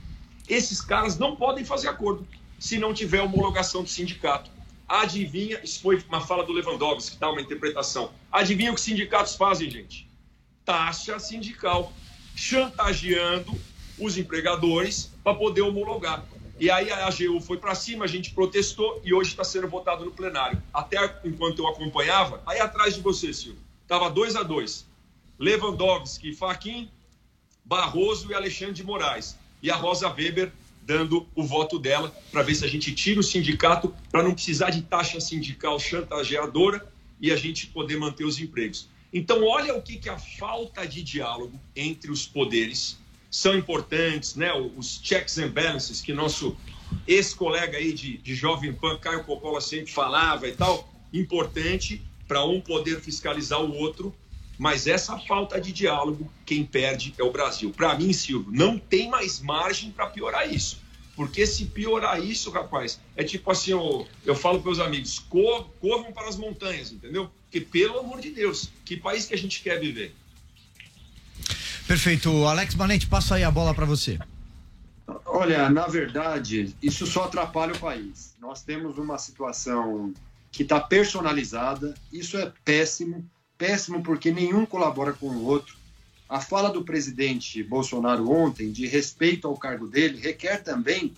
Esses 0.47 0.81
caras 0.81 1.17
não 1.17 1.35
podem 1.35 1.63
fazer 1.63 1.87
acordo 1.87 2.27
se 2.59 2.77
não 2.77 2.93
tiver 2.93 3.21
homologação 3.21 3.83
do 3.83 3.89
sindicato. 3.89 4.49
Adivinha, 4.87 5.59
isso 5.63 5.81
foi 5.81 6.03
uma 6.07 6.21
fala 6.21 6.43
do 6.43 6.51
Lewandowski, 6.51 7.11
que 7.11 7.17
tá 7.17 7.29
uma 7.29 7.41
interpretação. 7.41 8.11
Adivinha 8.31 8.71
o 8.71 8.75
que 8.75 8.79
os 8.79 8.85
sindicatos 8.85 9.35
fazem, 9.35 9.69
gente? 9.69 10.07
Taxa 10.65 11.19
sindical, 11.19 11.91
chantageando 12.35 13.51
os 13.97 14.17
empregadores 14.17 15.11
para 15.23 15.35
poder 15.35 15.61
homologar. 15.61 16.25
E 16.59 16.69
aí 16.69 16.91
a 16.91 17.07
AGU 17.07 17.41
foi 17.41 17.57
para 17.57 17.73
cima, 17.75 18.05
a 18.05 18.07
gente 18.07 18.31
protestou 18.31 19.01
e 19.03 19.13
hoje 19.13 19.31
está 19.31 19.43
sendo 19.43 19.67
votado 19.67 20.05
no 20.05 20.11
plenário. 20.11 20.61
Até 20.73 20.97
enquanto 21.25 21.59
eu 21.59 21.67
acompanhava, 21.67 22.41
aí 22.45 22.59
atrás 22.59 22.95
de 22.95 23.01
você, 23.01 23.33
Silvio, 23.33 23.61
estava 23.81 24.09
2 24.09 24.35
a 24.35 24.43
2 24.43 24.85
Lewandowski, 25.39 26.33
Faquin, 26.33 26.89
Barroso 27.65 28.31
e 28.31 28.35
Alexandre 28.35 28.75
de 28.75 28.83
Moraes. 28.83 29.37
E 29.63 29.71
a 29.71 29.75
Rosa 29.75 30.09
Weber 30.09 30.51
dando 30.85 31.25
o 31.33 31.43
voto 31.43 31.79
dela 31.79 32.13
para 32.29 32.43
ver 32.43 32.53
se 32.53 32.65
a 32.65 32.67
gente 32.67 32.93
tira 32.93 33.19
o 33.19 33.23
sindicato 33.23 33.95
para 34.11 34.21
não 34.21 34.33
precisar 34.33 34.69
de 34.69 34.81
taxa 34.81 35.21
sindical 35.21 35.79
chantageadora 35.79 36.85
e 37.21 37.31
a 37.31 37.37
gente 37.37 37.67
poder 37.67 37.97
manter 37.97 38.25
os 38.25 38.37
empregos. 38.37 38.89
Então, 39.13 39.45
olha 39.45 39.73
o 39.73 39.81
que, 39.81 39.97
que 39.97 40.09
a 40.09 40.17
falta 40.17 40.85
de 40.85 41.01
diálogo 41.01 41.57
entre 41.75 42.11
os 42.11 42.27
poderes 42.27 42.99
são 43.31 43.55
importantes, 43.55 44.35
né? 44.35 44.51
Os 44.53 44.99
checks 45.01 45.37
and 45.37 45.49
balances 45.49 46.01
que 46.01 46.11
nosso 46.11 46.57
ex-colega 47.07 47.77
aí 47.77 47.93
de, 47.93 48.17
de 48.17 48.35
Jovem 48.35 48.73
Pan, 48.73 48.97
Caio 48.97 49.23
Coppola, 49.23 49.61
sempre 49.61 49.91
falava 49.91 50.47
e 50.47 50.51
tal, 50.51 50.91
importante 51.13 52.01
para 52.27 52.43
um 52.43 52.59
poder 52.59 52.99
fiscalizar 52.99 53.61
o 53.61 53.73
outro, 53.75 54.13
mas 54.57 54.87
essa 54.87 55.17
falta 55.17 55.59
de 55.59 55.71
diálogo, 55.71 56.31
quem 56.45 56.63
perde 56.63 57.13
é 57.17 57.23
o 57.23 57.31
Brasil. 57.31 57.71
Para 57.71 57.97
mim, 57.97 58.13
Silvio, 58.13 58.51
não 58.51 58.77
tem 58.77 59.09
mais 59.09 59.39
margem 59.39 59.91
para 59.91 60.07
piorar 60.07 60.51
isso. 60.51 60.81
Porque 61.15 61.45
se 61.45 61.65
piorar 61.65 62.23
isso, 62.23 62.49
rapaz, 62.49 62.99
é 63.15 63.23
tipo 63.23 63.51
assim, 63.51 63.71
eu, 63.71 64.07
eu 64.25 64.35
falo 64.35 64.61
para 64.61 64.71
os 64.71 64.79
amigos, 64.79 65.19
cor, 65.19 65.69
corram 65.79 66.11
para 66.11 66.27
as 66.27 66.35
montanhas, 66.35 66.91
entendeu? 66.91 67.29
Porque, 67.43 67.61
pelo 67.61 67.99
amor 67.99 68.19
de 68.19 68.31
Deus, 68.31 68.69
que 68.83 68.97
país 68.97 69.25
que 69.25 69.33
a 69.33 69.37
gente 69.37 69.61
quer 69.61 69.79
viver? 69.79 70.15
Perfeito. 71.87 72.45
Alex 72.45 72.73
Manente, 72.73 73.05
passa 73.05 73.35
aí 73.35 73.43
a 73.43 73.51
bola 73.51 73.75
para 73.75 73.85
você. 73.85 74.17
Olha, 75.25 75.69
na 75.69 75.85
verdade, 75.85 76.75
isso 76.81 77.05
só 77.05 77.25
atrapalha 77.25 77.73
o 77.73 77.79
país. 77.79 78.33
Nós 78.39 78.63
temos 78.63 78.97
uma 78.97 79.17
situação 79.17 80.13
que 80.51 80.63
está 80.63 80.79
personalizada, 80.79 81.93
isso 82.11 82.37
é 82.37 82.51
péssimo, 82.63 83.27
péssimo 83.63 84.03
porque 84.03 84.29
nenhum 84.29 84.65
colabora 84.65 85.13
com 85.13 85.27
o 85.27 85.45
outro. 85.45 85.77
A 86.27 86.41
fala 86.41 86.69
do 86.69 86.83
presidente 86.83 87.63
Bolsonaro 87.63 88.29
ontem, 88.29 88.73
de 88.73 88.85
respeito 88.85 89.47
ao 89.47 89.55
cargo 89.55 89.87
dele, 89.87 90.19
requer 90.19 90.61
também 90.61 91.13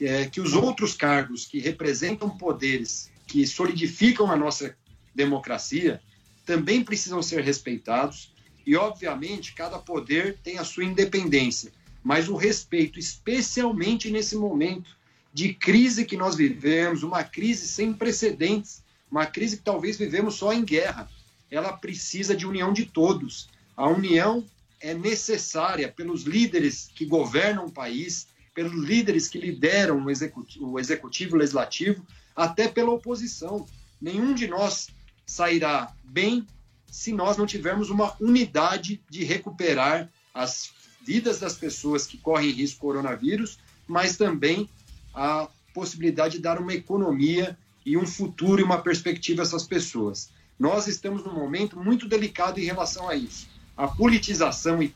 é, 0.00 0.26
que 0.26 0.40
os 0.40 0.54
outros 0.54 0.94
cargos 0.94 1.46
que 1.46 1.60
representam 1.60 2.28
poderes 2.28 3.12
que 3.28 3.46
solidificam 3.46 4.28
a 4.28 4.34
nossa 4.34 4.76
democracia 5.14 6.02
também 6.44 6.82
precisam 6.82 7.22
ser 7.22 7.44
respeitados 7.44 8.32
e, 8.66 8.74
obviamente, 8.74 9.54
cada 9.54 9.78
poder 9.78 10.36
tem 10.42 10.58
a 10.58 10.64
sua 10.64 10.82
independência, 10.82 11.70
mas 12.02 12.28
o 12.28 12.34
respeito, 12.34 12.98
especialmente 12.98 14.10
nesse 14.10 14.34
momento 14.34 14.96
de 15.32 15.54
crise 15.54 16.04
que 16.04 16.16
nós 16.16 16.34
vivemos, 16.34 17.04
uma 17.04 17.22
crise 17.22 17.68
sem 17.68 17.92
precedentes, 17.92 18.82
uma 19.08 19.26
crise 19.26 19.58
que 19.58 19.62
talvez 19.62 19.96
vivemos 19.96 20.34
só 20.34 20.52
em 20.52 20.64
guerra, 20.64 21.08
ela 21.54 21.72
precisa 21.72 22.36
de 22.36 22.46
união 22.46 22.72
de 22.72 22.84
todos. 22.84 23.48
A 23.76 23.88
união 23.88 24.44
é 24.80 24.92
necessária 24.94 25.90
pelos 25.90 26.22
líderes 26.22 26.90
que 26.94 27.06
governam 27.06 27.66
o 27.66 27.70
país, 27.70 28.26
pelos 28.54 28.72
líderes 28.72 29.28
que 29.28 29.38
lideram 29.38 30.04
o 30.04 30.10
executivo, 30.10 30.72
o 30.72 30.78
executivo 30.78 31.36
o 31.36 31.38
legislativo, 31.38 32.04
até 32.34 32.68
pela 32.68 32.90
oposição. 32.90 33.66
Nenhum 34.00 34.34
de 34.34 34.46
nós 34.46 34.88
sairá 35.26 35.92
bem 36.02 36.46
se 36.90 37.12
nós 37.12 37.36
não 37.36 37.46
tivermos 37.46 37.90
uma 37.90 38.14
unidade 38.20 39.02
de 39.08 39.24
recuperar 39.24 40.10
as 40.32 40.72
vidas 41.04 41.38
das 41.40 41.54
pessoas 41.54 42.06
que 42.06 42.18
correm 42.18 42.50
risco 42.50 42.80
coronavírus, 42.80 43.58
mas 43.86 44.16
também 44.16 44.68
a 45.14 45.48
possibilidade 45.72 46.36
de 46.36 46.42
dar 46.42 46.60
uma 46.60 46.72
economia 46.72 47.58
e 47.84 47.96
um 47.96 48.06
futuro 48.06 48.60
e 48.60 48.64
uma 48.64 48.80
perspectiva 48.80 49.42
a 49.42 49.44
essas 49.44 49.64
pessoas. 49.64 50.30
Nós 50.58 50.86
estamos 50.86 51.24
num 51.24 51.34
momento 51.34 51.78
muito 51.78 52.08
delicado 52.08 52.60
em 52.60 52.64
relação 52.64 53.08
a 53.08 53.14
isso. 53.14 53.48
A 53.76 53.88
politização 53.88 54.82
e 54.82 54.94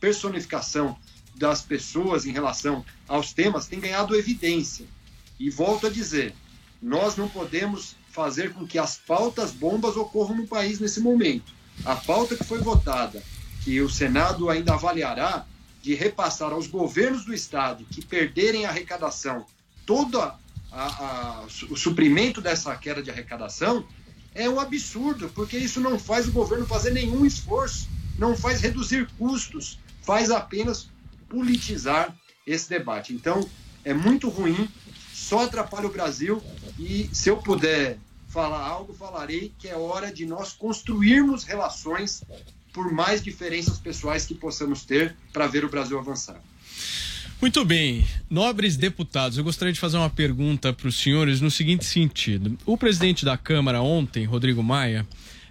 personificação 0.00 0.98
das 1.36 1.62
pessoas 1.62 2.26
em 2.26 2.32
relação 2.32 2.84
aos 3.08 3.32
temas 3.32 3.66
tem 3.66 3.80
ganhado 3.80 4.16
evidência. 4.16 4.86
E 5.38 5.50
volto 5.50 5.86
a 5.86 5.90
dizer, 5.90 6.34
nós 6.82 7.16
não 7.16 7.28
podemos 7.28 7.96
fazer 8.10 8.52
com 8.52 8.66
que 8.66 8.78
as 8.78 8.96
pautas 8.96 9.50
bombas 9.50 9.96
ocorram 9.96 10.36
no 10.36 10.46
país 10.46 10.78
nesse 10.78 11.00
momento. 11.00 11.52
A 11.84 11.96
pauta 11.96 12.36
que 12.36 12.44
foi 12.44 12.60
votada, 12.60 13.22
que 13.62 13.80
o 13.80 13.88
Senado 13.88 14.48
ainda 14.48 14.74
avaliará, 14.74 15.46
de 15.82 15.94
repassar 15.94 16.52
aos 16.52 16.66
governos 16.66 17.24
do 17.24 17.34
Estado 17.34 17.84
que 17.84 18.04
perderem 18.04 18.64
a 18.64 18.70
arrecadação 18.70 19.44
todo 19.84 20.18
a, 20.18 20.38
a, 20.72 21.46
o 21.68 21.76
suprimento 21.76 22.40
dessa 22.40 22.74
queda 22.76 23.02
de 23.02 23.10
arrecadação, 23.10 23.86
é 24.34 24.48
um 24.48 24.58
absurdo, 24.58 25.30
porque 25.34 25.56
isso 25.56 25.80
não 25.80 25.98
faz 25.98 26.26
o 26.26 26.32
governo 26.32 26.66
fazer 26.66 26.90
nenhum 26.90 27.24
esforço, 27.24 27.88
não 28.18 28.36
faz 28.36 28.60
reduzir 28.60 29.08
custos, 29.16 29.78
faz 30.02 30.30
apenas 30.30 30.88
politizar 31.28 32.14
esse 32.46 32.68
debate. 32.68 33.12
Então, 33.14 33.48
é 33.84 33.94
muito 33.94 34.28
ruim, 34.28 34.68
só 35.12 35.44
atrapalha 35.44 35.86
o 35.86 35.92
Brasil 35.92 36.42
e 36.78 37.08
se 37.12 37.28
eu 37.28 37.36
puder 37.36 37.98
falar 38.28 38.66
algo, 38.66 38.92
falarei 38.92 39.52
que 39.58 39.68
é 39.68 39.76
hora 39.76 40.12
de 40.12 40.26
nós 40.26 40.52
construirmos 40.52 41.44
relações 41.44 42.24
por 42.72 42.92
mais 42.92 43.22
diferenças 43.22 43.78
pessoais 43.78 44.26
que 44.26 44.34
possamos 44.34 44.84
ter 44.84 45.16
para 45.32 45.46
ver 45.46 45.64
o 45.64 45.68
Brasil 45.68 45.96
avançar. 45.96 46.42
Muito 47.40 47.64
bem, 47.64 48.06
nobres 48.30 48.76
deputados, 48.76 49.36
eu 49.36 49.44
gostaria 49.44 49.72
de 49.72 49.80
fazer 49.80 49.98
uma 49.98 50.08
pergunta 50.08 50.72
para 50.72 50.88
os 50.88 50.96
senhores 50.96 51.40
no 51.40 51.50
seguinte 51.50 51.84
sentido. 51.84 52.56
O 52.64 52.78
presidente 52.78 53.24
da 53.24 53.36
Câmara 53.36 53.82
ontem, 53.82 54.24
Rodrigo 54.24 54.62
Maia, 54.62 55.06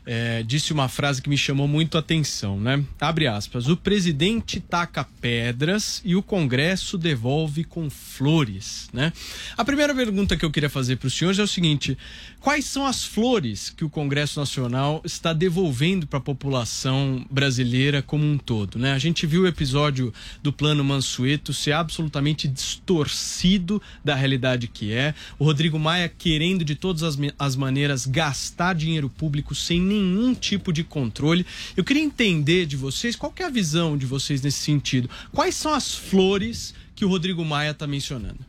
é, 0.06 0.44
disse 0.44 0.74
uma 0.74 0.90
frase 0.90 1.22
que 1.22 1.30
me 1.30 1.38
chamou 1.38 1.68
muito 1.68 1.98
a 1.98 2.00
atenção, 2.00 2.60
né? 2.60 2.84
Abre 3.00 3.28
aspas. 3.28 3.68
O 3.68 3.78
presidente 3.78 4.60
taca 4.60 5.08
pedras 5.22 6.02
e 6.04 6.16
o 6.16 6.22
Congresso 6.22 6.98
devolve 6.98 7.64
com 7.64 7.90
flores, 7.90 8.90
né? 8.92 9.14
A 9.58 9.64
primeira 9.64 9.96
pergunta 9.96 10.36
que 10.36 10.44
eu 10.44 10.52
queria 10.52 10.70
fazer 10.70 10.98
para 10.98 11.08
os 11.08 11.14
senhores 11.14 11.40
é 11.40 11.44
o 11.44 11.48
seguinte: 11.48 11.98
quais 12.40 12.66
são 12.66 12.86
as 12.86 13.06
flores 13.06 13.70
que 13.70 13.86
o 13.86 13.90
Congresso 13.90 14.40
Nacional 14.40 15.02
está 15.06 15.32
devolvendo 15.32 16.06
para 16.06 16.20
a 16.20 16.22
população 16.22 17.26
brasileira 17.30 18.02
como 18.02 18.26
um 18.26 18.38
todo, 18.38 18.78
né? 18.78 18.94
A 18.94 19.00
gente 19.00 19.26
viu 19.26 19.44
o 19.44 19.48
episódio 19.48 20.14
do 20.42 20.52
Plano 20.52 20.84
Mansueto 20.84 21.54
ser 21.54 21.72
absolutamente 21.72 22.48
distorcido 22.48 23.82
da 24.04 24.16
realidade 24.16 24.68
que 24.68 24.92
é. 24.92 25.16
O 25.40 25.46
Rodrigo 25.46 25.80
Maia 25.80 26.10
querendo 26.10 26.66
de 26.66 26.76
todas 26.76 27.04
as, 27.04 27.18
as 27.40 27.56
maneiras 27.56 28.06
gastar 28.06 28.74
dinheiro 28.74 29.10
público 29.10 29.56
sem 29.56 29.93
nenhum 29.94 30.34
tipo 30.34 30.74
de 30.74 30.84
controle. 30.84 31.46
Eu 31.76 31.84
queria 31.84 32.04
entender 32.04 32.66
de 32.66 32.76
vocês 32.76 33.16
qual 33.16 33.34
é 33.38 33.44
a 33.44 33.50
visão 33.50 33.98
de 33.98 34.06
vocês 34.06 34.42
nesse 34.42 34.60
sentido. 34.60 35.10
Quais 35.32 35.56
são 35.56 35.74
as 35.74 35.94
flores 35.94 36.74
que 36.96 37.06
o 37.06 37.10
Rodrigo 37.10 37.44
Maia 37.44 37.72
está 37.72 37.88
mencionando? 37.88 38.40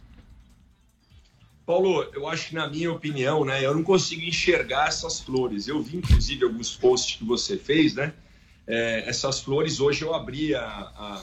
Paulo, 1.67 2.03
eu 2.13 2.29
acho 2.29 2.49
que 2.49 2.55
na 2.55 2.69
minha 2.69 2.93
opinião, 2.93 3.45
né, 3.45 3.65
eu 3.65 3.75
não 3.75 3.83
consigo 3.83 4.23
enxergar 4.23 4.89
essas 4.89 5.21
flores. 5.21 5.67
Eu 5.67 5.83
vi 5.83 5.97
inclusive 5.97 6.45
alguns 6.45 6.77
posts 6.77 7.17
que 7.17 7.25
você 7.25 7.57
fez, 7.57 7.95
né? 7.95 8.13
É, 8.67 9.05
essas 9.09 9.41
flores 9.41 9.81
hoje 9.81 10.03
eu 10.03 10.15
abri 10.15 10.55
a, 10.55 10.65
a 10.65 11.23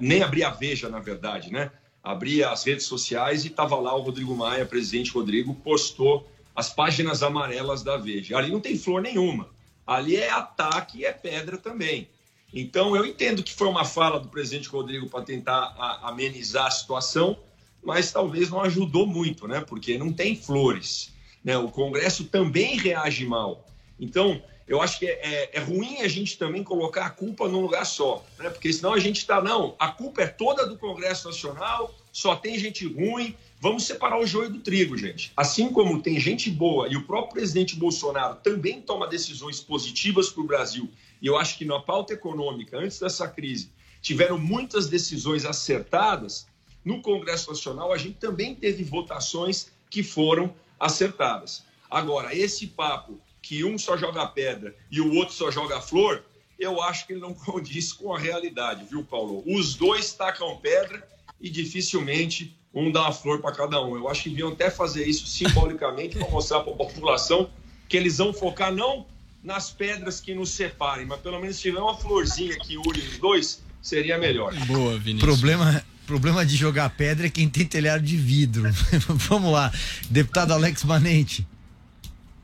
nem 0.00 0.22
abri 0.22 0.42
a 0.42 0.50
Veja, 0.50 0.88
na 0.88 0.98
verdade, 0.98 1.52
né? 1.52 1.70
Abri 2.02 2.42
as 2.42 2.64
redes 2.64 2.86
sociais 2.86 3.44
e 3.44 3.48
estava 3.48 3.76
lá 3.76 3.94
o 3.94 4.00
Rodrigo 4.00 4.34
Maia, 4.34 4.64
presidente 4.64 5.10
Rodrigo, 5.12 5.54
postou 5.54 6.30
as 6.60 6.68
páginas 6.68 7.22
amarelas 7.22 7.82
da 7.82 7.96
Veja. 7.96 8.36
Ali 8.36 8.52
não 8.52 8.60
tem 8.60 8.76
flor 8.76 9.00
nenhuma. 9.00 9.48
Ali 9.86 10.16
é 10.16 10.30
ataque 10.30 10.98
e 10.98 11.04
é 11.06 11.12
pedra 11.12 11.56
também. 11.56 12.06
Então, 12.52 12.94
eu 12.94 13.06
entendo 13.06 13.42
que 13.42 13.54
foi 13.54 13.66
uma 13.66 13.84
fala 13.84 14.20
do 14.20 14.28
presidente 14.28 14.68
Rodrigo 14.68 15.08
para 15.08 15.24
tentar 15.24 15.74
amenizar 16.02 16.66
a 16.66 16.70
situação, 16.70 17.38
mas 17.82 18.12
talvez 18.12 18.50
não 18.50 18.60
ajudou 18.60 19.06
muito, 19.06 19.48
né? 19.48 19.60
Porque 19.60 19.96
não 19.96 20.12
tem 20.12 20.36
flores. 20.36 21.12
Né? 21.42 21.56
O 21.56 21.70
Congresso 21.70 22.24
também 22.24 22.76
reage 22.76 23.24
mal. 23.24 23.66
Então, 23.98 24.42
eu 24.68 24.82
acho 24.82 24.98
que 24.98 25.06
é, 25.06 25.18
é, 25.22 25.50
é, 25.54 25.60
ruim 25.60 26.02
a 26.02 26.08
gente 26.08 26.36
também 26.36 26.62
colocar 26.62 27.06
a 27.06 27.10
culpa 27.10 27.48
num 27.48 27.62
lugar 27.62 27.86
só, 27.86 28.24
né? 28.38 28.50
Porque 28.50 28.70
senão 28.70 28.92
a 28.92 29.00
gente 29.00 29.18
está, 29.18 29.40
não, 29.40 29.74
a 29.78 29.88
culpa 29.88 30.22
é 30.22 30.26
toda 30.26 30.66
do 30.66 30.76
Congresso 30.76 31.26
Nacional, 31.26 31.94
só 32.12 32.36
tem 32.36 32.58
gente 32.58 32.86
ruim, 32.86 33.34
Vamos 33.62 33.84
separar 33.84 34.18
o 34.18 34.26
joio 34.26 34.48
do 34.48 34.58
trigo, 34.60 34.96
gente. 34.96 35.32
Assim 35.36 35.70
como 35.70 36.00
tem 36.00 36.18
gente 36.18 36.50
boa 36.50 36.88
e 36.88 36.96
o 36.96 37.04
próprio 37.04 37.34
presidente 37.34 37.76
Bolsonaro 37.76 38.36
também 38.36 38.80
toma 38.80 39.06
decisões 39.06 39.60
positivas 39.60 40.30
para 40.30 40.42
o 40.42 40.46
Brasil, 40.46 40.90
e 41.20 41.26
eu 41.26 41.36
acho 41.36 41.58
que 41.58 41.66
na 41.66 41.78
pauta 41.78 42.14
econômica, 42.14 42.78
antes 42.78 42.98
dessa 42.98 43.28
crise, 43.28 43.70
tiveram 44.00 44.38
muitas 44.38 44.88
decisões 44.88 45.44
acertadas, 45.44 46.48
no 46.82 47.02
Congresso 47.02 47.50
Nacional 47.50 47.92
a 47.92 47.98
gente 47.98 48.14
também 48.14 48.54
teve 48.54 48.82
votações 48.82 49.70
que 49.90 50.02
foram 50.02 50.54
acertadas. 50.78 51.62
Agora, 51.90 52.34
esse 52.34 52.66
papo 52.66 53.20
que 53.42 53.62
um 53.62 53.76
só 53.76 53.94
joga 53.94 54.26
pedra 54.26 54.74
e 54.90 55.02
o 55.02 55.14
outro 55.16 55.34
só 55.34 55.50
joga 55.50 55.82
flor, 55.82 56.24
eu 56.58 56.80
acho 56.82 57.06
que 57.06 57.12
ele 57.12 57.20
não 57.20 57.34
condiz 57.36 57.92
com 57.92 58.14
a 58.14 58.18
realidade, 58.18 58.86
viu, 58.88 59.04
Paulo? 59.04 59.42
Os 59.46 59.74
dois 59.74 60.14
tacam 60.14 60.56
pedra 60.56 61.06
e 61.38 61.50
dificilmente 61.50 62.58
um 62.74 62.90
dá 62.90 63.02
uma 63.02 63.12
flor 63.12 63.40
para 63.40 63.52
cada 63.52 63.80
um. 63.82 63.96
Eu 63.96 64.08
acho 64.08 64.24
que 64.24 64.30
deviam 64.30 64.50
até 64.50 64.70
fazer 64.70 65.06
isso 65.06 65.26
simbolicamente 65.26 66.18
para 66.18 66.28
mostrar 66.28 66.60
para 66.60 66.72
a 66.72 66.76
população 66.76 67.50
que 67.88 67.96
eles 67.96 68.18
vão 68.18 68.32
focar 68.32 68.72
não 68.72 69.06
nas 69.42 69.70
pedras 69.70 70.20
que 70.20 70.34
nos 70.34 70.50
separem, 70.50 71.06
mas 71.06 71.20
pelo 71.20 71.40
menos 71.40 71.56
se 71.56 71.62
tiver 71.62 71.80
uma 71.80 71.96
florzinha 71.96 72.56
que 72.58 72.76
une 72.76 72.98
os 72.98 73.18
dois, 73.18 73.62
seria 73.82 74.18
melhor. 74.18 74.54
Boa, 74.66 74.98
Vinícius. 74.98 75.22
Problema, 75.22 75.84
problema 76.06 76.46
de 76.46 76.56
jogar 76.56 76.90
pedra 76.90 77.26
é 77.26 77.30
quem 77.30 77.48
tem 77.48 77.64
telhado 77.64 78.02
de 78.02 78.16
vidro. 78.16 78.64
Vamos 79.08 79.50
lá, 79.50 79.72
deputado 80.08 80.52
Alex 80.52 80.84
Manente. 80.84 81.46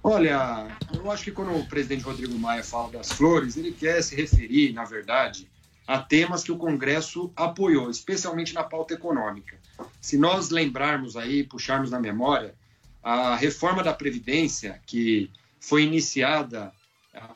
Olha, 0.03 0.69
eu 0.95 1.11
acho 1.11 1.25
que 1.25 1.33
quando 1.33 1.55
o 1.55 1.67
presidente 1.67 2.05
Rodrigo 2.05 2.39
Maia 2.39 2.63
fala 2.63 2.93
das 2.93 3.11
flores, 3.11 3.57
ele 3.57 3.73
quer 3.73 4.01
se 4.03 4.15
referir, 4.15 4.73
na 4.73 4.85
verdade, 4.85 5.49
a 5.87 5.99
temas 5.99 6.43
que 6.43 6.51
o 6.51 6.57
Congresso 6.57 7.33
apoiou, 7.37 7.89
especialmente 7.91 8.53
na 8.53 8.65
pauta 8.65 8.95
econômica. 8.95 9.57
Se 10.01 10.19
nós 10.19 10.51
lembrarmos 10.51 11.17
aí, 11.17 11.45
puxarmos 11.45 11.91
na 11.91 12.01
memória, 12.01 12.55
a 13.03 13.37
reforma 13.37 13.85
da 13.85 13.93
Previdência, 13.93 14.81
que 14.85 15.31
foi 15.61 15.85
iniciada 15.85 16.73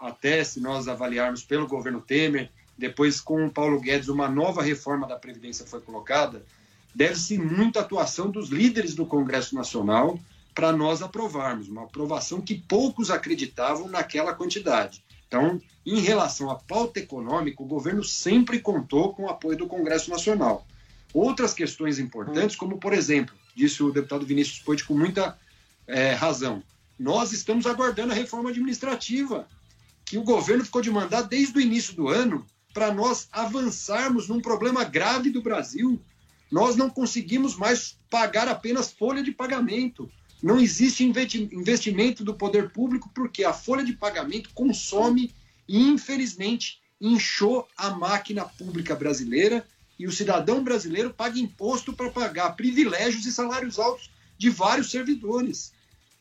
até, 0.00 0.42
se 0.42 0.60
nós 0.60 0.88
avaliarmos, 0.88 1.44
pelo 1.44 1.66
governo 1.66 2.00
Temer, 2.00 2.50
depois 2.76 3.20
com 3.20 3.46
o 3.46 3.50
Paulo 3.50 3.78
Guedes, 3.78 4.08
uma 4.08 4.28
nova 4.28 4.62
reforma 4.62 5.06
da 5.06 5.16
Previdência 5.16 5.66
foi 5.66 5.80
colocada, 5.80 6.44
deve-se 6.94 7.38
muita 7.38 7.80
atuação 7.80 8.30
dos 8.30 8.48
líderes 8.48 8.94
do 8.94 9.06
Congresso 9.06 9.54
Nacional 9.54 10.18
para 10.54 10.72
nós 10.72 11.02
aprovarmos, 11.02 11.68
uma 11.68 11.84
aprovação 11.84 12.40
que 12.40 12.54
poucos 12.54 13.10
acreditavam 13.10 13.88
naquela 13.88 14.34
quantidade. 14.34 15.04
Então, 15.30 15.60
em 15.86 16.00
relação 16.00 16.50
à 16.50 16.56
pauta 16.56 16.98
econômica, 16.98 17.62
o 17.62 17.66
governo 17.66 18.02
sempre 18.02 18.58
contou 18.58 19.14
com 19.14 19.22
o 19.22 19.28
apoio 19.28 19.56
do 19.56 19.68
Congresso 19.68 20.10
Nacional. 20.10 20.66
Outras 21.14 21.54
questões 21.54 22.00
importantes, 22.00 22.56
como, 22.56 22.78
por 22.78 22.92
exemplo, 22.92 23.32
disse 23.54 23.80
o 23.80 23.92
deputado 23.92 24.26
Vinícius 24.26 24.58
Poit 24.58 24.84
com 24.84 24.98
muita 24.98 25.38
é, 25.86 26.14
razão, 26.14 26.64
nós 26.98 27.30
estamos 27.32 27.64
aguardando 27.64 28.12
a 28.12 28.16
reforma 28.16 28.50
administrativa, 28.50 29.46
que 30.04 30.18
o 30.18 30.24
governo 30.24 30.64
ficou 30.64 30.82
de 30.82 30.90
mandar 30.90 31.22
desde 31.22 31.56
o 31.56 31.60
início 31.60 31.94
do 31.94 32.08
ano 32.08 32.44
para 32.74 32.92
nós 32.92 33.28
avançarmos 33.30 34.26
num 34.26 34.40
problema 34.40 34.82
grave 34.82 35.30
do 35.30 35.40
Brasil. 35.40 36.00
Nós 36.50 36.74
não 36.74 36.90
conseguimos 36.90 37.54
mais 37.54 37.96
pagar 38.10 38.48
apenas 38.48 38.90
folha 38.90 39.22
de 39.22 39.30
pagamento. 39.30 40.10
Não 40.42 40.58
existe 40.58 41.04
investimento 41.04 42.24
do 42.24 42.34
poder 42.34 42.70
público 42.70 43.10
porque 43.14 43.44
a 43.44 43.52
folha 43.52 43.84
de 43.84 43.92
pagamento 43.92 44.50
consome 44.54 45.34
e, 45.68 45.78
infelizmente, 45.78 46.80
inchou 47.00 47.68
a 47.76 47.90
máquina 47.90 48.44
pública 48.44 48.94
brasileira 48.94 49.66
e 49.98 50.06
o 50.06 50.12
cidadão 50.12 50.64
brasileiro 50.64 51.12
paga 51.12 51.38
imposto 51.38 51.92
para 51.92 52.10
pagar 52.10 52.56
privilégios 52.56 53.26
e 53.26 53.32
salários 53.32 53.78
altos 53.78 54.10
de 54.38 54.48
vários 54.48 54.90
servidores. 54.90 55.74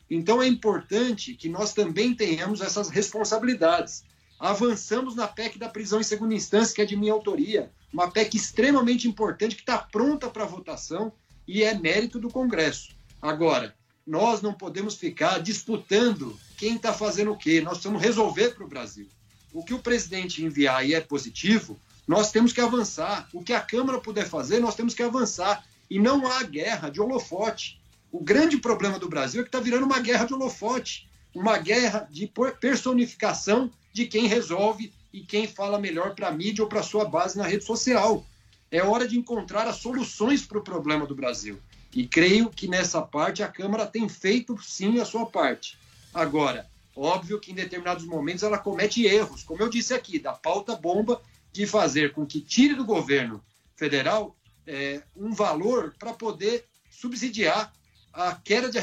Então 0.10 0.42
é 0.42 0.48
importante 0.48 1.34
que 1.34 1.48
nós 1.48 1.74
também 1.74 2.14
tenhamos 2.14 2.60
essas 2.60 2.90
responsabilidades. 2.90 4.04
Avançamos 4.38 5.16
na 5.16 5.28
PEC 5.28 5.58
da 5.58 5.70
prisão 5.70 6.02
em 6.02 6.04
segunda 6.04 6.34
instância, 6.34 6.76
que 6.76 6.82
é 6.82 6.86
de 6.86 6.98
minha 6.98 7.14
autoria, 7.14 7.72
uma 7.94 8.12
PEC 8.12 8.36
extremamente 8.36 9.08
importante 9.08 9.56
que 9.56 9.62
está 9.62 9.78
pronta 9.78 10.30
para 10.30 10.46
votação 10.46 11.14
e 11.48 11.64
é 11.64 11.74
mérito 11.74 12.20
do 12.20 12.30
Congresso. 12.30 12.90
Agora, 13.22 13.76
nós 14.06 14.42
não 14.42 14.54
podemos 14.54 14.96
ficar 14.96 15.40
disputando 15.40 16.38
quem 16.58 16.76
está 16.76 16.94
fazendo 16.94 17.32
o 17.32 17.38
quê. 17.38 17.62
Nós 17.62 17.74
precisamos 17.74 18.02
resolver 18.02 18.56
para 18.56 18.66
o 18.66 18.68
Brasil. 18.68 19.08
O 19.54 19.64
que 19.64 19.74
o 19.74 19.80
presidente 19.80 20.44
enviar 20.44 20.86
e 20.88 20.94
é 20.94 21.02
positivo, 21.02 21.80
nós 22.08 22.32
temos 22.32 22.52
que 22.54 22.62
avançar. 22.62 23.28
O 23.34 23.44
que 23.44 23.54
a 23.54 23.62
Câmara 23.62 24.00
puder 24.00 24.28
fazer, 24.28 24.60
nós 24.60 24.76
temos 24.76 24.94
que 24.94 25.04
avançar. 25.04 25.64
E 25.90 26.00
não 26.00 26.28
há 26.28 26.44
guerra 26.44 26.90
de 26.90 27.02
holofote. 27.02 27.80
O 28.12 28.24
grande 28.24 28.58
problema 28.58 28.98
do 28.98 29.10
Brasil 29.10 29.42
é 29.42 29.44
que 29.44 29.50
está 29.50 29.60
virando 29.60 29.86
uma 29.86 30.00
guerra 30.00 30.26
de 30.26 30.34
holofote 30.34 31.10
uma 31.34 31.58
guerra 31.58 32.08
de 32.10 32.32
personificação 32.60 33.72
de 33.94 34.06
quem 34.06 34.28
resolve 34.28 34.92
e 35.12 35.22
quem 35.22 35.48
fala 35.48 35.80
melhor 35.80 36.16
para 36.16 36.28
a 36.28 36.32
mídia 36.32 36.64
ou 36.64 36.70
para 36.70 36.84
sua 36.84 37.06
base 37.06 37.38
na 37.38 37.46
rede 37.46 37.66
social. 37.66 38.26
É 38.72 38.84
hora 38.84 39.08
de 39.08 39.18
encontrar 39.18 39.68
as 39.68 39.78
soluções 39.78 40.46
para 40.46 40.60
o 40.60 40.64
problema 40.64 41.06
do 41.08 41.16
Brasil. 41.16 41.60
E 41.94 42.08
creio 42.08 42.50
que 42.50 42.68
nessa 42.68 43.02
parte 43.02 43.42
a 43.42 43.48
Câmara 43.48 43.86
tem 43.86 44.08
feito 44.08 44.58
sim 44.62 45.00
a 45.00 45.06
sua 45.06 45.26
parte. 45.26 45.78
Agora, 46.14 46.70
óbvio 46.96 47.40
que 47.40 47.52
em 47.52 47.56
determinados 47.56 48.06
momentos 48.06 48.44
ela 48.44 48.58
comete 48.58 49.06
erros, 49.06 49.44
como 49.44 49.62
eu 49.62 49.70
disse 49.70 49.94
aqui, 49.94 50.20
da 50.20 50.34
pauta 50.34 50.76
bomba 50.76 51.22
de 51.52 51.66
fazer 51.66 52.14
com 52.14 52.26
que 52.26 52.42
tire 52.42 52.76
do 52.76 52.86
governo 52.86 53.44
federal 53.76 54.36
é, 54.68 55.02
um 55.16 55.34
valor 55.34 55.96
para 55.98 56.14
poder 56.14 56.66
subsidiar 56.90 57.74
a 58.14 58.36
queda 58.36 58.70
de 58.70 58.78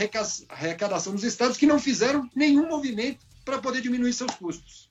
arrecadação 0.48 1.12
dos 1.12 1.24
estados 1.24 1.56
que 1.56 1.66
não 1.66 1.78
fizeram 1.78 2.28
nenhum 2.34 2.68
movimento 2.68 3.24
para 3.44 3.58
poder 3.58 3.80
diminuir 3.80 4.12
seus 4.12 4.34
custos. 4.34 4.85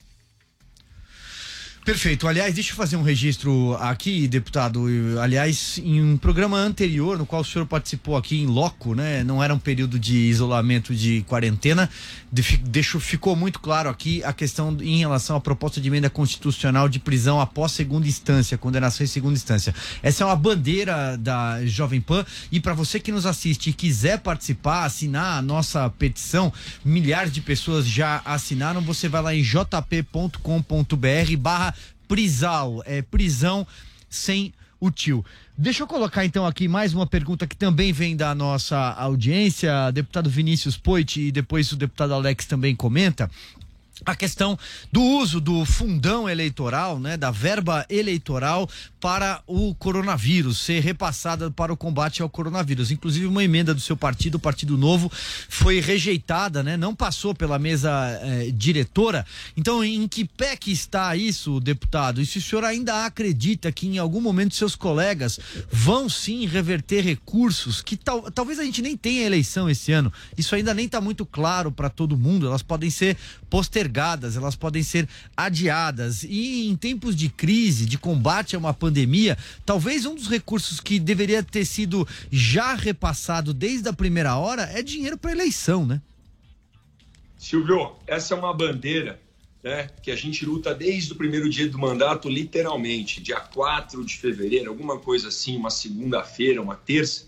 Perfeito. 1.86 2.28
Aliás, 2.28 2.54
deixa 2.56 2.72
eu 2.72 2.76
fazer 2.76 2.98
um 2.98 3.04
registro 3.04 3.78
aqui, 3.80 4.28
deputado. 4.28 4.88
Aliás, 5.22 5.80
em 5.84 6.02
um 6.02 6.18
programa 6.18 6.58
anterior, 6.58 7.16
no 7.16 7.28
qual 7.28 7.44
o 7.44 7.46
senhor 7.46 7.68
participou 7.68 8.18
aqui 8.18 8.42
em 8.42 8.48
loco, 8.48 8.96
né? 8.96 9.24
Não 9.24 9.44
era 9.44 9.54
um 9.54 9.60
período 9.60 10.00
de 10.00 10.18
isolamento 10.18 10.96
de 10.96 11.22
quarentena. 11.28 11.88
Deixou, 12.32 13.00
ficou 13.00 13.36
muito 13.36 13.60
claro 13.60 13.88
aqui 13.88 14.24
a 14.24 14.34
questão 14.34 14.76
em 14.82 14.98
relação 14.98 15.36
à 15.36 15.40
proposta 15.40 15.80
de 15.80 15.88
emenda 15.88 16.10
constitucional 16.10 16.90
de 16.90 16.98
prisão 16.98 17.40
após 17.40 17.74
segunda 17.74 18.08
instância, 18.08 18.58
condenação 18.58 19.04
em 19.04 19.08
segunda 19.08 19.36
instância. 19.36 19.72
Essa 20.02 20.24
é 20.24 20.26
uma 20.26 20.36
bandeira 20.36 21.16
da 21.20 21.64
Jovem 21.68 22.02
Pan. 22.02 22.26
E 22.52 22.60
para 22.60 22.74
você 22.74 23.00
que 23.00 23.12
nos 23.12 23.28
assiste 23.28 23.70
e 23.70 23.74
quiser 23.74 24.22
participar, 24.22 24.86
assinar 24.86 25.38
a 25.38 25.42
nossa 25.42 25.88
petição, 25.92 26.52
milhares 26.84 27.32
de 27.32 27.42
pessoas 27.42 27.86
já 27.86 28.24
assinaram. 28.26 28.82
Você 28.82 29.08
vai 29.08 29.22
lá 29.22 29.36
em 29.36 29.44
jp.com.br/barra 29.44 31.75
prisão, 32.08 32.82
é 32.86 33.02
prisão 33.02 33.66
sem 34.10 34.54
o 34.80 34.92
tio. 34.92 35.26
Deixa 35.58 35.84
eu 35.84 35.88
colocar 35.88 36.26
então 36.26 36.46
aqui 36.46 36.68
mais 36.68 36.94
uma 36.94 37.08
pergunta 37.08 37.48
que 37.48 37.56
também 37.56 37.94
vem 37.94 38.16
da 38.16 38.36
nossa 38.36 38.78
audiência, 38.78 39.90
deputado 39.92 40.30
Vinícius 40.30 40.78
Poit 40.78 41.20
e 41.20 41.32
depois 41.32 41.72
o 41.72 41.78
deputado 41.78 42.14
Alex 42.14 42.46
também 42.46 42.76
comenta 42.76 43.30
a 44.04 44.16
questão 44.16 44.58
do 44.92 45.02
uso 45.02 45.40
do 45.40 45.64
fundão 45.64 46.28
eleitoral, 46.28 47.00
né, 47.00 47.16
da 47.16 47.32
verba 47.32 47.86
eleitoral 47.90 48.70
para 49.00 49.42
o 49.48 49.74
coronavírus, 49.76 50.60
ser 50.60 50.82
repassada 50.82 51.50
para 51.50 51.72
o 51.72 51.78
combate 51.78 52.22
ao 52.22 52.30
coronavírus. 52.30 52.92
Inclusive 52.92 53.26
uma 53.26 53.44
emenda 53.44 53.74
do 53.74 53.80
seu 53.80 53.96
partido, 53.96 54.36
o 54.36 54.40
Partido 54.40 54.78
Novo, 54.78 55.10
foi 55.48 55.80
rejeitada, 55.80 56.62
né, 56.62 56.76
não 56.76 56.94
passou 56.94 57.34
pela 57.34 57.58
mesa 57.58 57.92
eh, 58.22 58.52
diretora. 58.54 59.26
Então, 59.56 59.84
em 59.84 60.08
que 60.08 60.26
pé 60.26 60.58
que 60.58 60.72
está 60.72 61.16
isso, 61.16 61.60
deputado? 61.60 62.20
E 62.20 62.26
se 62.26 62.40
o 62.40 62.42
senhor 62.42 62.66
ainda 62.66 63.06
acredita 63.06 63.72
que 63.72 63.88
em 63.88 63.98
algum 63.98 64.20
momento 64.20 64.56
seus 64.56 64.76
colegas 64.76 65.40
vão 65.72 66.10
sim 66.10 66.46
reverter 66.48 67.04
recursos 67.04 67.82
que 67.82 67.96
tal, 67.96 68.32
talvez 68.32 68.60
a 68.60 68.64
gente 68.64 68.82
nem 68.82 68.98
tenha 68.98 69.26
eleição 69.26 69.70
esse 69.70 69.92
ano. 69.92 70.12
Isso 70.38 70.56
ainda 70.56 70.74
nem 70.74 70.86
está 70.86 71.00
muito 71.00 71.26
claro 71.26 71.72
para 71.72 71.90
todo 71.90 72.18
mundo. 72.18 72.48
Elas 72.48 72.62
podem 72.62 72.90
ser 72.90 73.18
postergadas, 73.50 73.85
elas 74.36 74.56
podem 74.56 74.84
ser 74.84 75.08
adiadas. 75.36 76.24
E 76.24 76.68
em 76.68 76.76
tempos 76.76 77.16
de 77.16 77.30
crise, 77.30 77.86
de 77.86 77.98
combate 77.98 78.56
a 78.56 78.60
uma 78.60 78.74
pandemia, 78.74 79.38
talvez 79.66 80.06
um 80.06 80.16
dos 80.16 80.28
recursos 80.28 80.80
que 80.80 81.00
deveria 81.00 81.44
ter 81.44 81.66
sido 81.66 82.08
já 82.32 82.74
repassado 82.74 83.54
desde 83.54 83.90
a 83.90 83.94
primeira 83.94 84.36
hora 84.36 84.64
é 84.64 84.82
dinheiro 84.82 85.18
para 85.18 85.32
eleição, 85.32 85.86
né? 85.86 86.02
Silvio, 87.38 87.96
essa 88.08 88.34
é 88.34 88.38
uma 88.38 88.54
bandeira 88.54 89.20
né, 89.66 89.90
que 90.04 90.12
a 90.12 90.16
gente 90.16 90.46
luta 90.46 90.76
desde 90.76 91.12
o 91.14 91.16
primeiro 91.16 91.50
dia 91.50 91.68
do 91.68 91.80
mandato, 91.80 92.30
literalmente, 92.30 93.20
dia 93.20 93.40
4 93.40 94.06
de 94.06 94.16
fevereiro, 94.16 94.70
alguma 94.70 95.00
coisa 95.00 95.30
assim, 95.30 95.58
uma 95.58 95.72
segunda-feira, 95.72 96.62
uma 96.62 96.76
terça, 96.76 97.28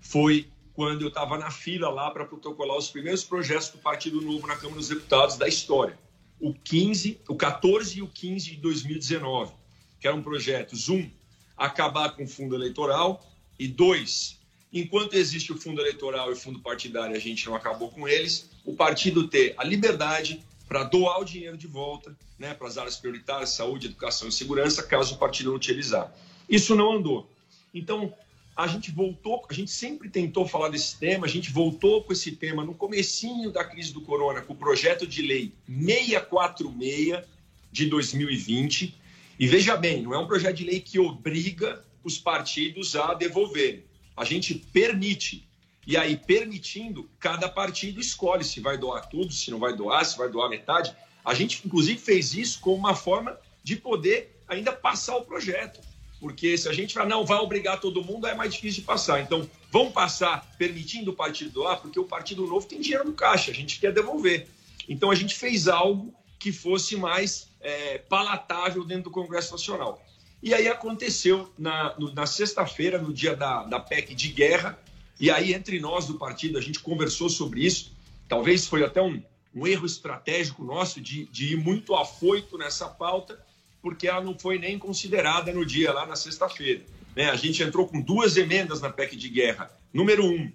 foi 0.00 0.48
quando 0.74 1.02
eu 1.02 1.08
estava 1.08 1.38
na 1.38 1.50
fila 1.50 1.88
lá 1.88 2.10
para 2.10 2.24
protocolar 2.24 2.76
os 2.76 2.90
primeiros 2.90 3.22
projetos 3.24 3.68
do 3.68 3.78
Partido 3.78 4.20
Novo 4.20 4.46
na 4.46 4.56
Câmara 4.56 4.76
dos 4.76 4.88
Deputados 4.88 5.36
da 5.36 5.46
história. 5.46 5.96
O 6.40 6.52
15, 6.52 7.20
o 7.28 7.36
14 7.36 7.98
e 7.98 8.02
o 8.02 8.08
15 8.08 8.50
de 8.50 8.56
2019, 8.56 9.52
que 10.00 10.08
eram 10.08 10.20
projetos, 10.20 10.88
um, 10.88 11.08
acabar 11.56 12.10
com 12.10 12.24
o 12.24 12.28
fundo 12.28 12.56
eleitoral 12.56 13.24
e 13.56 13.68
dois, 13.68 14.40
enquanto 14.72 15.14
existe 15.14 15.52
o 15.52 15.56
fundo 15.56 15.80
eleitoral 15.80 16.30
e 16.30 16.32
o 16.32 16.36
fundo 16.36 16.58
partidário, 16.58 17.16
a 17.16 17.20
gente 17.20 17.46
não 17.46 17.54
acabou 17.54 17.90
com 17.90 18.08
eles, 18.08 18.50
o 18.64 18.74
partido 18.74 19.28
ter 19.28 19.54
a 19.56 19.62
liberdade 19.62 20.44
para 20.66 20.82
doar 20.82 21.20
o 21.20 21.24
dinheiro 21.24 21.56
de 21.56 21.68
volta 21.68 22.16
né, 22.36 22.52
para 22.52 22.66
as 22.66 22.76
áreas 22.76 22.96
prioritárias, 22.96 23.50
saúde, 23.50 23.86
educação 23.86 24.28
e 24.28 24.32
segurança, 24.32 24.82
caso 24.82 25.14
o 25.14 25.18
partido 25.18 25.50
não 25.50 25.56
utilizar. 25.56 26.12
Isso 26.48 26.74
não 26.74 26.94
andou. 26.94 27.30
Então, 27.72 28.12
a 28.56 28.66
gente 28.68 28.90
voltou, 28.92 29.44
a 29.50 29.52
gente 29.52 29.70
sempre 29.70 30.08
tentou 30.08 30.46
falar 30.46 30.68
desse 30.68 30.96
tema, 30.96 31.26
a 31.26 31.28
gente 31.28 31.50
voltou 31.50 32.04
com 32.04 32.12
esse 32.12 32.32
tema 32.32 32.64
no 32.64 32.74
comecinho 32.74 33.50
da 33.50 33.64
crise 33.64 33.92
do 33.92 34.00
corona, 34.00 34.40
com 34.40 34.52
o 34.52 34.56
projeto 34.56 35.06
de 35.06 35.22
lei 35.22 35.52
646 35.66 37.24
de 37.72 37.86
2020. 37.86 38.94
E 39.38 39.46
veja 39.48 39.76
bem, 39.76 40.02
não 40.02 40.14
é 40.14 40.18
um 40.18 40.26
projeto 40.26 40.56
de 40.56 40.64
lei 40.64 40.80
que 40.80 41.00
obriga 41.00 41.84
os 42.04 42.16
partidos 42.16 42.94
a 42.94 43.14
devolver. 43.14 43.84
A 44.16 44.24
gente 44.24 44.54
permite. 44.54 45.48
E 45.86 45.96
aí, 45.96 46.16
permitindo, 46.16 47.10
cada 47.18 47.48
partido 47.48 48.00
escolhe 48.00 48.44
se 48.44 48.60
vai 48.60 48.78
doar 48.78 49.08
tudo, 49.08 49.32
se 49.32 49.50
não 49.50 49.58
vai 49.58 49.76
doar, 49.76 50.04
se 50.04 50.16
vai 50.16 50.30
doar 50.30 50.48
metade. 50.48 50.94
A 51.24 51.34
gente, 51.34 51.60
inclusive, 51.64 51.98
fez 51.98 52.34
isso 52.34 52.60
como 52.60 52.76
uma 52.76 52.94
forma 52.94 53.36
de 53.62 53.76
poder 53.76 54.40
ainda 54.46 54.72
passar 54.72 55.16
o 55.16 55.24
projeto. 55.24 55.80
Porque 56.24 56.56
se 56.56 56.66
a 56.66 56.72
gente 56.72 56.94
falar, 56.94 57.06
não, 57.06 57.22
vai 57.22 57.36
obrigar 57.36 57.78
todo 57.78 58.02
mundo, 58.02 58.26
é 58.26 58.34
mais 58.34 58.54
difícil 58.54 58.80
de 58.80 58.86
passar. 58.86 59.20
Então, 59.20 59.46
vamos 59.70 59.92
passar 59.92 60.54
permitindo 60.56 61.10
o 61.10 61.14
partido 61.14 61.50
doar, 61.50 61.78
porque 61.82 62.00
o 62.00 62.04
Partido 62.04 62.46
Novo 62.46 62.66
tem 62.66 62.80
dinheiro 62.80 63.04
no 63.04 63.12
caixa, 63.12 63.50
a 63.50 63.54
gente 63.54 63.78
quer 63.78 63.92
devolver. 63.92 64.48
Então, 64.88 65.10
a 65.10 65.14
gente 65.14 65.34
fez 65.34 65.68
algo 65.68 66.14
que 66.38 66.50
fosse 66.50 66.96
mais 66.96 67.50
é, 67.60 67.98
palatável 67.98 68.86
dentro 68.86 69.04
do 69.04 69.10
Congresso 69.10 69.52
Nacional. 69.52 70.02
E 70.42 70.54
aí 70.54 70.66
aconteceu 70.66 71.52
na, 71.58 71.94
na 72.14 72.24
sexta-feira, 72.24 72.96
no 72.96 73.12
dia 73.12 73.36
da, 73.36 73.64
da 73.64 73.78
PEC 73.78 74.14
de 74.14 74.28
guerra, 74.28 74.78
e 75.20 75.30
aí 75.30 75.52
entre 75.52 75.78
nós 75.78 76.06
do 76.06 76.14
partido 76.14 76.56
a 76.56 76.62
gente 76.62 76.80
conversou 76.80 77.28
sobre 77.28 77.66
isso. 77.66 77.92
Talvez 78.26 78.66
foi 78.66 78.82
até 78.82 79.02
um, 79.02 79.22
um 79.54 79.66
erro 79.66 79.84
estratégico 79.84 80.64
nosso 80.64 81.02
de, 81.02 81.26
de 81.26 81.52
ir 81.52 81.56
muito 81.58 81.94
afoito 81.94 82.56
nessa 82.56 82.88
pauta, 82.88 83.38
porque 83.84 84.08
ela 84.08 84.22
não 84.22 84.38
foi 84.38 84.58
nem 84.58 84.78
considerada 84.78 85.52
no 85.52 85.62
dia, 85.62 85.92
lá 85.92 86.06
na 86.06 86.16
sexta-feira. 86.16 86.82
Né? 87.14 87.28
A 87.28 87.36
gente 87.36 87.62
entrou 87.62 87.86
com 87.86 88.00
duas 88.00 88.34
emendas 88.38 88.80
na 88.80 88.88
PEC 88.88 89.14
de 89.14 89.28
guerra. 89.28 89.70
Número 89.92 90.24
um, 90.24 90.50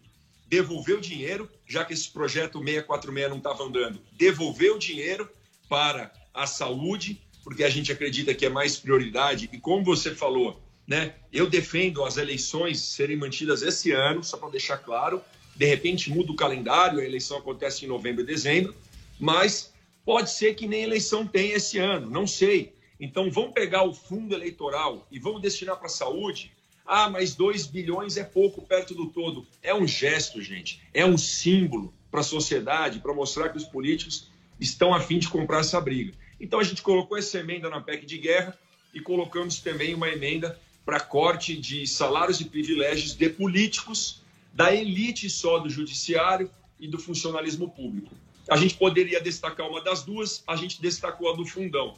devolver 0.48 0.98
o 0.98 1.00
dinheiro, 1.00 1.48
já 1.64 1.86
que 1.86 1.94
esse 1.94 2.10
projeto 2.10 2.58
646 2.58 3.30
não 3.30 3.38
estava 3.38 3.64
andando, 3.64 4.02
devolver 4.14 4.72
o 4.72 4.80
dinheiro 4.80 5.30
para 5.70 6.12
a 6.34 6.48
saúde, 6.48 7.22
porque 7.44 7.64
a 7.64 7.70
gente 7.70 7.92
acredita 7.92 8.34
que 8.34 8.48
é 8.48 8.50
mais 8.50 8.78
prioridade. 8.78 9.48
E 9.54 9.60
como 9.60 9.86
você 9.86 10.16
falou, 10.16 10.60
né, 10.88 11.14
eu 11.32 11.48
defendo 11.48 12.04
as 12.04 12.18
eleições 12.18 12.80
serem 12.80 13.16
mantidas 13.16 13.62
esse 13.62 13.92
ano, 13.92 14.24
só 14.24 14.38
para 14.38 14.50
deixar 14.50 14.78
claro. 14.78 15.22
De 15.56 15.68
repente 15.68 16.10
muda 16.10 16.32
o 16.32 16.36
calendário, 16.36 17.00
a 17.00 17.06
eleição 17.06 17.38
acontece 17.38 17.86
em 17.86 17.88
novembro 17.88 18.24
e 18.24 18.26
dezembro, 18.26 18.76
mas 19.20 19.72
pode 20.04 20.32
ser 20.32 20.56
que 20.56 20.66
nem 20.66 20.82
eleição 20.82 21.28
tem 21.28 21.52
esse 21.52 21.78
ano, 21.78 22.10
não 22.10 22.26
sei. 22.26 22.79
Então 23.00 23.32
vamos 23.32 23.54
pegar 23.54 23.84
o 23.84 23.94
fundo 23.94 24.34
eleitoral 24.34 25.08
e 25.10 25.20
vamos 25.20 25.42
destinar 25.42 25.78
para 25.78 25.88
a 25.88 25.90
saúde. 25.90 26.52
Ah, 26.86 27.10
mas 27.10 27.36
2 27.36 27.68
bilhões 27.68 28.18
é 28.18 28.24
pouco 28.24 28.62
perto 28.62 28.94
do 28.94 29.08
todo. 29.08 29.46
É 29.62 29.74
um 29.74 29.88
gesto, 29.88 30.42
gente. 30.42 30.82
É 30.94 31.06
um 31.06 31.18
símbolo 31.18 31.94
para 32.12 32.22
a 32.22 32.24
sociedade, 32.24 33.00
para 33.00 33.14
mostrar 33.14 33.50
que 33.50 33.58
os 33.58 33.64
políticos 33.64 34.28
estão 34.60 34.94
a 34.94 35.00
fim 35.00 35.20
de 35.20 35.30
comprar 35.30 35.60
essa 35.60 35.80
briga. 35.80 36.14
Então 36.40 36.60
a 36.60 36.64
gente 36.64 36.82
colocou 36.82 37.18
essa 37.18 37.38
emenda 37.38 37.70
na 37.70 37.80
PEC 37.80 38.06
de 38.06 38.18
guerra 38.18 38.58
e 38.94 39.00
colocamos 39.00 39.60
também 39.60 39.94
uma 39.94 40.10
emenda 40.10 40.60
para 40.84 41.00
corte 41.00 41.56
de 41.56 41.86
salários 41.86 42.42
e 42.42 42.46
privilégios 42.46 43.14
de 43.14 43.30
políticos, 43.30 44.24
da 44.52 44.74
elite 44.74 45.30
só 45.30 45.60
do 45.60 45.70
judiciário 45.70 46.50
e 46.80 46.88
do 46.88 46.98
funcionalismo 46.98 47.70
público. 47.70 48.14
A 48.50 48.58
gente 48.58 48.76
poderia 48.76 49.22
destacar 49.22 49.70
uma 49.70 49.84
das 49.84 50.02
duas, 50.02 50.44
a 50.48 50.56
gente 50.56 50.82
destacou 50.82 51.32
a 51.32 51.36
do 51.36 51.46
fundão. 51.46 51.96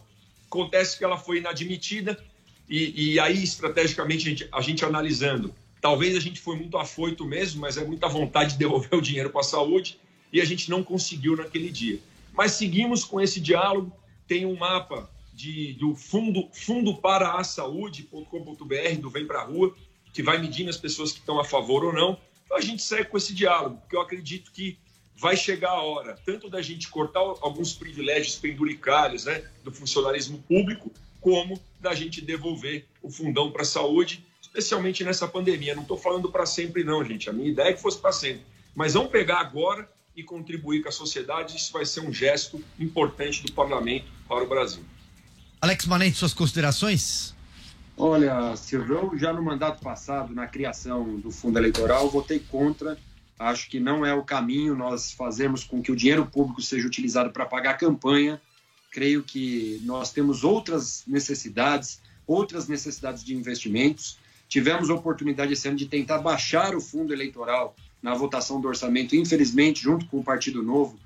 Acontece 0.51 0.97
que 0.97 1.05
ela 1.05 1.17
foi 1.17 1.37
inadmitida 1.37 2.21
e, 2.67 3.13
e 3.13 3.19
aí, 3.21 3.41
estrategicamente, 3.41 4.27
a 4.27 4.29
gente, 4.29 4.49
a 4.51 4.61
gente 4.61 4.83
analisando, 4.83 5.55
talvez 5.79 6.13
a 6.13 6.19
gente 6.19 6.41
foi 6.41 6.57
muito 6.57 6.77
afoito 6.77 7.23
mesmo, 7.23 7.61
mas 7.61 7.77
é 7.77 7.85
muita 7.85 8.09
vontade 8.09 8.51
de 8.51 8.59
devolver 8.59 8.91
o 8.99 9.01
dinheiro 9.01 9.29
para 9.29 9.39
a 9.39 9.45
saúde 9.45 9.97
e 10.31 10.41
a 10.41 10.45
gente 10.45 10.69
não 10.69 10.83
conseguiu 10.83 11.37
naquele 11.37 11.69
dia. 11.69 11.99
Mas 12.33 12.51
seguimos 12.51 13.05
com 13.05 13.21
esse 13.21 13.39
diálogo, 13.39 13.95
tem 14.27 14.45
um 14.45 14.57
mapa 14.57 15.09
de, 15.33 15.71
do 15.75 15.95
fundo, 15.95 16.49
fundo 16.51 16.97
para 16.97 17.39
a 17.39 17.45
saúde.com.br, 17.45 18.99
do 18.99 19.09
Vem 19.09 19.25
Pra 19.25 19.43
Rua, 19.43 19.73
que 20.11 20.21
vai 20.21 20.37
medindo 20.37 20.69
as 20.69 20.77
pessoas 20.77 21.13
que 21.13 21.19
estão 21.19 21.39
a 21.39 21.45
favor 21.45 21.85
ou 21.85 21.93
não. 21.93 22.17
Então 22.43 22.57
a 22.57 22.61
gente 22.61 22.83
segue 22.83 23.05
com 23.05 23.17
esse 23.17 23.33
diálogo, 23.33 23.77
porque 23.77 23.95
eu 23.95 24.01
acredito 24.01 24.51
que 24.51 24.77
vai 25.21 25.37
chegar 25.37 25.69
a 25.69 25.83
hora 25.83 26.17
tanto 26.25 26.49
da 26.49 26.63
gente 26.63 26.89
cortar 26.89 27.19
alguns 27.19 27.73
privilégios 27.73 28.37
penduricalhos 28.37 29.25
né, 29.25 29.43
do 29.63 29.71
funcionalismo 29.71 30.39
público, 30.39 30.91
como 31.21 31.61
da 31.79 31.93
gente 31.93 32.19
devolver 32.21 32.87
o 33.03 33.11
fundão 33.11 33.51
para 33.51 33.61
a 33.61 33.65
saúde, 33.65 34.25
especialmente 34.41 35.03
nessa 35.03 35.27
pandemia. 35.27 35.75
Não 35.75 35.83
estou 35.83 35.95
falando 35.95 36.31
para 36.31 36.47
sempre, 36.47 36.83
não, 36.83 37.05
gente. 37.05 37.29
A 37.29 37.33
minha 37.33 37.51
ideia 37.51 37.69
é 37.69 37.73
que 37.73 37.79
fosse 37.79 37.99
para 37.99 38.11
sempre. 38.11 38.41
Mas 38.73 38.95
vamos 38.95 39.11
pegar 39.11 39.39
agora 39.39 39.87
e 40.15 40.23
contribuir 40.23 40.81
com 40.81 40.89
a 40.89 40.91
sociedade. 40.91 41.55
Isso 41.55 41.71
vai 41.71 41.85
ser 41.85 41.99
um 41.99 42.11
gesto 42.11 42.59
importante 42.79 43.43
do 43.43 43.51
parlamento 43.51 44.07
para 44.27 44.43
o 44.43 44.47
Brasil. 44.47 44.83
Alex 45.61 45.85
Manente, 45.85 46.17
suas 46.17 46.33
considerações? 46.33 47.35
Olha, 47.95 48.55
Silvio, 48.55 49.11
já 49.19 49.31
no 49.31 49.43
mandato 49.43 49.83
passado, 49.83 50.33
na 50.33 50.47
criação 50.47 51.19
do 51.19 51.29
fundo 51.29 51.59
eleitoral, 51.59 52.09
votei 52.09 52.39
contra. 52.39 52.97
Acho 53.41 53.67
que 53.71 53.79
não 53.79 54.05
é 54.05 54.13
o 54.13 54.23
caminho 54.23 54.75
nós 54.75 55.11
fazermos 55.11 55.63
com 55.63 55.81
que 55.81 55.91
o 55.91 55.95
dinheiro 55.95 56.27
público 56.27 56.61
seja 56.61 56.85
utilizado 56.85 57.31
para 57.31 57.43
pagar 57.43 57.71
a 57.71 57.77
campanha. 57.77 58.39
Creio 58.91 59.23
que 59.23 59.81
nós 59.83 60.11
temos 60.13 60.43
outras 60.43 61.03
necessidades, 61.07 61.99
outras 62.27 62.67
necessidades 62.67 63.23
de 63.23 63.35
investimentos. 63.35 64.19
Tivemos 64.47 64.91
a 64.91 64.93
oportunidade 64.93 65.53
esse 65.53 65.67
ano 65.67 65.75
de 65.75 65.87
tentar 65.87 66.19
baixar 66.19 66.75
o 66.75 66.81
fundo 66.81 67.13
eleitoral 67.13 67.75
na 67.99 68.13
votação 68.13 68.61
do 68.61 68.67
orçamento, 68.67 69.15
infelizmente, 69.15 69.81
junto 69.81 70.05
com 70.05 70.19
o 70.19 70.23
Partido 70.23 70.61
Novo 70.61 70.99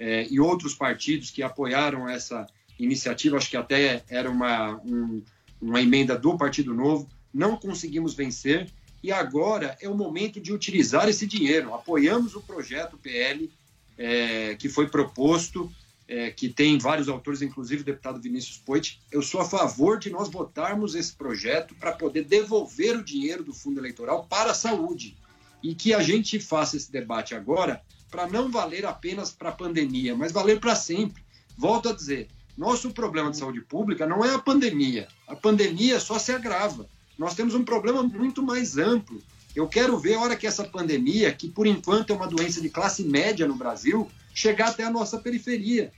eh, 0.00 0.26
e 0.30 0.40
outros 0.40 0.74
partidos 0.74 1.30
que 1.30 1.42
apoiaram 1.42 2.08
essa 2.08 2.46
iniciativa, 2.78 3.36
acho 3.36 3.50
que 3.50 3.56
até 3.56 4.02
era 4.08 4.30
uma, 4.30 4.80
um, 4.82 5.22
uma 5.60 5.82
emenda 5.82 6.16
do 6.16 6.38
Partido 6.38 6.72
Novo, 6.72 7.06
não 7.34 7.56
conseguimos 7.56 8.14
vencer 8.14 8.70
e 9.02 9.10
agora 9.10 9.76
é 9.80 9.88
o 9.88 9.96
momento 9.96 10.40
de 10.40 10.52
utilizar 10.52 11.08
esse 11.08 11.26
dinheiro. 11.26 11.74
Apoiamos 11.74 12.36
o 12.36 12.40
projeto 12.40 12.96
PL 12.96 13.50
eh, 13.98 14.54
que 14.58 14.68
foi 14.68 14.88
proposto, 14.88 15.70
eh, 16.06 16.30
que 16.30 16.48
tem 16.48 16.78
vários 16.78 17.08
autores, 17.08 17.42
inclusive 17.42 17.82
o 17.82 17.84
deputado 17.84 18.20
Vinícius 18.20 18.58
Poit. 18.58 19.00
Eu 19.10 19.22
sou 19.22 19.40
a 19.40 19.44
favor 19.44 19.98
de 19.98 20.08
nós 20.08 20.28
votarmos 20.28 20.94
esse 20.94 21.14
projeto 21.14 21.74
para 21.74 21.92
poder 21.92 22.24
devolver 22.24 22.96
o 22.96 23.04
dinheiro 23.04 23.42
do 23.42 23.52
fundo 23.52 23.80
eleitoral 23.80 24.26
para 24.28 24.52
a 24.52 24.54
saúde 24.54 25.16
e 25.62 25.74
que 25.74 25.92
a 25.94 26.02
gente 26.02 26.38
faça 26.38 26.76
esse 26.76 26.90
debate 26.90 27.34
agora 27.34 27.82
para 28.10 28.28
não 28.28 28.50
valer 28.50 28.84
apenas 28.84 29.32
para 29.32 29.48
a 29.48 29.52
pandemia, 29.52 30.14
mas 30.14 30.32
valer 30.32 30.60
para 30.60 30.74
sempre. 30.74 31.22
Volto 31.56 31.88
a 31.88 31.92
dizer, 31.92 32.28
nosso 32.56 32.90
problema 32.90 33.30
de 33.30 33.38
saúde 33.38 33.60
pública 33.62 34.06
não 34.06 34.24
é 34.24 34.34
a 34.34 34.38
pandemia. 34.38 35.08
A 35.26 35.34
pandemia 35.34 35.98
só 35.98 36.18
se 36.18 36.30
agrava. 36.30 36.86
Nós 37.18 37.34
temos 37.34 37.54
um 37.54 37.64
problema 37.64 38.02
muito 38.02 38.42
mais 38.42 38.76
amplo. 38.78 39.22
Eu 39.54 39.68
quero 39.68 39.98
ver 39.98 40.14
a 40.14 40.20
hora 40.20 40.36
que 40.36 40.46
essa 40.46 40.64
pandemia, 40.64 41.32
que 41.32 41.48
por 41.48 41.66
enquanto 41.66 42.12
é 42.12 42.16
uma 42.16 42.26
doença 42.26 42.60
de 42.60 42.70
classe 42.70 43.04
média 43.04 43.46
no 43.46 43.54
Brasil, 43.54 44.10
chegar 44.34 44.68
até 44.68 44.84
a 44.84 44.90
nossa 44.90 45.18
periferia. 45.18 45.92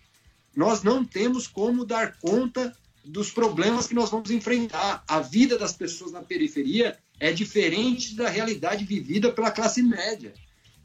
Nós 0.56 0.82
não 0.82 1.04
temos 1.04 1.46
como 1.46 1.84
dar 1.84 2.16
conta 2.18 2.76
dos 3.04 3.30
problemas 3.30 3.86
que 3.86 3.94
nós 3.94 4.10
vamos 4.10 4.30
enfrentar. 4.30 5.04
A 5.06 5.20
vida 5.20 5.58
das 5.58 5.72
pessoas 5.72 6.12
na 6.12 6.22
periferia 6.22 6.98
é 7.20 7.32
diferente 7.32 8.14
da 8.14 8.28
realidade 8.28 8.84
vivida 8.84 9.30
pela 9.32 9.50
classe 9.50 9.82
média. 9.82 10.32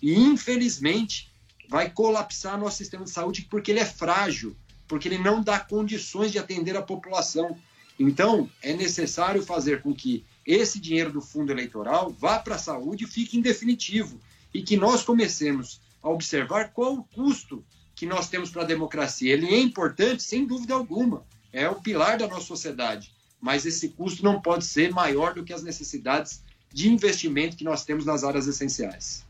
E, 0.01 0.13
infelizmente, 0.13 1.31
vai 1.67 1.89
colapsar 1.89 2.59
nosso 2.59 2.77
sistema 2.77 3.05
de 3.05 3.11
saúde 3.11 3.47
porque 3.49 3.71
ele 3.71 3.79
é 3.79 3.85
frágil, 3.85 4.55
porque 4.87 5.07
ele 5.07 5.17
não 5.17 5.41
dá 5.41 5.59
condições 5.59 6.31
de 6.31 6.39
atender 6.39 6.75
a 6.75 6.81
população. 6.81 7.57
Então, 7.99 8.49
é 8.63 8.73
necessário 8.73 9.43
fazer 9.43 9.81
com 9.81 9.93
que 9.93 10.25
esse 10.45 10.79
dinheiro 10.79 11.11
do 11.11 11.21
fundo 11.21 11.51
eleitoral 11.51 12.09
vá 12.09 12.39
para 12.39 12.55
a 12.55 12.59
saúde 12.59 13.03
e 13.03 13.07
fique 13.07 13.37
em 13.37 13.41
definitivo. 13.41 14.19
E 14.53 14.63
que 14.63 14.77
nós 14.77 15.03
comecemos 15.03 15.81
a 16.01 16.09
observar 16.09 16.71
qual 16.71 16.93
o 16.93 17.03
custo 17.03 17.63
que 17.93 18.05
nós 18.05 18.29
temos 18.29 18.49
para 18.49 18.63
a 18.63 18.65
democracia. 18.65 19.33
Ele 19.33 19.47
é 19.47 19.59
importante, 19.59 20.23
sem 20.23 20.45
dúvida 20.45 20.73
alguma, 20.73 21.25
é 21.51 21.69
o 21.69 21.75
pilar 21.75 22.17
da 22.17 22.27
nossa 22.27 22.45
sociedade 22.45 23.11
mas 23.41 23.65
esse 23.65 23.89
custo 23.89 24.23
não 24.23 24.41
pode 24.41 24.65
ser 24.65 24.91
maior 24.91 25.33
do 25.33 25.43
que 25.43 25.53
as 25.53 25.63
necessidades 25.63 26.43
de 26.71 26.89
investimento 26.89 27.55
que 27.55 27.63
nós 27.63 27.83
temos 27.83 28.05
nas 28.05 28.23
áreas 28.23 28.47
essenciais. 28.47 29.25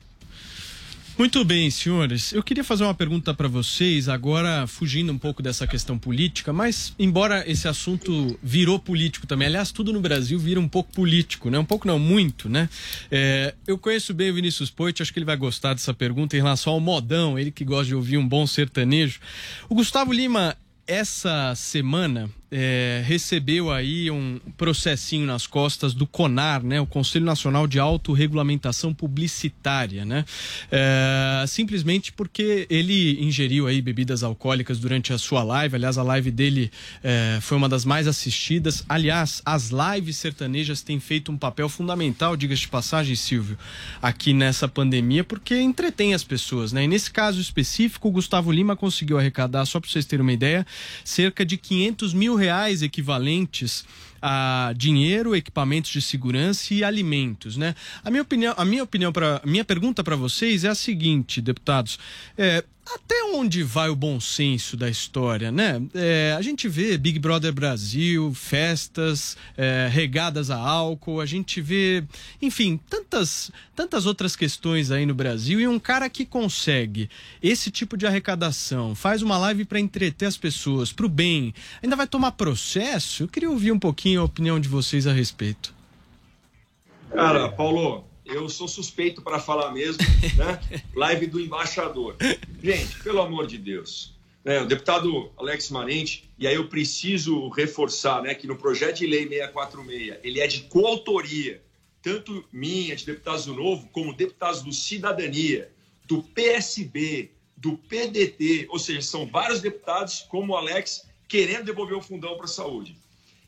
Muito 1.20 1.44
bem, 1.44 1.70
senhores. 1.70 2.32
Eu 2.32 2.42
queria 2.42 2.64
fazer 2.64 2.86
uma 2.86 2.94
pergunta 2.94 3.34
para 3.34 3.50
vocês, 3.50 4.08
agora 4.08 4.66
fugindo 4.66 5.12
um 5.12 5.18
pouco 5.18 5.44
dessa 5.44 5.68
questão 5.68 6.00
política, 6.00 6.54
mas 6.54 6.94
embora 6.98 7.44
esse 7.46 7.68
assunto 7.68 8.40
virou 8.42 8.80
político 8.80 9.28
também, 9.28 9.50
aliás, 9.50 9.70
tudo 9.70 9.92
no 9.92 10.00
Brasil 10.00 10.40
vira 10.40 10.62
um 10.62 10.68
pouco 10.70 10.94
político, 10.94 11.50
né? 11.50 11.60
Um 11.60 11.66
pouco 11.66 11.86
não, 11.86 12.00
muito, 12.00 12.48
né? 12.48 12.70
É, 13.12 13.54
eu 13.68 13.78
conheço 13.78 14.14
bem 14.14 14.32
o 14.32 14.34
Vinícius 14.34 14.70
Poit, 14.70 15.02
acho 15.02 15.12
que 15.12 15.20
ele 15.20 15.26
vai 15.26 15.36
gostar 15.36 15.74
dessa 15.74 15.94
pergunta 15.94 16.38
em 16.38 16.40
relação 16.40 16.72
ao 16.72 16.80
modão, 16.80 17.38
ele 17.38 17.52
que 17.52 17.66
gosta 17.66 17.88
de 17.88 17.96
ouvir 17.96 18.18
um 18.18 18.26
bom 18.26 18.48
sertanejo. 18.48 19.20
O 19.68 19.76
Gustavo 19.76 20.14
Lima 20.14 20.56
essa 20.88 21.54
semana 21.54 22.30
é, 22.52 23.04
recebeu 23.06 23.72
aí 23.72 24.10
um 24.10 24.40
processinho 24.58 25.26
nas 25.26 25.46
costas 25.46 25.94
do 25.94 26.08
CONAR, 26.08 26.64
né, 26.64 26.82
o 26.82 26.86
Conselho 26.86 27.26
Nacional 27.26 27.68
de 27.68 27.80
Autorregulamentação 27.80 28.94
Publicitária, 28.94 30.04
né, 30.06 30.26
é, 30.72 31.46
simplesmente 31.48 32.12
porque 32.12 32.66
ele 32.70 33.24
ingeriu 33.24 33.68
aí 33.68 33.82
bebidas 33.82 34.24
alcoólicas 34.24 34.80
durante 34.80 35.14
a 35.14 35.18
sua 35.18 35.44
live. 35.44 35.76
Aliás, 35.76 35.98
a 35.98 36.04
live 36.04 36.32
dele 36.32 36.72
é, 37.04 37.40
foi 37.42 37.58
uma 37.58 37.70
das 37.70 37.86
mais 37.86 38.08
assistidas. 38.08 38.84
Aliás, 38.90 39.42
as 39.46 39.70
lives 39.70 40.18
sertanejas 40.18 40.82
têm 40.82 41.00
feito 41.00 41.32
um 41.32 41.38
papel 41.38 41.70
fundamental, 41.70 42.36
diga-se 42.36 42.62
de 42.62 42.68
passagem, 42.68 43.16
Silvio, 43.16 43.58
aqui 44.02 44.34
nessa 44.34 44.68
pandemia, 44.68 45.24
porque 45.24 45.60
entretém 45.60 46.14
as 46.14 46.24
pessoas, 46.24 46.72
né? 46.72 46.84
E 46.84 46.88
nesse 46.88 47.12
caso 47.12 47.40
específico, 47.40 48.08
o 48.08 48.12
Gustavo 48.12 48.52
Lima 48.52 48.76
conseguiu 48.76 49.18
arrecadar, 49.18 49.66
só 49.66 49.80
para 49.80 49.90
vocês 49.90 50.06
terem 50.06 50.24
uma 50.24 50.34
ideia, 50.34 50.66
cerca 51.04 51.46
de 51.46 51.58
500 51.58 52.14
mil 52.14 52.39
reais 52.40 52.82
equivalentes 52.82 53.86
a 54.22 54.74
dinheiro, 54.76 55.36
equipamentos 55.36 55.92
de 55.92 56.02
segurança 56.02 56.74
e 56.74 56.84
alimentos, 56.84 57.56
né? 57.56 57.76
A 58.04 58.10
minha 58.10 58.24
opinião, 58.24 58.54
a 58.58 58.66
minha 58.66 58.84
opinião 58.84 59.14
para 59.14 59.42
minha 59.46 59.64
pergunta 59.64 60.04
para 60.04 60.16
vocês 60.16 60.64
é 60.64 60.70
a 60.70 60.76
seguinte, 60.76 61.42
deputados, 61.42 62.00
é, 62.38 62.64
até 62.94 63.24
onde 63.36 63.62
vai 63.62 63.90
o 63.90 63.96
bom 63.96 64.20
senso 64.20 64.76
da 64.76 64.90
história, 64.90 65.52
né? 65.52 65.82
É, 65.94 66.36
a 66.38 66.42
gente 66.42 66.68
vê 66.68 66.98
Big 66.98 67.20
Brother 67.20 67.54
Brasil, 67.54 68.34
festas 68.34 69.38
é, 69.56 69.88
regadas 69.92 70.50
a 70.50 70.58
álcool, 70.58 71.22
a 71.22 71.26
gente 71.26 71.62
vê, 71.62 72.04
enfim, 72.42 72.80
tantas, 72.90 73.52
tantas 73.76 74.06
outras 74.06 74.36
questões 74.36 74.90
aí 74.90 75.06
no 75.06 75.14
Brasil 75.14 75.60
e 75.60 75.68
um 75.68 75.80
cara 75.80 76.10
que 76.10 76.26
consegue 76.26 77.10
esse 77.42 77.70
tipo 77.70 77.96
de 77.96 78.08
arrecadação, 78.08 78.96
faz 78.96 79.22
uma 79.22 79.38
live 79.38 79.66
para 79.66 79.80
entreter 79.80 80.28
as 80.28 80.38
pessoas, 80.38 80.92
para 80.92 81.06
o 81.06 81.10
bem, 81.10 81.54
ainda 81.84 81.96
vai 81.96 82.08
tomar 82.08 82.32
processo? 82.32 83.24
Eu 83.24 83.28
queria 83.28 83.50
ouvir 83.50 83.72
um 83.72 83.80
pouquinho 83.80 84.22
a 84.22 84.26
opinião 84.26 84.60
de 84.60 84.68
vocês 84.68 85.06
a 85.06 85.14
respeito. 85.14 85.74
Cara, 87.12 87.50
Paulo, 87.50 88.09
eu 88.30 88.48
sou 88.50 88.68
suspeito 88.68 89.22
para 89.22 89.40
falar 89.40 89.72
mesmo, 89.72 90.02
né? 90.38 90.60
Live 90.96 91.28
do 91.28 91.40
embaixador. 91.40 92.16
Gente, 92.62 93.02
pelo 93.04 93.22
amor 93.22 93.48
de 93.48 93.58
Deus. 93.58 94.16
Né? 94.44 94.62
O 94.62 94.66
deputado 94.66 95.32
Alex 95.38 95.70
Marente, 95.70 96.30
e 96.38 96.48
aí 96.48 96.56
eu 96.56 96.68
preciso 96.68 97.50
reforçar 97.50 98.22
né, 98.22 98.34
que 98.34 98.48
no 98.48 98.56
projeto 98.56 98.98
de 98.98 99.08
lei 99.08 99.28
646, 99.28 100.20
ele 100.24 100.40
é 100.40 100.48
de 100.48 100.62
coautoria, 100.62 101.62
tanto 102.02 102.46
minha, 102.52 102.96
de 102.96 103.06
deputados 103.06 103.46
do 103.46 103.54
Novo, 103.54 103.90
como 103.92 104.14
deputados 104.14 104.62
do 104.62 104.72
Cidadania, 104.72 105.72
do 106.06 106.24
PSB, 106.24 107.32
do 107.58 107.78
PDT, 107.78 108.68
ou 108.70 108.80
seja, 108.80 109.02
são 109.02 109.26
vários 109.26 109.60
deputados, 109.60 110.26
como 110.30 110.54
o 110.54 110.56
Alex, 110.56 111.08
querendo 111.28 111.66
devolver 111.66 111.98
o 111.98 112.02
fundão 112.02 112.36
para 112.36 112.46
a 112.46 112.48
saúde. 112.48 112.96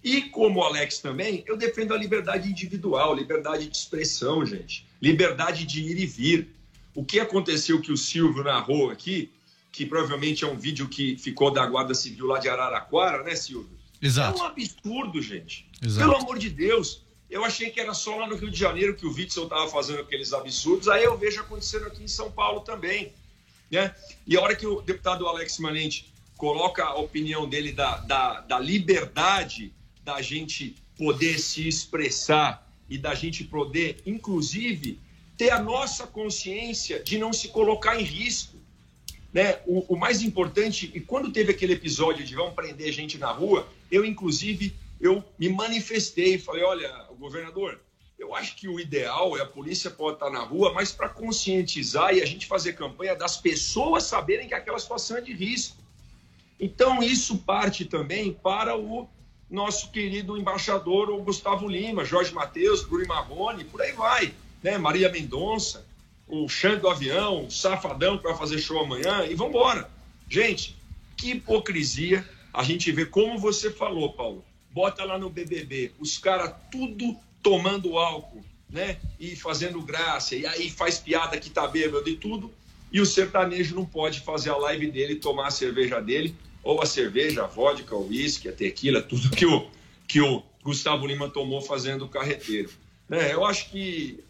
E 0.03 0.23
como 0.23 0.59
o 0.59 0.63
Alex 0.63 0.99
também, 0.99 1.43
eu 1.45 1.55
defendo 1.55 1.93
a 1.93 1.97
liberdade 1.97 2.49
individual, 2.49 3.15
liberdade 3.15 3.67
de 3.67 3.77
expressão, 3.77 4.45
gente. 4.45 4.87
Liberdade 5.01 5.65
de 5.65 5.81
ir 5.81 5.99
e 5.99 6.05
vir. 6.05 6.55
O 6.95 7.05
que 7.05 7.19
aconteceu 7.19 7.79
que 7.79 7.91
o 7.91 7.97
Silvio 7.97 8.43
narrou 8.43 8.89
aqui, 8.89 9.31
que 9.71 9.85
provavelmente 9.85 10.43
é 10.43 10.47
um 10.47 10.57
vídeo 10.57 10.87
que 10.87 11.15
ficou 11.17 11.51
da 11.51 11.65
Guarda 11.65 11.93
Civil 11.93 12.25
lá 12.25 12.39
de 12.39 12.49
Araraquara, 12.49 13.23
né, 13.23 13.35
Silvio? 13.35 13.77
Exato. 14.01 14.39
É 14.39 14.43
um 14.43 14.45
absurdo, 14.45 15.21
gente. 15.21 15.69
Exato. 15.81 16.09
Pelo 16.09 16.21
amor 16.21 16.39
de 16.39 16.49
Deus. 16.49 17.03
Eu 17.29 17.45
achei 17.45 17.69
que 17.69 17.79
era 17.79 17.93
só 17.93 18.17
lá 18.17 18.27
no 18.27 18.35
Rio 18.35 18.51
de 18.51 18.59
Janeiro 18.59 18.95
que 18.95 19.05
o 19.05 19.13
Witzel 19.13 19.43
estava 19.43 19.69
fazendo 19.69 20.01
aqueles 20.01 20.33
absurdos. 20.33 20.89
Aí 20.89 21.03
eu 21.03 21.17
vejo 21.17 21.39
acontecendo 21.39 21.85
aqui 21.85 22.03
em 22.03 22.07
São 22.07 22.29
Paulo 22.29 22.61
também. 22.61 23.13
Né? 23.69 23.95
E 24.27 24.35
a 24.35 24.41
hora 24.41 24.55
que 24.55 24.67
o 24.67 24.81
deputado 24.81 25.25
Alex 25.27 25.59
Manente 25.59 26.11
coloca 26.35 26.83
a 26.83 26.95
opinião 26.95 27.47
dele 27.47 27.71
da, 27.71 27.97
da, 27.99 28.41
da 28.41 28.59
liberdade 28.59 29.71
da 30.11 30.21
gente 30.21 30.75
poder 30.97 31.39
se 31.39 31.67
expressar 31.67 32.69
e 32.89 32.97
da 32.97 33.15
gente 33.15 33.45
poder, 33.45 34.01
inclusive, 34.05 34.99
ter 35.37 35.51
a 35.51 35.61
nossa 35.61 36.05
consciência 36.05 37.01
de 37.01 37.17
não 37.17 37.31
se 37.31 37.47
colocar 37.47 37.99
em 37.99 38.03
risco. 38.03 38.57
Né? 39.33 39.59
O, 39.65 39.93
o, 39.93 39.97
mais 39.97 40.21
importante, 40.21 40.91
e 40.93 40.99
quando 40.99 41.31
teve 41.31 41.51
aquele 41.51 41.73
episódio 41.73 42.25
de 42.25 42.35
vão 42.35 42.53
prender 42.53 42.91
gente 42.91 43.17
na 43.17 43.31
rua, 43.31 43.65
eu, 43.89 44.03
inclusive, 44.03 44.75
eu 44.99 45.23
me 45.39 45.47
manifestei, 45.47 46.37
falei, 46.37 46.63
olha, 46.63 46.89
governador, 47.17 47.79
eu 48.19 48.35
acho 48.35 48.57
que 48.57 48.67
o 48.67 48.79
ideal 48.79 49.37
é 49.37 49.41
a 49.41 49.45
polícia 49.45 49.89
pode 49.89 50.17
estar 50.17 50.29
na 50.29 50.41
rua, 50.41 50.73
mas 50.73 50.91
para 50.91 51.07
conscientizar 51.07 52.13
e 52.13 52.21
a 52.21 52.25
gente 52.25 52.45
fazer 52.45 52.73
campanha 52.73 53.15
das 53.15 53.37
pessoas 53.37 54.03
saberem 54.03 54.49
que 54.49 54.53
aquela 54.53 54.77
situação 54.77 55.17
é 55.17 55.21
de 55.21 55.33
risco. 55.33 55.77
Então, 56.59 57.01
isso 57.01 57.37
parte 57.37 57.85
também 57.85 58.33
para 58.33 58.75
o 58.75 59.09
nosso 59.51 59.91
querido 59.91 60.37
embaixador 60.37 61.09
o 61.09 61.21
Gustavo 61.21 61.67
Lima, 61.67 62.05
Jorge 62.05 62.33
Matheus, 62.33 62.83
Bruno 62.83 63.05
Marrone, 63.05 63.65
por 63.65 63.81
aí 63.81 63.91
vai, 63.91 64.33
né? 64.63 64.77
Maria 64.77 65.11
Mendonça, 65.11 65.85
o 66.25 66.47
Xande 66.47 66.77
do 66.77 66.89
Avião, 66.89 67.45
o 67.45 67.51
Safadão 67.51 68.17
que 68.17 68.23
vai 68.23 68.35
fazer 68.35 68.59
show 68.59 68.79
amanhã 68.79 69.25
e 69.25 69.35
vamos 69.35 69.53
embora. 69.53 69.89
Gente, 70.29 70.77
que 71.17 71.31
hipocrisia 71.31 72.25
a 72.53 72.63
gente 72.63 72.89
vê 72.91 73.05
como 73.05 73.37
você 73.37 73.69
falou, 73.69 74.13
Paulo. 74.13 74.43
Bota 74.71 75.03
lá 75.03 75.17
no 75.17 75.29
BBB, 75.29 75.91
os 75.99 76.17
caras 76.17 76.55
tudo 76.71 77.17
tomando 77.43 77.97
álcool, 77.97 78.43
né? 78.69 78.97
E 79.19 79.35
fazendo 79.35 79.81
graça, 79.81 80.33
e 80.33 80.45
aí 80.45 80.69
faz 80.69 80.97
piada 80.97 81.37
que 81.37 81.49
tá 81.49 81.67
bêbado 81.67 82.07
e 82.07 82.15
tudo. 82.15 82.49
E 82.89 83.01
o 83.01 83.05
sertanejo 83.05 83.75
não 83.75 83.85
pode 83.85 84.21
fazer 84.21 84.49
a 84.49 84.57
live 84.57 84.89
dele, 84.89 85.15
tomar 85.15 85.47
a 85.47 85.51
cerveja 85.51 86.01
dele, 86.01 86.35
ou 86.63 86.81
a 86.81 86.85
cerveja, 86.85 87.43
a 87.43 87.47
vodka, 87.47 87.95
o 87.95 88.07
uísque, 88.07 88.49
a 88.49 88.51
tequila, 88.51 89.01
tudo 89.03 89.29
que 89.29 89.45
o, 89.45 89.67
que 90.07 90.21
o 90.21 90.43
Gustavo 90.63 91.05
Lima 91.05 91.29
tomou 91.29 91.61
fazendo 91.61 92.05
o 92.05 92.09
carreteiro. 92.09 92.69
Né? 93.09 93.33
Eu 93.33 93.43
acho 93.45 93.69
que 93.69 94.23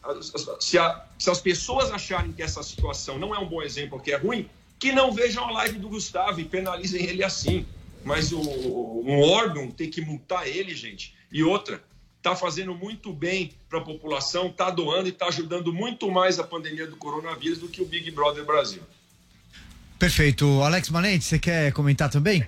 se, 0.59 0.77
a, 0.77 1.05
se, 1.17 1.29
as 1.29 1.39
pessoas 1.39 1.91
acharem 1.91 2.31
que 2.31 2.41
essa 2.41 2.63
situação 2.63 3.19
não 3.19 3.35
é 3.35 3.39
um 3.39 3.47
bom 3.47 3.61
exemplo, 3.61 3.99
que 3.99 4.11
é 4.11 4.17
ruim, 4.17 4.49
que 4.79 4.91
não 4.91 5.11
vejam 5.11 5.45
a 5.45 5.51
live 5.51 5.77
do 5.77 5.89
Gustavo 5.89 6.39
e 6.39 6.45
penalizem 6.45 7.05
ele 7.05 7.23
assim. 7.23 7.65
Mas 8.03 8.31
o, 8.31 8.39
um 8.39 9.21
órgão 9.21 9.69
tem 9.69 9.89
que 9.89 10.01
multar 10.01 10.47
ele, 10.47 10.73
gente. 10.73 11.13
E 11.31 11.43
outra, 11.43 11.83
está 12.17 12.35
fazendo 12.35 12.73
muito 12.73 13.11
bem 13.11 13.51
para 13.69 13.79
a 13.79 13.83
população, 13.83 14.47
está 14.47 14.69
doando 14.69 15.07
e 15.07 15.11
está 15.11 15.27
ajudando 15.27 15.73
muito 15.73 16.09
mais 16.09 16.39
a 16.39 16.43
pandemia 16.43 16.87
do 16.87 16.95
coronavírus 16.95 17.59
do 17.59 17.67
que 17.67 17.81
o 17.81 17.85
Big 17.85 18.09
Brother 18.11 18.45
Brasil. 18.45 18.81
Perfeito. 20.01 20.63
Alex 20.63 20.89
Manente, 20.89 21.23
você 21.23 21.37
quer 21.37 21.71
comentar 21.73 22.09
também? 22.09 22.43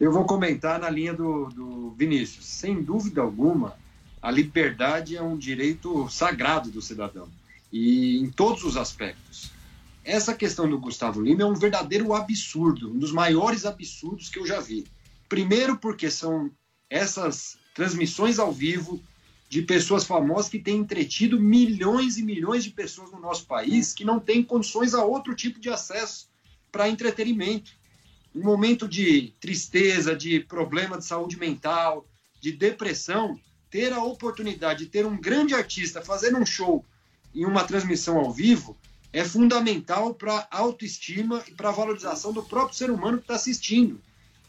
Eu 0.00 0.10
vou 0.10 0.24
comentar 0.24 0.80
na 0.80 0.90
linha 0.90 1.14
do, 1.14 1.48
do 1.50 1.94
Vinícius. 1.96 2.46
Sem 2.46 2.82
dúvida 2.82 3.20
alguma, 3.20 3.76
a 4.20 4.28
liberdade 4.28 5.16
é 5.16 5.22
um 5.22 5.38
direito 5.38 6.08
sagrado 6.08 6.72
do 6.72 6.82
cidadão, 6.82 7.28
e 7.72 8.18
em 8.18 8.28
todos 8.28 8.64
os 8.64 8.76
aspectos. 8.76 9.52
Essa 10.04 10.34
questão 10.34 10.68
do 10.68 10.76
Gustavo 10.76 11.22
Lima 11.22 11.42
é 11.42 11.46
um 11.46 11.54
verdadeiro 11.54 12.12
absurdo, 12.12 12.90
um 12.90 12.98
dos 12.98 13.12
maiores 13.12 13.64
absurdos 13.64 14.28
que 14.28 14.40
eu 14.40 14.44
já 14.44 14.58
vi. 14.58 14.84
Primeiro, 15.28 15.76
porque 15.76 16.10
são 16.10 16.50
essas 16.90 17.56
transmissões 17.72 18.40
ao 18.40 18.52
vivo 18.52 19.00
de 19.48 19.62
pessoas 19.62 20.02
famosas 20.02 20.48
que 20.48 20.58
têm 20.58 20.78
entretido 20.78 21.38
milhões 21.38 22.18
e 22.18 22.22
milhões 22.24 22.64
de 22.64 22.70
pessoas 22.70 23.12
no 23.12 23.20
nosso 23.20 23.46
país 23.46 23.92
que 23.92 24.04
não 24.04 24.18
têm 24.18 24.42
condições 24.42 24.92
a 24.92 25.04
outro 25.04 25.36
tipo 25.36 25.60
de 25.60 25.70
acesso 25.70 26.33
para 26.74 26.88
entretenimento. 26.88 27.70
Em 28.34 28.40
momento 28.40 28.88
de 28.88 29.32
tristeza, 29.40 30.16
de 30.16 30.40
problema 30.40 30.98
de 30.98 31.04
saúde 31.04 31.38
mental, 31.38 32.04
de 32.40 32.50
depressão, 32.50 33.38
ter 33.70 33.92
a 33.92 34.02
oportunidade 34.02 34.80
de 34.84 34.90
ter 34.90 35.06
um 35.06 35.16
grande 35.16 35.54
artista 35.54 36.02
fazendo 36.02 36.36
um 36.36 36.44
show 36.44 36.84
em 37.32 37.46
uma 37.46 37.62
transmissão 37.62 38.18
ao 38.18 38.32
vivo 38.32 38.76
é 39.12 39.24
fundamental 39.24 40.14
para 40.14 40.48
autoestima 40.50 41.44
e 41.46 41.52
para 41.52 41.70
valorização 41.70 42.32
do 42.32 42.42
próprio 42.42 42.76
ser 42.76 42.90
humano 42.90 43.18
que 43.18 43.24
está 43.24 43.36
assistindo. 43.36 44.00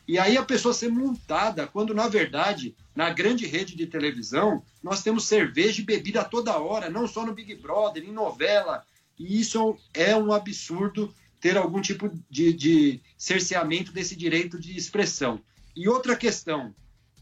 E 0.07 0.17
aí 0.17 0.35
a 0.35 0.43
pessoa 0.43 0.73
ser 0.73 0.89
multada, 0.89 1.67
quando 1.67 1.93
na 1.93 2.07
verdade, 2.07 2.75
na 2.95 3.11
grande 3.11 3.45
rede 3.45 3.75
de 3.75 3.85
televisão, 3.85 4.63
nós 4.81 5.03
temos 5.03 5.25
cerveja 5.25 5.79
e 5.79 5.85
bebida 5.85 6.23
toda 6.23 6.57
hora, 6.57 6.89
não 6.89 7.07
só 7.07 7.23
no 7.23 7.35
Big 7.35 7.53
Brother, 7.53 8.03
em 8.03 8.11
novela. 8.11 8.83
E 9.19 9.39
isso 9.39 9.77
é 9.93 10.15
um 10.15 10.33
absurdo 10.33 11.13
ter 11.45 11.57
algum 11.57 11.79
tipo 11.79 12.11
de, 12.27 12.51
de 12.53 13.01
cerceamento 13.15 13.91
desse 13.91 14.15
direito 14.15 14.59
de 14.59 14.75
expressão. 14.75 15.39
E 15.75 15.87
outra 15.87 16.15
questão, 16.15 16.73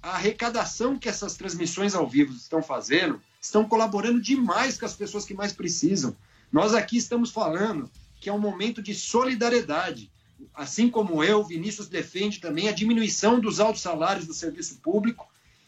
a 0.01 0.11
arrecadação 0.11 0.97
que 0.97 1.09
essas 1.09 1.35
transmissões 1.35 1.93
ao 1.93 2.07
vivo 2.07 2.31
estão 2.31 2.63
fazendo 2.63 3.21
estão 3.41 3.67
colaborando 3.67 4.21
demais 4.21 4.77
com 4.77 4.85
as 4.85 4.93
pessoas 4.93 5.25
que 5.25 5.33
mais 5.33 5.51
precisam. 5.51 6.15
Nós 6.49 6.73
aqui 6.73 6.95
estamos 6.95 7.31
falando 7.31 7.91
que 8.21 8.29
é 8.29 8.33
um 8.33 8.39
momento 8.39 8.81
de 8.81 8.95
solidariedade. 8.95 10.09
Assim 10.53 10.89
como 10.89 11.21
eu, 11.21 11.43
Vinícius 11.43 11.89
defende 11.89 12.39
também 12.39 12.69
a 12.69 12.71
diminuição 12.71 13.41
dos 13.41 13.59
altos 13.59 13.81
salários 13.81 14.25
do 14.25 14.33
serviço 14.33 14.77
público. 14.77 15.27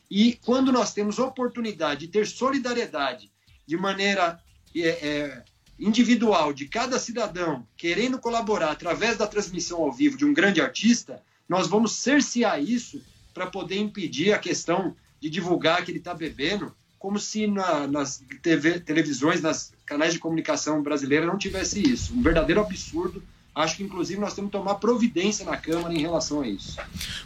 E 0.09 0.39
quando 0.45 0.71
nós 0.71 0.93
temos 0.93 1.19
oportunidade 1.19 2.05
de 2.05 2.07
ter 2.07 2.25
solidariedade 2.25 3.29
de 3.67 3.75
maneira 3.75 4.41
é, 4.73 4.87
é, 4.87 5.43
individual 5.79 6.53
de 6.53 6.67
cada 6.67 6.97
cidadão 6.97 7.67
querendo 7.75 8.19
colaborar 8.19 8.71
através 8.71 9.17
da 9.17 9.27
transmissão 9.27 9.81
ao 9.81 9.91
vivo 9.91 10.17
de 10.17 10.25
um 10.25 10.33
grande 10.33 10.61
artista, 10.61 11.21
nós 11.47 11.67
vamos 11.67 11.93
cercear 11.93 12.61
isso 12.61 13.01
para 13.33 13.47
poder 13.47 13.77
impedir 13.77 14.33
a 14.33 14.39
questão 14.39 14.95
de 15.19 15.29
divulgar 15.29 15.83
que 15.83 15.91
ele 15.91 15.99
está 15.99 16.13
bebendo, 16.13 16.73
como 16.97 17.19
se 17.19 17.45
na, 17.45 17.85
nas 17.87 18.23
TV, 18.41 18.79
televisões, 18.79 19.41
nas 19.41 19.73
canais 19.85 20.13
de 20.13 20.19
comunicação 20.19 20.81
brasileira 20.81 21.25
não 21.25 21.37
tivesse 21.37 21.81
isso. 21.81 22.13
Um 22.13 22.21
verdadeiro 22.21 22.61
absurdo 22.61 23.21
Acho 23.55 23.77
que, 23.77 23.83
inclusive, 23.83 24.19
nós 24.19 24.33
temos 24.33 24.51
que 24.51 24.57
tomar 24.57 24.75
providência 24.75 25.45
na 25.45 25.55
Câmara 25.55 25.93
em 25.93 26.01
relação 26.01 26.41
a 26.41 26.47
isso. 26.47 26.75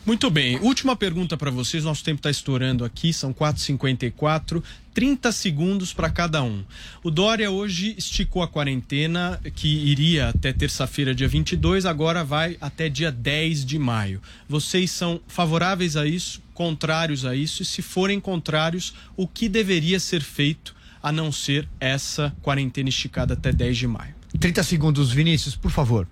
Muito 0.06 0.30
bem. 0.30 0.60
Última 0.60 0.96
pergunta 0.96 1.36
para 1.36 1.50
vocês. 1.50 1.84
Nosso 1.84 2.04
tempo 2.04 2.20
está 2.20 2.30
estourando 2.30 2.86
aqui, 2.86 3.12
são 3.12 3.34
4h54. 3.34 4.64
30 4.94 5.32
segundos 5.32 5.92
para 5.92 6.10
cada 6.10 6.44
um. 6.44 6.64
O 7.04 7.10
Dória 7.10 7.50
hoje 7.50 7.96
esticou 7.98 8.44
a 8.44 8.48
quarentena, 8.48 9.40
que 9.56 9.68
iria 9.68 10.30
até 10.30 10.54
terça-feira, 10.54 11.16
dia 11.16 11.28
22, 11.28 11.86
agora 11.86 12.24
vai 12.24 12.58
até 12.62 12.90
dia 12.90 13.12
10 13.12 13.66
de 13.66 13.80
maio. 13.80 14.22
Vocês 14.48 14.92
são 14.92 15.20
favoráveis 15.28 15.96
a 15.96 16.06
isso, 16.06 16.42
contrários 16.54 17.26
a 17.26 17.36
isso? 17.36 17.64
E 17.64 17.66
se 17.66 17.82
forem 17.82 18.20
contrários, 18.20 18.94
o 19.16 19.28
que 19.28 19.50
deveria 19.50 20.00
ser 20.00 20.22
feito 20.22 20.76
a 21.02 21.12
não 21.12 21.32
ser 21.32 21.68
essa 21.80 22.36
quarentena 22.42 22.90
esticada 22.90 23.34
até 23.34 23.52
10 23.52 23.78
de 23.78 23.88
maio? 23.88 24.14
30 24.40 24.62
segundos, 24.64 25.12
Vinícius, 25.12 25.56
por 25.56 25.72
favor. 25.72 26.08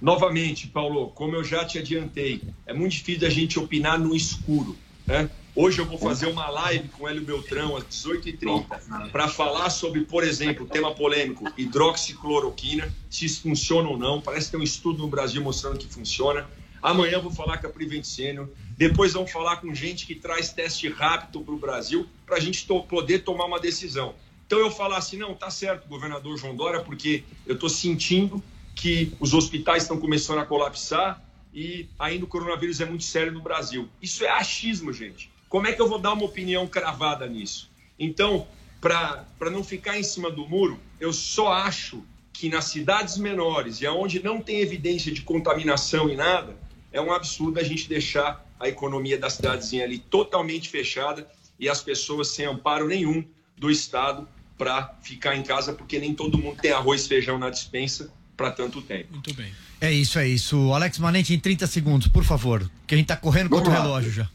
Novamente, 0.00 0.68
Paulo, 0.68 1.08
como 1.08 1.34
eu 1.34 1.42
já 1.42 1.64
te 1.64 1.78
adiantei, 1.78 2.40
é 2.66 2.72
muito 2.72 2.92
difícil 2.92 3.26
a 3.26 3.30
gente 3.30 3.58
opinar 3.58 3.98
no 3.98 4.14
escuro. 4.14 4.76
Né? 5.04 5.28
Hoje 5.56 5.80
eu 5.80 5.86
vou 5.86 5.98
fazer 5.98 6.26
uma 6.26 6.48
live 6.48 6.88
com 6.90 7.04
o 7.04 7.08
Hélio 7.08 7.22
Beltrão 7.24 7.76
às 7.76 7.82
18h30 7.84 9.10
para 9.10 9.26
falar 9.26 9.70
sobre, 9.70 10.02
por 10.02 10.22
exemplo, 10.22 10.66
tema 10.66 10.94
polêmico, 10.94 11.50
hidroxicloroquina, 11.56 12.94
se 13.10 13.24
isso 13.24 13.42
funciona 13.42 13.88
ou 13.88 13.98
não. 13.98 14.20
Parece 14.20 14.46
que 14.46 14.50
tem 14.52 14.60
um 14.60 14.62
estudo 14.64 15.02
no 15.02 15.08
Brasil 15.08 15.42
mostrando 15.42 15.78
que 15.78 15.86
funciona. 15.88 16.46
Amanhã 16.80 17.14
eu 17.14 17.22
vou 17.22 17.32
falar 17.32 17.58
com 17.58 17.66
a 17.66 17.70
Prevent 17.70 18.04
Senior. 18.04 18.48
Depois 18.76 19.14
vamos 19.14 19.32
falar 19.32 19.56
com 19.56 19.74
gente 19.74 20.06
que 20.06 20.14
traz 20.14 20.52
teste 20.52 20.88
rápido 20.88 21.40
para 21.40 21.54
o 21.54 21.58
Brasil 21.58 22.06
para 22.24 22.36
a 22.36 22.40
gente 22.40 22.64
to 22.64 22.84
poder 22.84 23.24
tomar 23.24 23.46
uma 23.46 23.58
decisão. 23.58 24.14
Então 24.46 24.60
eu 24.60 24.70
falar 24.70 24.98
assim, 24.98 25.16
não, 25.16 25.34
tá 25.34 25.50
certo, 25.50 25.88
governador 25.88 26.38
João 26.38 26.54
Dória, 26.54 26.80
porque 26.80 27.24
eu 27.44 27.54
estou 27.54 27.68
sentindo 27.68 28.40
que 28.78 29.12
os 29.18 29.34
hospitais 29.34 29.82
estão 29.82 29.98
começando 29.98 30.38
a 30.38 30.46
colapsar 30.46 31.20
e 31.52 31.88
ainda 31.98 32.24
o 32.24 32.28
coronavírus 32.28 32.80
é 32.80 32.86
muito 32.86 33.02
sério 33.02 33.32
no 33.32 33.42
Brasil. 33.42 33.88
Isso 34.00 34.24
é 34.24 34.28
achismo, 34.28 34.92
gente. 34.92 35.30
Como 35.48 35.66
é 35.66 35.72
que 35.72 35.82
eu 35.82 35.88
vou 35.88 35.98
dar 35.98 36.12
uma 36.12 36.24
opinião 36.24 36.66
cravada 36.66 37.26
nisso? 37.26 37.68
Então, 37.98 38.46
para 38.80 39.50
não 39.50 39.64
ficar 39.64 39.98
em 39.98 40.04
cima 40.04 40.30
do 40.30 40.46
muro, 40.46 40.78
eu 41.00 41.12
só 41.12 41.52
acho 41.52 42.04
que 42.32 42.48
nas 42.48 42.66
cidades 42.66 43.18
menores 43.18 43.80
e 43.80 43.86
aonde 43.86 44.22
não 44.22 44.40
tem 44.40 44.60
evidência 44.60 45.10
de 45.10 45.22
contaminação 45.22 46.08
e 46.08 46.14
nada, 46.14 46.56
é 46.92 47.00
um 47.00 47.12
absurdo 47.12 47.58
a 47.58 47.64
gente 47.64 47.88
deixar 47.88 48.46
a 48.60 48.68
economia 48.68 49.18
da 49.18 49.28
cidadezinha 49.28 49.82
ali 49.82 49.98
totalmente 49.98 50.68
fechada 50.68 51.28
e 51.58 51.68
as 51.68 51.80
pessoas 51.80 52.28
sem 52.28 52.46
amparo 52.46 52.86
nenhum 52.86 53.24
do 53.56 53.72
Estado 53.72 54.28
para 54.56 54.94
ficar 55.02 55.34
em 55.34 55.42
casa, 55.42 55.72
porque 55.72 55.98
nem 55.98 56.14
todo 56.14 56.38
mundo 56.38 56.60
tem 56.60 56.70
arroz 56.70 57.04
e 57.04 57.08
feijão 57.08 57.38
na 57.38 57.50
dispensa 57.50 58.12
para 58.38 58.52
tanto 58.52 58.80
tempo. 58.80 59.08
Muito 59.10 59.34
bem. 59.34 59.52
É 59.80 59.92
isso, 59.92 60.16
é 60.18 60.26
isso. 60.26 60.72
Alex 60.72 60.98
Manente, 60.98 61.34
em 61.34 61.40
30 61.40 61.66
segundos, 61.66 62.06
por 62.06 62.22
favor, 62.22 62.70
que 62.86 62.94
a 62.94 62.96
gente 62.96 63.06
está 63.06 63.16
correndo 63.16 63.50
contra 63.50 63.68
o 63.68 63.72
relógio 63.72 64.12
já. 64.12 64.30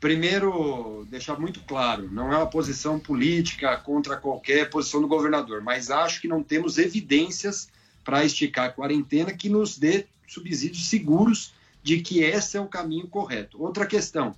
Primeiro, 0.00 1.06
deixar 1.08 1.38
muito 1.38 1.60
claro, 1.60 2.10
não 2.10 2.32
é 2.32 2.36
uma 2.36 2.48
posição 2.48 2.98
política 2.98 3.76
contra 3.76 4.16
qualquer 4.16 4.68
posição 4.68 5.00
do 5.00 5.06
governador, 5.06 5.62
mas 5.62 5.90
acho 5.90 6.20
que 6.20 6.26
não 6.26 6.42
temos 6.42 6.76
evidências 6.76 7.68
para 8.02 8.24
esticar 8.24 8.64
a 8.64 8.72
quarentena 8.72 9.32
que 9.32 9.48
nos 9.48 9.78
dê 9.78 10.06
subsídios 10.26 10.88
seguros 10.88 11.52
de 11.84 12.00
que 12.00 12.20
esse 12.20 12.56
é 12.56 12.60
o 12.60 12.66
caminho 12.66 13.06
correto. 13.06 13.62
Outra 13.62 13.86
questão, 13.86 14.34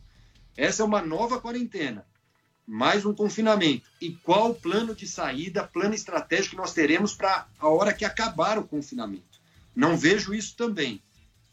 essa 0.54 0.82
é 0.82 0.84
uma 0.84 1.00
nova 1.00 1.40
quarentena, 1.40 2.04
mais 2.66 3.04
um 3.04 3.14
confinamento. 3.14 3.88
E 4.00 4.10
qual 4.10 4.50
o 4.50 4.54
plano 4.54 4.94
de 4.94 5.06
saída, 5.06 5.66
plano 5.66 5.94
estratégico 5.94 6.50
que 6.50 6.56
nós 6.56 6.72
teremos 6.72 7.14
para 7.14 7.46
a 7.58 7.68
hora 7.68 7.92
que 7.92 8.04
acabar 8.04 8.58
o 8.58 8.66
confinamento? 8.66 9.40
Não 9.74 9.96
vejo 9.96 10.32
isso 10.34 10.56
também. 10.56 11.02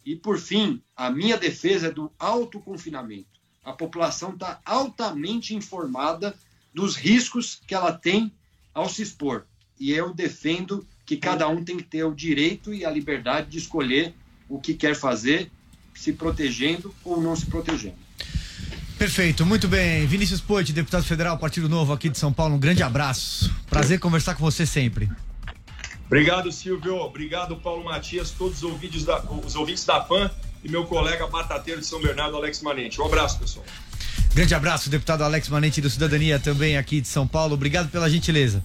E, 0.05 0.15
por 0.15 0.39
fim, 0.39 0.81
a 0.95 1.09
minha 1.09 1.37
defesa 1.37 1.87
é 1.87 1.91
do 1.91 2.11
autoconfinamento. 2.17 3.27
A 3.63 3.73
população 3.73 4.33
está 4.33 4.59
altamente 4.65 5.55
informada 5.55 6.35
dos 6.73 6.95
riscos 6.95 7.61
que 7.67 7.75
ela 7.75 7.91
tem 7.91 8.31
ao 8.73 8.89
se 8.89 9.01
expor. 9.01 9.45
E 9.79 9.91
eu 9.91 10.13
defendo 10.13 10.87
que 11.05 11.17
cada 11.17 11.47
um 11.47 11.63
tem 11.63 11.77
que 11.77 11.83
ter 11.83 12.03
o 12.03 12.15
direito 12.15 12.73
e 12.73 12.85
a 12.85 12.89
liberdade 12.89 13.49
de 13.49 13.57
escolher 13.57 14.15
o 14.47 14.59
que 14.59 14.73
quer 14.73 14.95
fazer, 14.95 15.51
se 15.93 16.13
protegendo 16.13 16.93
ou 17.03 17.21
não 17.21 17.35
se 17.35 17.45
protegendo. 17.45 17.97
Perfeito, 19.01 19.43
muito 19.47 19.67
bem. 19.67 20.05
Vinícius 20.05 20.39
Poit, 20.39 20.71
deputado 20.71 21.03
federal, 21.03 21.35
Partido 21.35 21.67
Novo 21.67 21.91
aqui 21.91 22.07
de 22.07 22.19
São 22.19 22.31
Paulo, 22.31 22.53
um 22.53 22.59
grande 22.59 22.83
abraço. 22.83 23.51
Prazer 23.67 23.99
conversar 23.99 24.35
com 24.35 24.43
você 24.43 24.63
sempre. 24.63 25.09
Obrigado, 26.05 26.51
Silvio. 26.51 26.97
Obrigado, 26.97 27.55
Paulo 27.55 27.83
Matias, 27.83 28.29
todos 28.29 28.57
os 28.57 28.63
ouvintes 28.63 29.03
da, 29.03 29.19
os 29.43 29.55
ouvintes 29.55 29.83
da 29.85 30.01
PAN 30.01 30.29
e 30.63 30.69
meu 30.69 30.85
colega 30.85 31.25
batateiro 31.25 31.81
de 31.81 31.87
São 31.87 31.99
Bernardo, 31.99 32.37
Alex 32.37 32.61
Manente. 32.61 33.01
Um 33.01 33.05
abraço, 33.07 33.39
pessoal. 33.39 33.65
Grande 34.35 34.53
abraço, 34.53 34.87
deputado 34.87 35.23
Alex 35.23 35.49
Manente 35.49 35.81
do 35.81 35.89
Cidadania, 35.89 36.37
também 36.37 36.77
aqui 36.77 37.01
de 37.01 37.07
São 37.07 37.25
Paulo. 37.25 37.55
Obrigado 37.55 37.89
pela 37.89 38.07
gentileza. 38.07 38.63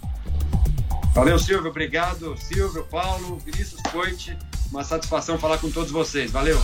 Valeu, 1.15 1.39
Silvio. 1.39 1.71
Obrigado, 1.71 2.37
Silvio, 2.37 2.85
Paulo, 2.91 3.39
Vinícius 3.39 3.81
Coite. 3.91 4.37
Uma 4.71 4.85
satisfação 4.85 5.39
falar 5.39 5.57
com 5.57 5.71
todos 5.71 5.91
vocês. 5.91 6.31
Valeu. 6.31 6.61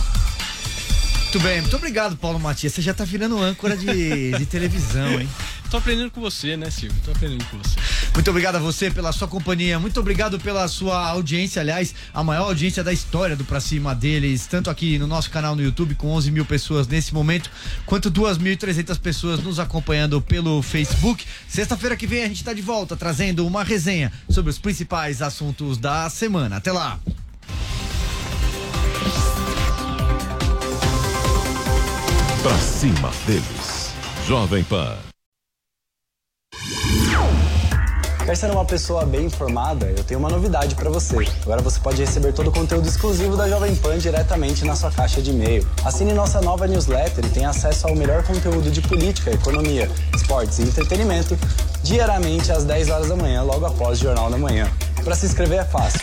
Muito 1.33 1.47
bem, 1.47 1.61
muito 1.61 1.75
obrigado, 1.75 2.15
Paulo 2.15 2.39
Matias. 2.39 2.73
Você 2.73 2.81
já 2.83 2.93
tá 2.93 3.03
virando 3.03 3.41
âncora 3.41 3.75
de, 3.75 4.37
de 4.37 4.45
televisão, 4.45 5.19
hein? 5.19 5.27
Tô 5.67 5.77
aprendendo 5.77 6.11
com 6.11 6.21
você, 6.21 6.55
né, 6.55 6.69
Silvio? 6.69 6.95
Tô 7.03 7.09
aprendendo 7.09 7.43
com 7.45 7.57
você. 7.57 7.75
Muito 8.13 8.29
obrigado 8.29 8.57
a 8.57 8.59
você 8.59 8.91
pela 8.91 9.11
sua 9.11 9.27
companhia. 9.27 9.79
Muito 9.79 9.99
obrigado 9.99 10.39
pela 10.39 10.67
sua 10.67 11.07
audiência. 11.07 11.59
Aliás, 11.59 11.95
a 12.13 12.23
maior 12.23 12.49
audiência 12.49 12.83
da 12.83 12.93
história 12.93 13.35
do 13.35 13.43
Pra 13.43 13.59
Cima 13.59 13.95
deles, 13.95 14.45
tanto 14.45 14.69
aqui 14.69 14.99
no 14.99 15.07
nosso 15.07 15.31
canal 15.31 15.55
no 15.55 15.63
YouTube, 15.63 15.95
com 15.95 16.09
11 16.09 16.29
mil 16.29 16.45
pessoas 16.45 16.87
nesse 16.87 17.11
momento, 17.15 17.49
quanto 17.87 18.11
2.300 18.11 18.99
pessoas 18.99 19.41
nos 19.41 19.59
acompanhando 19.59 20.21
pelo 20.21 20.61
Facebook. 20.61 21.25
Sexta-feira 21.47 21.97
que 21.97 22.05
vem 22.05 22.23
a 22.23 22.27
gente 22.27 22.43
tá 22.43 22.53
de 22.53 22.61
volta 22.61 22.95
trazendo 22.95 23.47
uma 23.47 23.63
resenha 23.63 24.13
sobre 24.29 24.51
os 24.51 24.59
principais 24.59 25.19
assuntos 25.19 25.79
da 25.79 26.07
semana. 26.11 26.57
Até 26.57 26.71
lá! 26.71 26.99
Pra 32.43 32.57
cima 32.57 33.09
deles. 33.25 33.93
Jovem 34.27 34.63
Pan. 34.65 34.97
Quer 38.25 38.35
ser 38.35 38.51
uma 38.51 38.65
pessoa 38.65 39.05
bem 39.05 39.27
informada? 39.27 39.85
Eu 39.85 40.03
tenho 40.03 40.19
uma 40.19 40.27
novidade 40.27 40.75
para 40.75 40.89
você. 40.89 41.25
Agora 41.43 41.61
você 41.61 41.79
pode 41.79 42.01
receber 42.01 42.33
todo 42.33 42.49
o 42.49 42.51
conteúdo 42.51 42.85
exclusivo 42.85 43.37
da 43.37 43.47
Jovem 43.47 43.73
Pan 43.77 43.97
diretamente 43.97 44.65
na 44.65 44.75
sua 44.75 44.91
caixa 44.91 45.21
de 45.21 45.31
e-mail. 45.31 45.65
Assine 45.85 46.11
nossa 46.11 46.41
nova 46.41 46.67
newsletter 46.67 47.25
e 47.25 47.29
tenha 47.29 47.47
acesso 47.47 47.87
ao 47.87 47.95
melhor 47.95 48.23
conteúdo 48.23 48.69
de 48.69 48.81
política, 48.81 49.31
economia, 49.31 49.89
esportes 50.13 50.59
e 50.59 50.63
entretenimento 50.63 51.37
diariamente 51.81 52.51
às 52.51 52.65
10 52.65 52.89
horas 52.89 53.07
da 53.07 53.15
manhã, 53.15 53.41
logo 53.43 53.65
após 53.65 54.01
o 54.01 54.03
Jornal 54.03 54.29
da 54.29 54.37
Manhã. 54.37 54.69
Para 55.01 55.15
se 55.15 55.25
inscrever 55.25 55.59
é 55.59 55.65
fácil. 55.65 56.01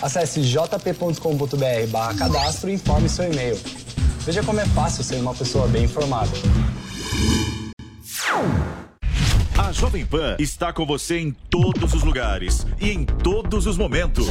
Acesse 0.00 0.40
jp.com.br/cadastro 0.42 2.70
e 2.70 2.74
informe 2.74 3.08
seu 3.08 3.24
e-mail. 3.24 3.58
Veja 4.20 4.42
como 4.42 4.60
é 4.60 4.66
fácil 4.66 5.02
ser 5.02 5.16
uma 5.16 5.34
pessoa 5.34 5.66
bem 5.66 5.84
informada. 5.84 6.30
A 9.58 9.72
Jovem 9.72 10.04
Pan 10.04 10.36
está 10.38 10.72
com 10.72 10.84
você 10.84 11.18
em 11.18 11.30
todos 11.48 11.94
os 11.94 12.02
lugares 12.02 12.66
e 12.80 12.90
em 12.90 13.04
todos 13.04 13.66
os 13.66 13.76
momentos. 13.78 14.26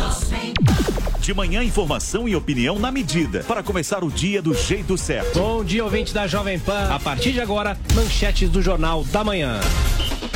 De 1.19 1.33
manhã, 1.33 1.63
informação 1.63 2.27
e 2.27 2.35
opinião 2.35 2.77
na 2.77 2.91
medida 2.91 3.43
para 3.43 3.63
começar 3.63 4.03
o 4.03 4.11
dia 4.11 4.41
do 4.41 4.53
jeito 4.53 4.97
certo. 4.97 5.39
Bom 5.39 5.63
dia, 5.63 5.83
ouvinte 5.83 6.13
da 6.13 6.27
Jovem 6.27 6.59
Pan. 6.59 6.89
A 6.89 6.99
partir 6.99 7.31
de 7.31 7.41
agora, 7.41 7.77
manchetes 7.95 8.49
do 8.49 8.61
Jornal 8.61 9.03
da 9.05 9.23
Manhã. 9.23 9.59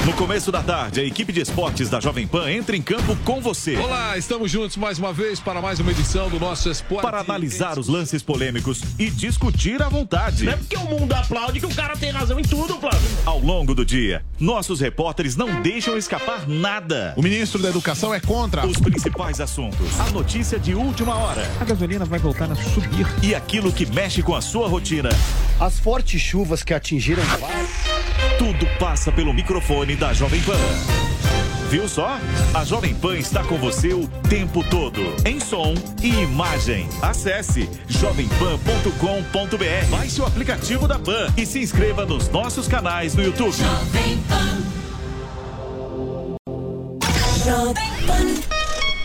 No 0.05 0.11
começo 0.11 0.51
da 0.51 0.61
tarde, 0.61 0.99
a 0.99 1.03
equipe 1.05 1.31
de 1.31 1.39
esportes 1.39 1.89
da 1.89 1.97
Jovem 1.97 2.27
Pan 2.27 2.51
entra 2.51 2.75
em 2.75 2.81
campo 2.81 3.15
com 3.23 3.39
você. 3.39 3.77
Olá, 3.77 4.17
estamos 4.17 4.51
juntos 4.51 4.75
mais 4.75 4.99
uma 4.99 5.13
vez 5.13 5.39
para 5.39 5.61
mais 5.61 5.79
uma 5.79 5.91
edição 5.91 6.29
do 6.29 6.37
nosso 6.37 6.69
Esporte. 6.69 7.03
Para 7.03 7.21
analisar 7.21 7.79
os 7.79 7.87
lances 7.87 8.21
polêmicos 8.21 8.81
e 8.99 9.09
discutir 9.09 9.81
à 9.81 9.87
vontade. 9.87 10.43
Não 10.43 10.51
é 10.51 10.57
porque 10.57 10.75
o 10.75 10.83
mundo 10.83 11.13
aplaude 11.13 11.61
que 11.61 11.65
o 11.65 11.73
cara 11.73 11.95
tem 11.95 12.11
razão 12.11 12.37
em 12.37 12.43
tudo, 12.43 12.77
Flávio. 12.81 12.99
Ao 13.25 13.39
longo 13.39 13.73
do 13.73 13.85
dia, 13.85 14.25
nossos 14.37 14.81
repórteres 14.81 15.37
não 15.37 15.61
deixam 15.61 15.95
escapar 15.95 16.49
nada. 16.49 17.13
O 17.15 17.21
ministro 17.21 17.61
da 17.61 17.69
Educação 17.69 18.13
é 18.13 18.19
contra 18.19 18.67
os 18.67 18.77
principais 18.77 19.39
assuntos. 19.39 19.97
A 20.01 20.11
notícia 20.11 20.59
de 20.59 20.75
última 20.75 21.15
hora. 21.15 21.49
A 21.61 21.63
gasolina 21.63 22.03
vai 22.03 22.19
voltar 22.19 22.51
a 22.51 22.55
subir. 22.55 23.07
E 23.23 23.33
aquilo 23.33 23.71
que 23.71 23.85
mexe 23.85 24.21
com 24.21 24.35
a 24.35 24.41
sua 24.41 24.67
rotina. 24.67 25.07
As 25.61 25.79
fortes 25.79 26.21
chuvas 26.21 26.61
que 26.61 26.73
atingiram 26.73 27.23
Tudo 28.37 28.65
passa 28.79 29.11
pelo 29.11 29.33
microfone 29.33 29.95
da 29.95 30.13
Jovem 30.13 30.41
Pan. 30.41 30.57
Viu 31.69 31.89
só? 31.89 32.19
A 32.53 32.63
Jovem 32.63 32.93
Pan 32.93 33.17
está 33.17 33.43
com 33.43 33.57
você 33.57 33.93
o 33.93 34.07
tempo 34.29 34.63
todo, 34.69 35.01
em 35.25 35.39
som 35.39 35.73
e 36.03 36.09
imagem. 36.09 36.87
Acesse 37.01 37.67
jovempan.com.br, 37.87 39.87
baixe 39.89 40.21
o 40.21 40.25
aplicativo 40.25 40.87
da 40.87 40.99
Pan 40.99 41.33
e 41.35 41.45
se 41.45 41.59
inscreva 41.59 42.05
nos 42.05 42.29
nossos 42.29 42.67
canais 42.67 43.15
no 43.15 43.23
YouTube. 43.23 43.57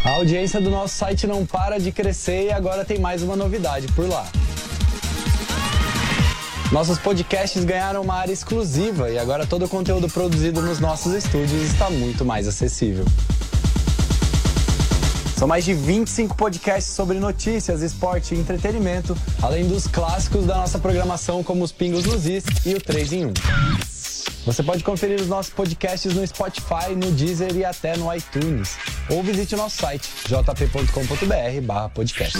A 0.05 0.11
audiência 0.11 0.61
do 0.61 0.69
nosso 0.69 0.95
site 0.95 1.27
não 1.27 1.47
para 1.47 1.79
de 1.79 1.91
crescer 1.91 2.49
e 2.49 2.53
agora 2.53 2.85
tem 2.85 2.99
mais 2.99 3.23
uma 3.23 3.35
novidade 3.35 3.87
por 3.89 4.07
lá. 4.09 4.27
Nossos 6.71 6.99
podcasts 6.99 7.65
ganharam 7.65 8.03
uma 8.03 8.15
área 8.15 8.33
exclusiva 8.33 9.11
e 9.11 9.19
agora 9.19 9.47
todo 9.47 9.65
o 9.65 9.69
conteúdo 9.69 10.07
produzido 10.09 10.61
nos 10.61 10.79
nossos 10.79 11.15
estúdios 11.15 11.63
está 11.63 11.89
muito 11.89 12.27
mais 12.27 12.47
acessível. 12.47 13.07
São 15.35 15.49
mais 15.49 15.65
de 15.65 15.73
25 15.73 16.37
podcasts 16.37 16.93
sobre 16.93 17.19
notícias, 17.19 17.81
esporte 17.81 18.35
e 18.35 18.39
entretenimento, 18.39 19.17
além 19.41 19.67
dos 19.67 19.87
clássicos 19.87 20.45
da 20.45 20.57
nossa 20.57 20.79
programação 20.79 21.43
como 21.43 21.65
os 21.65 21.73
Pingos 21.73 22.05
nos 22.05 22.27
Is 22.27 22.45
e 22.67 22.75
o 22.75 22.81
3 22.81 23.13
em 23.15 23.25
1. 23.27 23.33
Você 24.45 24.63
pode 24.63 24.85
conferir 24.85 25.19
os 25.21 25.29
nossos 25.29 25.53
podcasts 25.53 26.13
no 26.13 26.27
Spotify, 26.27 26.95
no 26.95 27.11
Deezer 27.13 27.57
e 27.57 27.65
até 27.65 27.97
no 27.97 28.15
iTunes. 28.15 28.77
Ou 29.11 29.23
visite 29.23 29.55
o 29.55 29.59
nosso 29.59 29.77
site 29.77 30.07
jp.com.br/podcast. 30.27 32.39